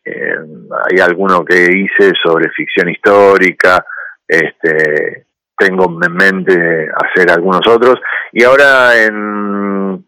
hay 0.04 1.00
alguno 1.00 1.46
que 1.46 1.64
hice 1.64 2.12
sobre 2.22 2.52
ficción 2.52 2.90
histórica, 2.90 3.86
este 4.28 5.27
tengo 5.58 6.00
en 6.04 6.14
mente 6.14 6.88
hacer 6.96 7.32
algunos 7.32 7.62
otros. 7.68 7.96
Y 8.32 8.44
ahora 8.44 9.04
en, 9.04 10.06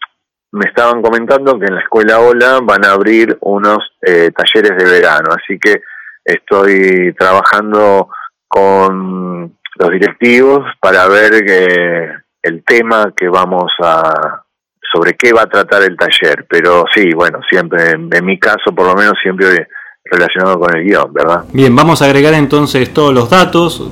me 0.52 0.66
estaban 0.66 1.02
comentando 1.02 1.60
que 1.60 1.66
en 1.66 1.76
la 1.76 1.82
escuela 1.82 2.20
Ola 2.20 2.60
van 2.64 2.86
a 2.86 2.92
abrir 2.92 3.38
unos 3.42 3.80
eh, 4.02 4.32
talleres 4.32 4.78
de 4.78 4.92
verano, 4.92 5.30
así 5.32 5.60
que 5.60 5.82
estoy 6.24 7.14
trabajando 7.18 8.10
con 8.48 9.58
los 9.76 9.90
directivos 9.92 10.66
para 10.80 11.08
ver 11.08 11.44
que 11.46 12.12
el 12.42 12.64
tema 12.64 13.14
que 13.16 13.28
vamos 13.28 13.72
a 13.82 14.44
sobre 14.92 15.14
qué 15.14 15.34
va 15.34 15.44
a 15.44 15.50
tratar 15.50 15.84
el 15.84 15.96
taller, 15.96 16.48
pero 16.50 16.84
sí, 16.94 17.12
bueno, 17.14 17.40
siempre, 17.48 17.92
en 17.92 18.26
mi 18.26 18.40
caso 18.40 18.74
por 18.76 18.88
lo 18.88 18.96
menos 18.96 19.14
siempre 19.22 19.68
relacionado 20.12 20.60
con 20.60 20.76
el 20.76 20.84
guion, 20.84 21.14
¿verdad? 21.14 21.44
Bien, 21.54 21.76
vamos 21.76 22.02
a 22.02 22.06
agregar 22.06 22.34
entonces 22.34 22.94
todos 22.94 23.14
los 23.14 23.30
datos, 23.30 23.90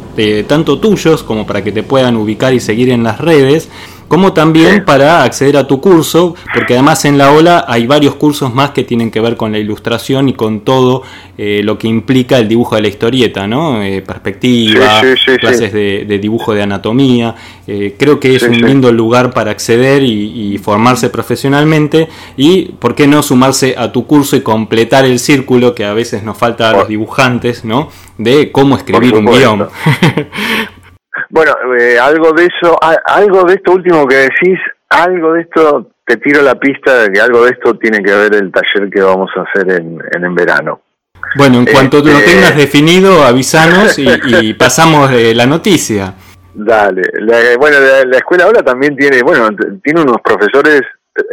tanto 0.47 0.79
tuyos 0.79 1.23
como 1.23 1.45
para 1.45 1.63
que 1.63 1.71
te 1.71 1.83
puedan 1.83 2.15
ubicar 2.15 2.53
y 2.53 2.59
seguir 2.59 2.89
en 2.89 3.03
las 3.03 3.19
redes. 3.19 3.69
Como 4.07 4.33
también 4.33 4.85
para 4.85 5.23
acceder 5.23 5.57
a 5.57 5.67
tu 5.67 5.81
curso, 5.81 6.35
porque 6.53 6.73
además 6.73 7.05
en 7.05 7.17
la 7.17 7.31
ola 7.31 7.65
hay 7.67 7.87
varios 7.87 8.15
cursos 8.15 8.53
más 8.53 8.71
que 8.71 8.83
tienen 8.83 9.11
que 9.11 9.19
ver 9.19 9.35
con 9.35 9.51
la 9.51 9.59
ilustración 9.59 10.29
y 10.29 10.33
con 10.33 10.61
todo 10.61 11.03
eh, 11.37 11.61
lo 11.63 11.77
que 11.77 11.87
implica 11.87 12.37
el 12.37 12.47
dibujo 12.47 12.75
de 12.75 12.81
la 12.81 12.87
historieta, 12.87 13.47
¿no? 13.47 13.83
Eh, 13.83 14.01
perspectiva, 14.01 15.01
clases 15.39 15.73
de, 15.73 16.19
dibujo 16.19 16.53
de 16.53 16.63
anatomía. 16.63 17.35
Eh, 17.67 17.95
creo 17.97 18.19
que 18.19 18.35
es 18.35 18.43
un 18.43 18.61
lindo 18.61 18.91
lugar 18.91 19.33
para 19.33 19.51
acceder 19.51 20.03
y, 20.03 20.57
formarse 20.57 21.09
profesionalmente 21.09 22.07
y, 22.35 22.63
¿por 22.79 22.95
qué 22.95 23.07
no 23.07 23.21
sumarse 23.21 23.75
a 23.77 23.91
tu 23.91 24.07
curso 24.07 24.35
y 24.35 24.41
completar 24.41 25.05
el 25.05 25.19
círculo 25.19 25.75
que 25.75 25.85
a 25.85 25.93
veces 25.93 26.23
nos 26.23 26.37
falta 26.37 26.69
a 26.69 26.73
los 26.73 26.87
dibujantes, 26.87 27.63
¿no? 27.63 27.89
De 28.17 28.51
cómo 28.51 28.75
escribir 28.75 29.13
un 29.13 29.25
guion. 29.25 29.67
Bueno, 31.29 31.53
eh, 31.77 31.99
algo 31.99 32.31
de 32.31 32.45
eso, 32.45 32.77
algo 33.05 33.43
de 33.43 33.55
esto 33.55 33.73
último 33.73 34.07
que 34.07 34.15
decís, 34.15 34.59
algo 34.89 35.33
de 35.33 35.41
esto, 35.41 35.91
te 36.05 36.17
tiro 36.17 36.41
la 36.41 36.55
pista 36.55 37.03
de 37.03 37.11
que 37.11 37.19
algo 37.19 37.43
de 37.43 37.51
esto 37.51 37.77
tiene 37.77 38.01
que 38.01 38.13
ver 38.13 38.35
el 38.35 38.51
taller 38.51 38.89
que 38.89 39.01
vamos 39.01 39.29
a 39.35 39.41
hacer 39.41 39.71
en, 39.71 39.99
en, 40.13 40.35
verano. 40.35 40.81
Bueno, 41.35 41.57
en 41.57 41.65
cuanto 41.65 41.99
lo 41.99 42.11
este, 42.11 42.31
tengas 42.31 42.55
definido, 42.55 43.23
avisanos 43.23 43.99
y, 43.99 44.53
pasamos 44.59 45.11
de 45.11 45.35
la 45.35 45.45
noticia. 45.45 46.13
Dale, 46.53 47.03
bueno, 47.59 47.77
la, 47.79 48.17
escuela 48.17 48.45
ahora 48.45 48.63
también 48.63 48.95
tiene, 48.95 49.21
bueno, 49.21 49.49
tiene 49.83 50.01
unos 50.01 50.17
profesores 50.23 50.81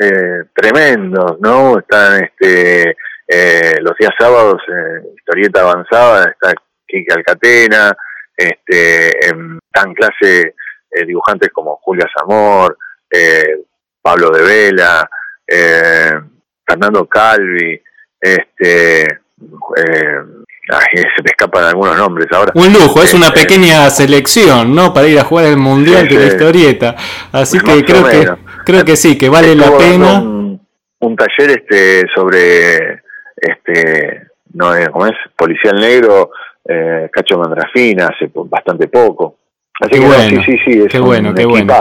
eh, 0.00 0.42
tremendos, 0.54 1.40
¿no? 1.40 1.78
Están 1.78 2.24
este, 2.24 2.96
eh, 3.28 3.78
los 3.80 3.96
días 3.98 4.12
sábados 4.18 4.60
en 4.68 5.14
historieta 5.16 5.62
avanzada, 5.62 6.24
está 6.24 6.52
Kike 6.86 7.14
Alcatena, 7.14 7.96
este, 8.36 9.28
en 9.28 9.58
tan 9.72 9.94
clase 9.94 10.54
eh, 10.90 11.04
dibujantes 11.06 11.50
como 11.52 11.76
Julia 11.76 12.06
Zamor, 12.16 12.76
eh, 13.10 13.60
Pablo 14.00 14.30
de 14.30 14.42
Vela, 14.42 15.08
eh, 15.46 16.12
Fernando 16.66 17.06
Calvi, 17.06 17.80
este, 18.20 19.02
eh, 19.02 20.18
se 20.66 21.22
me 21.22 21.30
escapan 21.30 21.64
algunos 21.64 21.96
nombres 21.96 22.28
ahora. 22.32 22.52
Un 22.54 22.72
lujo, 22.72 23.02
es 23.02 23.12
una 23.14 23.26
este, 23.26 23.40
pequeña 23.40 23.90
selección, 23.90 24.74
¿no? 24.74 24.94
Para 24.94 25.08
ir 25.08 25.18
a 25.18 25.24
jugar 25.24 25.46
el 25.46 25.56
mundial 25.56 26.08
de 26.08 26.14
la 26.14 26.26
historieta. 26.26 26.96
Así 27.32 27.58
que 27.58 27.84
creo 27.84 28.04
que 28.08 28.30
creo 28.64 28.84
que 28.84 28.96
sí, 28.96 29.18
que 29.18 29.28
vale 29.28 29.54
la 29.54 29.76
pena. 29.76 30.20
Un, 30.20 30.66
un, 31.00 31.16
taller 31.16 31.62
este 31.62 32.06
sobre 32.14 33.02
este 33.36 34.28
no 34.54 34.72
¿cómo 34.92 35.06
es? 35.06 35.14
Policial 35.36 35.76
negro 35.76 36.30
eh, 36.66 37.08
Cacho 37.12 37.38
Mandrafina 37.38 38.08
hace 38.08 38.30
bastante 38.32 38.88
poco. 38.88 39.36
Así 39.80 39.98
que 39.98 40.06
bueno, 40.06 40.22
sí, 40.44 40.52
sí, 40.52 40.58
sí, 40.64 40.78
es 40.78 40.86
qué 40.88 41.00
un 41.00 41.06
bueno, 41.06 41.34
qué 41.34 41.44
bueno. 41.44 41.74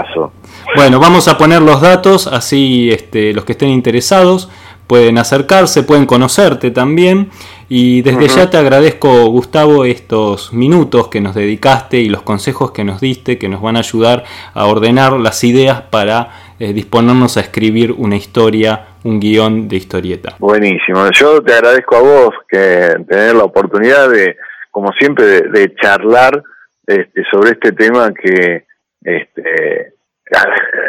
Bueno, 0.75 0.99
vamos 0.99 1.27
a 1.27 1.37
poner 1.37 1.61
los 1.61 1.79
datos, 1.79 2.25
así 2.25 2.89
este, 2.91 3.33
los 3.33 3.45
que 3.45 3.51
estén 3.51 3.69
interesados 3.69 4.49
pueden 4.87 5.17
acercarse, 5.17 5.83
pueden 5.83 6.05
conocerte 6.05 6.71
también. 6.71 7.29
Y 7.69 8.01
desde 8.01 8.27
ya 8.27 8.49
te 8.49 8.57
agradezco, 8.57 9.25
Gustavo, 9.27 9.85
estos 9.85 10.53
minutos 10.53 11.07
que 11.07 11.21
nos 11.21 11.33
dedicaste 11.33 11.97
y 11.97 12.09
los 12.09 12.21
consejos 12.21 12.71
que 12.71 12.83
nos 12.83 13.01
diste, 13.01 13.37
que 13.37 13.49
nos 13.49 13.61
van 13.61 13.77
a 13.77 13.79
ayudar 13.79 14.23
a 14.53 14.65
ordenar 14.65 15.13
las 15.13 15.43
ideas 15.43 15.81
para 15.81 16.29
eh, 16.59 16.73
disponernos 16.73 17.37
a 17.37 17.39
escribir 17.39 17.91
una 17.91 18.15
historia, 18.15 18.87
un 19.03 19.19
guion 19.19 19.67
de 19.67 19.77
historieta. 19.77 20.35
Buenísimo. 20.39 21.09
Yo 21.11 21.41
te 21.41 21.53
agradezco 21.53 21.95
a 21.95 22.01
vos 22.01 22.29
que 22.47 22.95
tener 23.07 23.35
la 23.35 23.45
oportunidad 23.45 24.09
de 24.09 24.35
como 24.73 24.91
siempre, 24.99 25.25
de, 25.25 25.75
charlar 25.75 26.41
este, 26.87 27.23
sobre 27.31 27.51
este 27.51 27.73
tema 27.73 28.11
que 28.11 28.65
este, 29.03 29.93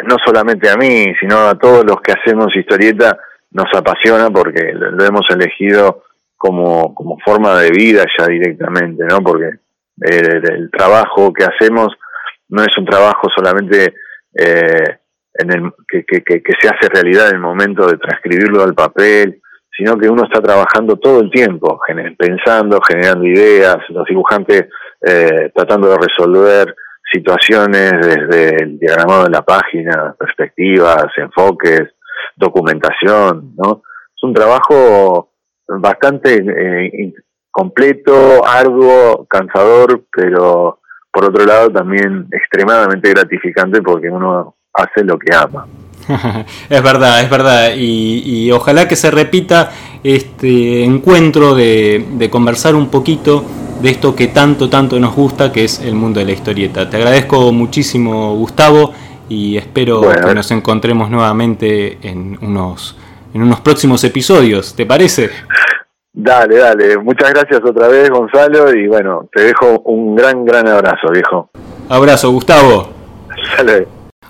no 0.05 0.15
solamente 0.25 0.71
a 0.71 0.75
mí, 0.75 1.13
sino 1.19 1.47
a 1.47 1.55
todos 1.55 1.85
los 1.85 2.01
que 2.01 2.13
hacemos 2.13 2.47
historieta 2.55 3.15
nos 3.51 3.67
apasiona 3.75 4.31
porque 4.31 4.73
lo, 4.73 5.05
hemos 5.05 5.27
elegido 5.29 6.03
como, 6.35 6.95
como 6.95 7.19
forma 7.23 7.59
de 7.59 7.69
vida 7.69 8.05
ya 8.17 8.25
directamente, 8.25 9.03
¿no? 9.05 9.19
Porque 9.21 9.51
el, 10.01 10.71
trabajo 10.71 11.31
que 11.31 11.45
hacemos 11.45 11.89
no 12.49 12.63
es 12.63 12.75
un 12.79 12.85
trabajo 12.85 13.27
solamente 13.35 13.93
eh, 14.33 14.97
en 15.35 15.53
el, 15.53 15.71
que, 15.87 16.03
que, 16.03 16.23
que, 16.23 16.53
se 16.59 16.69
hace 16.69 16.89
realidad 16.91 17.29
en 17.29 17.35
el 17.35 17.41
momento 17.41 17.85
de 17.85 17.97
transcribirlo 17.97 18.63
al 18.63 18.73
papel, 18.73 19.43
sino 19.77 19.97
que 19.97 20.09
uno 20.09 20.23
está 20.23 20.41
trabajando 20.41 20.95
todo 20.97 21.21
el 21.21 21.29
tiempo, 21.29 21.79
pensando, 22.17 22.79
generando 22.87 23.25
ideas, 23.25 23.77
los 23.89 24.05
dibujantes 24.05 24.67
eh, 25.01 25.51
tratando 25.53 25.89
de 25.89 25.97
resolver 25.97 26.75
situaciones 27.11 27.91
desde 28.01 28.63
el 28.63 28.79
diagramado 28.79 29.25
de 29.25 29.29
la 29.29 29.41
página, 29.41 30.15
perspectivas, 30.17 31.05
enfoques, 31.17 31.83
documentación, 32.35 33.53
¿no? 33.55 33.83
Es 34.15 34.23
un 34.23 34.33
trabajo 34.33 35.29
bastante 35.67 36.35
eh, 36.35 37.13
completo, 37.51 38.45
arduo, 38.45 39.25
cansador, 39.29 40.03
pero 40.11 40.79
por 41.11 41.25
otro 41.25 41.45
lado 41.45 41.69
también 41.69 42.27
extremadamente 42.31 43.09
gratificante 43.09 43.81
porque 43.81 44.09
uno 44.09 44.55
hace 44.73 45.03
lo 45.03 45.17
que 45.17 45.33
ama. 45.35 45.65
es 46.69 46.83
verdad, 46.83 47.21
es 47.21 47.29
verdad. 47.29 47.71
Y, 47.75 48.51
ojalá 48.51 48.87
que 48.87 48.95
se 48.95 49.11
repita 49.11 49.71
este 50.03 50.83
encuentro 50.83 51.55
de, 51.55 52.29
conversar 52.31 52.75
un 52.75 52.89
poquito 52.89 53.43
de 53.81 53.89
esto 53.89 54.15
que 54.15 54.27
tanto, 54.27 54.69
tanto 54.69 54.99
nos 54.99 55.15
gusta, 55.15 55.51
que 55.51 55.65
es 55.65 55.79
el 55.79 55.95
mundo 55.95 56.19
de 56.19 56.25
la 56.25 56.31
historieta. 56.31 56.89
Te 56.89 56.97
agradezco 56.97 57.51
muchísimo, 57.51 58.35
Gustavo, 58.35 58.93
y 59.29 59.57
espero 59.57 60.01
que 60.01 60.33
nos 60.33 60.51
encontremos 60.51 61.09
nuevamente 61.09 61.97
en 62.01 62.37
unos, 62.41 62.95
en 63.33 63.41
unos 63.41 63.59
próximos 63.61 64.03
episodios. 64.03 64.75
¿Te 64.75 64.85
parece? 64.85 65.29
Dale, 66.13 66.57
dale. 66.57 66.97
Muchas 66.97 67.31
gracias 67.31 67.59
otra 67.65 67.89
vez, 67.89 68.09
Gonzalo, 68.09 68.73
y 68.73 68.87
bueno, 68.87 69.27
te 69.33 69.43
dejo 69.43 69.81
un 69.81 70.15
gran, 70.15 70.45
gran 70.45 70.67
abrazo, 70.67 71.11
viejo. 71.11 71.49
Abrazo, 71.89 72.31
Gustavo. 72.31 72.89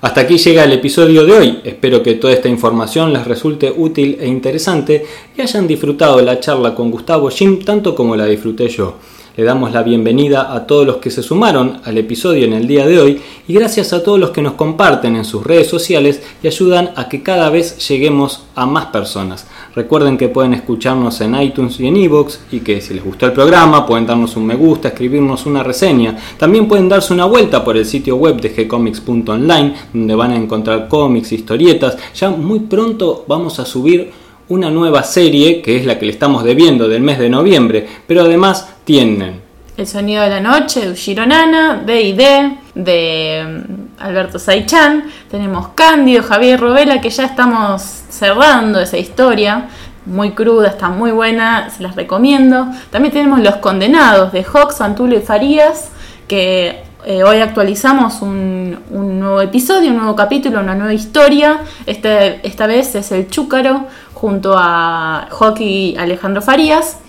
Hasta 0.05 0.21
aquí 0.21 0.37
llega 0.37 0.65
el 0.65 0.71
episodio 0.71 1.25
de 1.25 1.31
hoy. 1.31 1.59
Espero 1.63 2.03
que 2.03 2.13
toda 2.13 2.31
esta 2.31 2.47
información 2.47 3.11
les 3.11 3.25
resulte 3.25 3.73
útil 3.75 4.19
e 4.21 4.27
interesante 4.27 5.03
y 5.35 5.41
hayan 5.41 5.65
disfrutado 5.65 6.21
la 6.21 6.39
charla 6.39 6.75
con 6.75 6.91
Gustavo 6.91 7.27
Jim 7.31 7.65
tanto 7.65 7.95
como 7.95 8.15
la 8.15 8.27
disfruté 8.27 8.69
yo. 8.69 8.99
Le 9.35 9.43
damos 9.43 9.71
la 9.71 9.81
bienvenida 9.81 10.53
a 10.53 10.67
todos 10.67 10.85
los 10.85 10.97
que 10.97 11.09
se 11.09 11.23
sumaron 11.23 11.81
al 11.83 11.97
episodio 11.97 12.45
en 12.45 12.53
el 12.53 12.67
día 12.67 12.85
de 12.85 12.99
hoy 12.99 13.21
y 13.47 13.53
gracias 13.55 13.93
a 13.93 14.03
todos 14.03 14.19
los 14.19 14.29
que 14.29 14.43
nos 14.43 14.53
comparten 14.53 15.15
en 15.15 15.25
sus 15.25 15.43
redes 15.43 15.69
sociales 15.69 16.21
y 16.43 16.45
ayudan 16.45 16.91
a 16.95 17.09
que 17.09 17.23
cada 17.23 17.49
vez 17.49 17.87
lleguemos 17.87 18.43
a 18.53 18.67
más 18.67 18.85
personas. 18.85 19.47
Recuerden 19.75 20.17
que 20.17 20.29
pueden 20.29 20.53
escucharnos 20.53 21.19
en 21.19 21.35
iTunes 21.35 21.77
y 21.81 21.87
en 21.87 21.97
iVoox 21.97 22.37
y 22.53 22.61
que 22.61 22.79
si 22.79 22.93
les 22.93 23.03
gustó 23.03 23.25
el 23.25 23.33
programa 23.33 23.85
pueden 23.85 24.05
darnos 24.05 24.37
un 24.37 24.45
me 24.45 24.55
gusta, 24.55 24.87
escribirnos 24.87 25.45
una 25.45 25.63
reseña. 25.63 26.15
También 26.37 26.65
pueden 26.65 26.87
darse 26.87 27.13
una 27.13 27.25
vuelta 27.25 27.61
por 27.61 27.75
el 27.75 27.85
sitio 27.85 28.15
web 28.15 28.39
de 28.39 28.49
gcomics.online 28.49 29.73
donde 29.91 30.15
van 30.15 30.31
a 30.31 30.37
encontrar 30.37 30.87
cómics, 30.87 31.33
historietas. 31.33 31.97
Ya 32.15 32.29
muy 32.29 32.61
pronto 32.61 33.25
vamos 33.27 33.59
a 33.59 33.65
subir 33.65 34.11
una 34.47 34.69
nueva 34.69 35.03
serie 35.03 35.61
que 35.61 35.75
es 35.75 35.85
la 35.85 35.99
que 35.99 36.05
le 36.05 36.13
estamos 36.13 36.45
debiendo 36.45 36.87
del 36.87 37.01
mes 37.01 37.19
de 37.19 37.29
noviembre, 37.29 37.85
pero 38.07 38.21
además 38.21 38.75
tienen 38.85 39.41
El 39.75 39.87
sonido 39.87 40.23
de 40.23 40.29
la 40.29 40.39
noche 40.39 40.81
de 40.81 40.91
Ushiro 40.91 41.25
Nana, 41.25 41.83
D&D 41.85 42.57
de 42.75 43.63
Alberto 43.99 44.39
Saichan, 44.39 45.05
tenemos 45.29 45.69
Cándido, 45.69 46.23
Javier 46.23 46.59
Robela, 46.59 47.01
que 47.01 47.09
ya 47.09 47.25
estamos 47.25 47.81
cerrando 48.09 48.79
esa 48.79 48.97
historia, 48.97 49.67
muy 50.05 50.31
cruda, 50.31 50.67
está 50.69 50.89
muy 50.89 51.11
buena, 51.11 51.69
se 51.69 51.81
las 51.81 51.95
recomiendo. 51.95 52.67
También 52.91 53.13
tenemos 53.13 53.39
Los 53.39 53.55
Condenados 53.57 54.31
de 54.31 54.43
Hawks, 54.43 54.81
Antulio 54.81 55.19
y 55.19 55.21
Farías, 55.21 55.89
que 56.27 56.83
eh, 57.05 57.23
hoy 57.23 57.37
actualizamos 57.37 58.21
un, 58.21 58.79
nuevo 58.89 59.41
episodio, 59.41 59.91
un 59.91 59.97
nuevo 59.97 60.15
capítulo, 60.15 60.59
una 60.59 60.75
nueva 60.75 60.93
historia. 60.93 61.61
Este, 61.85 62.45
esta 62.47 62.67
vez 62.67 62.95
es 62.95 63.11
el 63.11 63.27
Chúcaro 63.29 63.87
junto 64.13 64.55
a 64.57 65.27
Hockey 65.31 65.95
Alejandro 65.97 66.41
Farías. 66.41 66.99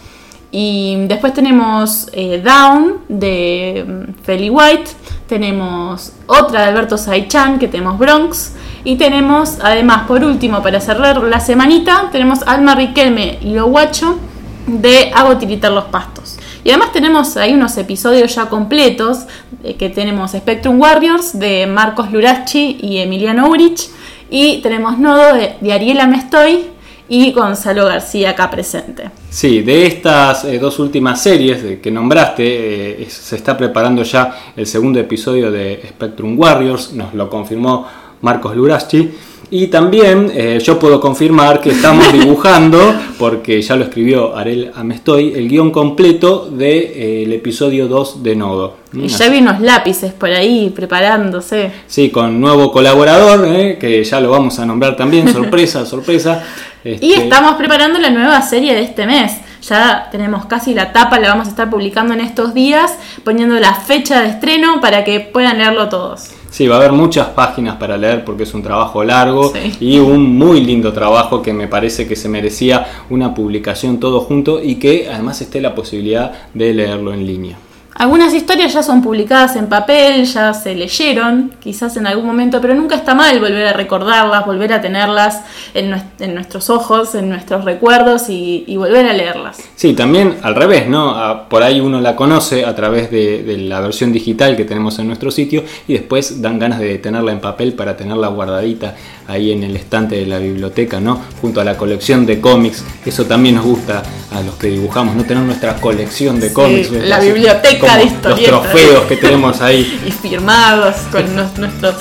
Y 0.59 0.96
después 1.07 1.34
tenemos 1.34 2.09
eh, 2.14 2.40
Down 2.42 3.00
de 3.11 3.84
mm, 3.86 4.24
Feli 4.24 4.48
White, 4.48 4.90
tenemos 5.28 6.14
otra 6.26 6.62
de 6.62 6.68
Alberto 6.68 6.96
Saichan, 6.96 7.59
que 7.59 7.68
tenemos 7.68 7.98
Bronx, 7.98 8.54
y 8.82 8.96
tenemos 8.96 9.59
además, 9.62 10.04
por 10.09 10.24
último, 10.24 10.62
para 10.62 10.80
cerrar 10.80 11.18
la 11.18 11.40
semanita, 11.40 12.09
tenemos 12.11 12.42
Alma 12.46 12.74
Riquelme 12.74 13.38
y 13.42 13.50
Lo 13.50 13.66
Guacho 13.66 14.18
de 14.66 15.12
Hago 15.14 15.36
Tiritar 15.36 15.72
los 15.72 15.84
Pastos. 15.84 16.38
Y 16.64 16.70
además 16.70 16.90
tenemos 16.90 17.36
ahí 17.36 17.52
unos 17.52 17.76
episodios 17.76 18.34
ya 18.34 18.46
completos, 18.46 19.26
eh, 19.62 19.74
que 19.74 19.90
tenemos 19.90 20.30
Spectrum 20.30 20.80
Warriors 20.80 21.38
de 21.38 21.66
Marcos 21.66 22.11
Lurachi 22.11 22.78
y 22.80 22.96
Emiliano 22.96 23.46
Urich, 23.50 23.90
y 24.30 24.62
tenemos 24.62 24.98
Nodo 24.98 25.34
de, 25.34 25.57
de 25.61 25.72
Ariela 25.74 26.07
Mestoy 26.07 26.76
y 27.09 27.32
Gonzalo 27.32 27.84
García 27.84 28.30
acá 28.30 28.50
presente. 28.50 29.11
Sí, 29.30 29.62
de 29.62 29.86
estas 29.86 30.44
eh, 30.44 30.59
dos 30.59 30.78
últimas 30.78 31.22
series 31.22 31.78
que 31.80 31.90
nombraste, 31.90 33.02
eh, 33.02 33.07
se 33.09 33.36
está 33.36 33.57
preparando 33.57 34.02
ya 34.02 34.52
el 34.57 34.66
segundo 34.66 34.98
episodio 34.98 35.50
de 35.50 35.82
Spectrum 35.88 36.38
Warriors, 36.38 36.92
nos 36.92 37.14
lo 37.14 37.30
confirmó 37.30 37.86
Marcos 38.22 38.57
Luraschi. 38.57 39.11
Y 39.49 39.68
también 39.68 40.32
eh, 40.34 40.59
yo 40.61 40.78
puedo 40.78 41.01
confirmar 41.01 41.61
que 41.61 41.70
estamos 41.70 42.12
dibujando, 42.12 42.78
porque 43.18 43.62
ya 43.62 43.76
lo 43.76 43.84
escribió 43.84 44.36
Arel 44.36 44.72
Amestoy, 44.74 45.34
el 45.34 45.49
guion 45.49 45.70
completo 45.70 46.49
del 46.51 46.59
de, 46.59 47.22
eh, 47.22 47.34
episodio 47.34 47.86
2 47.86 48.22
de 48.24 48.34
Nodo. 48.34 48.76
Y 48.92 49.09
ya 49.09 49.28
vi 49.28 49.38
unos 49.38 49.61
lápices 49.61 50.12
por 50.12 50.30
ahí 50.30 50.72
preparándose. 50.74 51.70
Sí, 51.86 52.11
con 52.11 52.40
nuevo 52.40 52.72
colaborador, 52.72 53.47
eh, 53.47 53.78
que 53.78 54.03
ya 54.03 54.20
lo 54.20 54.30
vamos 54.30 54.59
a 54.59 54.66
nombrar 54.66 54.97
también, 54.97 55.32
sorpresa, 55.32 55.86
sorpresa. 55.86 56.42
Y 56.82 56.90
este, 56.90 57.24
estamos 57.24 57.55
preparando 57.55 57.99
la 57.99 58.11
nueva 58.11 58.42
serie 58.42 58.74
de 58.74 58.82
este 58.82 59.07
mes. 59.07 59.32
Ya 59.62 60.09
tenemos 60.11 60.47
casi 60.47 60.74
la 60.74 60.92
tapa, 60.92 61.18
la 61.18 61.28
vamos 61.28 61.47
a 61.49 61.51
estar 61.51 61.68
publicando 61.68 62.14
en 62.14 62.20
estos 62.20 62.55
días, 62.55 62.97
poniendo 63.24 63.57
la 63.57 63.74
fecha 63.74 64.22
de 64.22 64.28
estreno 64.28 64.80
para 64.80 65.05
que 65.05 65.20
puedan 65.20 65.59
leerlo 65.59 65.88
todos. 65.88 66.30
Sí, 66.57 66.66
va 66.66 66.76
a 66.76 66.78
haber 66.78 66.92
muchas 66.92 67.26
páginas 67.26 67.76
para 67.76 67.98
leer 67.98 68.24
porque 68.24 68.44
es 68.44 68.54
un 68.54 68.62
trabajo 68.62 69.04
largo 69.04 69.52
y 69.78 69.98
un 69.98 70.38
muy 70.38 70.62
lindo 70.62 70.90
trabajo 70.90 71.42
que 71.42 71.52
me 71.52 71.68
parece 71.68 72.09
que 72.09 72.16
se 72.16 72.30
merecía 72.30 73.04
una 73.11 73.34
publicación 73.34 74.00
todo 74.00 74.20
junto 74.20 74.62
y 74.62 74.76
que 74.76 75.07
además 75.12 75.42
esté 75.42 75.61
la 75.61 75.74
posibilidad 75.74 76.32
de 76.54 76.72
leerlo 76.72 77.12
en 77.12 77.26
línea. 77.26 77.59
Algunas 77.99 78.34
historias 78.34 78.74
ya 78.74 78.82
son 78.82 79.01
publicadas 79.01 79.57
en 79.57 79.68
papel, 79.68 80.26
ya 80.26 80.53
se 80.53 80.74
leyeron, 80.74 81.53
quizás 81.61 81.97
en 81.97 82.07
algún 82.07 82.26
momento, 82.26 82.61
pero 82.61 82.74
nunca 82.74 82.94
está 82.94 83.14
mal 83.14 83.40
volver 83.40 83.66
a 83.66 83.72
recordarlas, 83.72 84.44
volver 84.44 84.74
a 84.74 84.82
tenerlas 84.82 85.40
en, 85.72 86.34
nuestros 86.34 86.68
ojos, 86.68 87.14
en 87.14 87.30
nuestros 87.30 87.64
recuerdos 87.64 88.28
y, 88.28 88.76
volver 88.76 89.07
a 89.07 89.14
leerlas. 89.14 89.59
Sí, 89.76 89.94
también 89.94 90.36
al 90.42 90.55
revés, 90.55 90.88
¿no? 90.88 91.49
por 91.49 91.62
ahí 91.62 91.80
uno 91.80 92.01
la 92.01 92.14
conoce 92.14 92.66
a 92.66 92.74
través 92.74 93.11
de, 93.11 93.42
de, 93.42 93.57
la 93.57 93.80
versión 93.80 94.12
digital 94.12 94.57
que 94.57 94.66
tenemos 94.66 94.99
en 94.99 95.07
nuestro 95.07 95.30
sitio 95.30 95.64
y 95.88 95.94
después 95.94 96.42
dan 96.42 96.59
ganas 96.59 96.78
de 96.78 96.99
tenerla 96.99 97.32
en 97.32 97.40
papel 97.40 97.72
para 97.72 97.97
tenerla 97.97 98.28
guardadita 98.28 98.94
ahí 99.29 99.53
en 99.53 99.62
el 99.64 99.77
estante 99.77 100.16
de 100.16 100.27
la 100.27 100.39
biblioteca, 100.39 101.01
¿no? 101.01 101.20
Junto 101.41 101.61
a 101.61 101.64
la 101.64 101.77
colección 101.77 102.27
de 102.27 102.41
cómics. 102.41 102.85
Eso 103.05 103.24
también 103.24 103.57
nos 103.57 103.64
gusta 103.64 104.03
a 104.33 104.41
los 104.43 104.55
que 104.55 104.68
dibujamos, 104.68 105.14
no 105.16 105.24
tener 105.24 105.43
nuestra 105.43 105.77
colección 105.77 106.41
de 106.41 106.53
cómics. 106.53 106.91
La 106.91 107.20
biblioteca 107.20 107.97
de 107.97 108.05
historietas. 108.05 108.51
Los 108.51 108.62
trofeos 108.62 109.05
que 109.07 109.16
tenemos 109.16 109.61
ahí. 109.61 110.01
y 110.07 110.11
firmados 110.11 110.97
con 111.11 111.35
nuestros, 111.35 111.97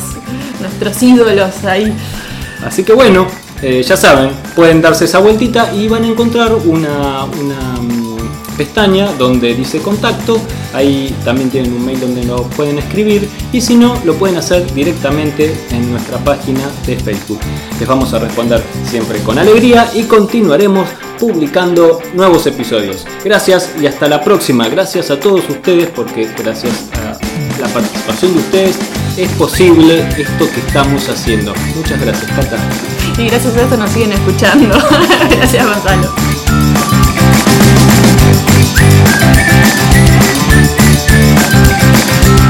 nuestros 0.61 1.03
ídolos 1.03 1.63
ahí. 1.65 1.93
Así 2.65 2.83
que 2.83 2.93
bueno, 2.93 3.27
eh, 3.61 3.83
ya 3.83 3.95
saben, 3.95 4.31
pueden 4.55 4.81
darse 4.81 5.05
esa 5.05 5.19
vueltita 5.19 5.73
y 5.73 5.87
van 5.87 6.03
a 6.03 6.07
encontrar 6.07 6.53
una, 6.53 7.23
una 7.25 7.81
mm, 7.81 8.04
pestaña 8.57 9.11
donde 9.17 9.53
dice 9.53 9.79
contacto. 9.79 10.39
Ahí 10.73 11.15
también 11.23 11.49
tienen 11.49 11.73
un 11.73 11.85
mail 11.85 11.99
donde 11.99 12.23
lo 12.23 12.43
pueden 12.43 12.79
escribir 12.79 13.29
y 13.51 13.61
si 13.61 13.75
no, 13.75 13.99
lo 14.03 14.15
pueden 14.15 14.37
hacer 14.37 14.71
directamente 14.73 15.55
en 15.71 15.91
nuestra 15.91 16.17
página 16.17 16.61
de 16.85 16.97
Facebook. 16.97 17.39
Les 17.79 17.87
vamos 17.87 18.13
a 18.13 18.19
responder 18.19 18.61
siempre 18.89 19.19
con 19.19 19.37
alegría 19.37 19.89
y 19.93 20.03
continuaremos 20.03 20.87
publicando 21.19 21.99
nuevos 22.13 22.45
episodios. 22.47 23.05
Gracias 23.23 23.71
y 23.79 23.87
hasta 23.87 24.07
la 24.07 24.21
próxima. 24.21 24.67
Gracias 24.67 25.11
a 25.11 25.19
todos 25.19 25.49
ustedes 25.49 25.89
porque 25.89 26.29
gracias 26.37 26.89
a 26.93 27.17
la 27.61 27.67
participación 27.69 28.33
de 28.33 28.39
ustedes 28.39 28.79
es 29.17 29.29
posible 29.31 29.99
esto 30.17 30.49
que 30.53 30.59
estamos 30.59 31.07
haciendo. 31.07 31.53
Muchas 31.75 31.99
gracias, 32.01 32.29
Cata. 32.31 32.57
Y 33.17 33.27
gracias 33.27 33.55
a 33.55 33.61
esto 33.61 33.77
nos 33.77 33.89
siguen 33.91 34.11
escuchando. 34.11 34.77
gracias, 35.29 35.65
Gonzalo. 35.65 37.04
Thank 39.17 39.39
you. 42.39 42.44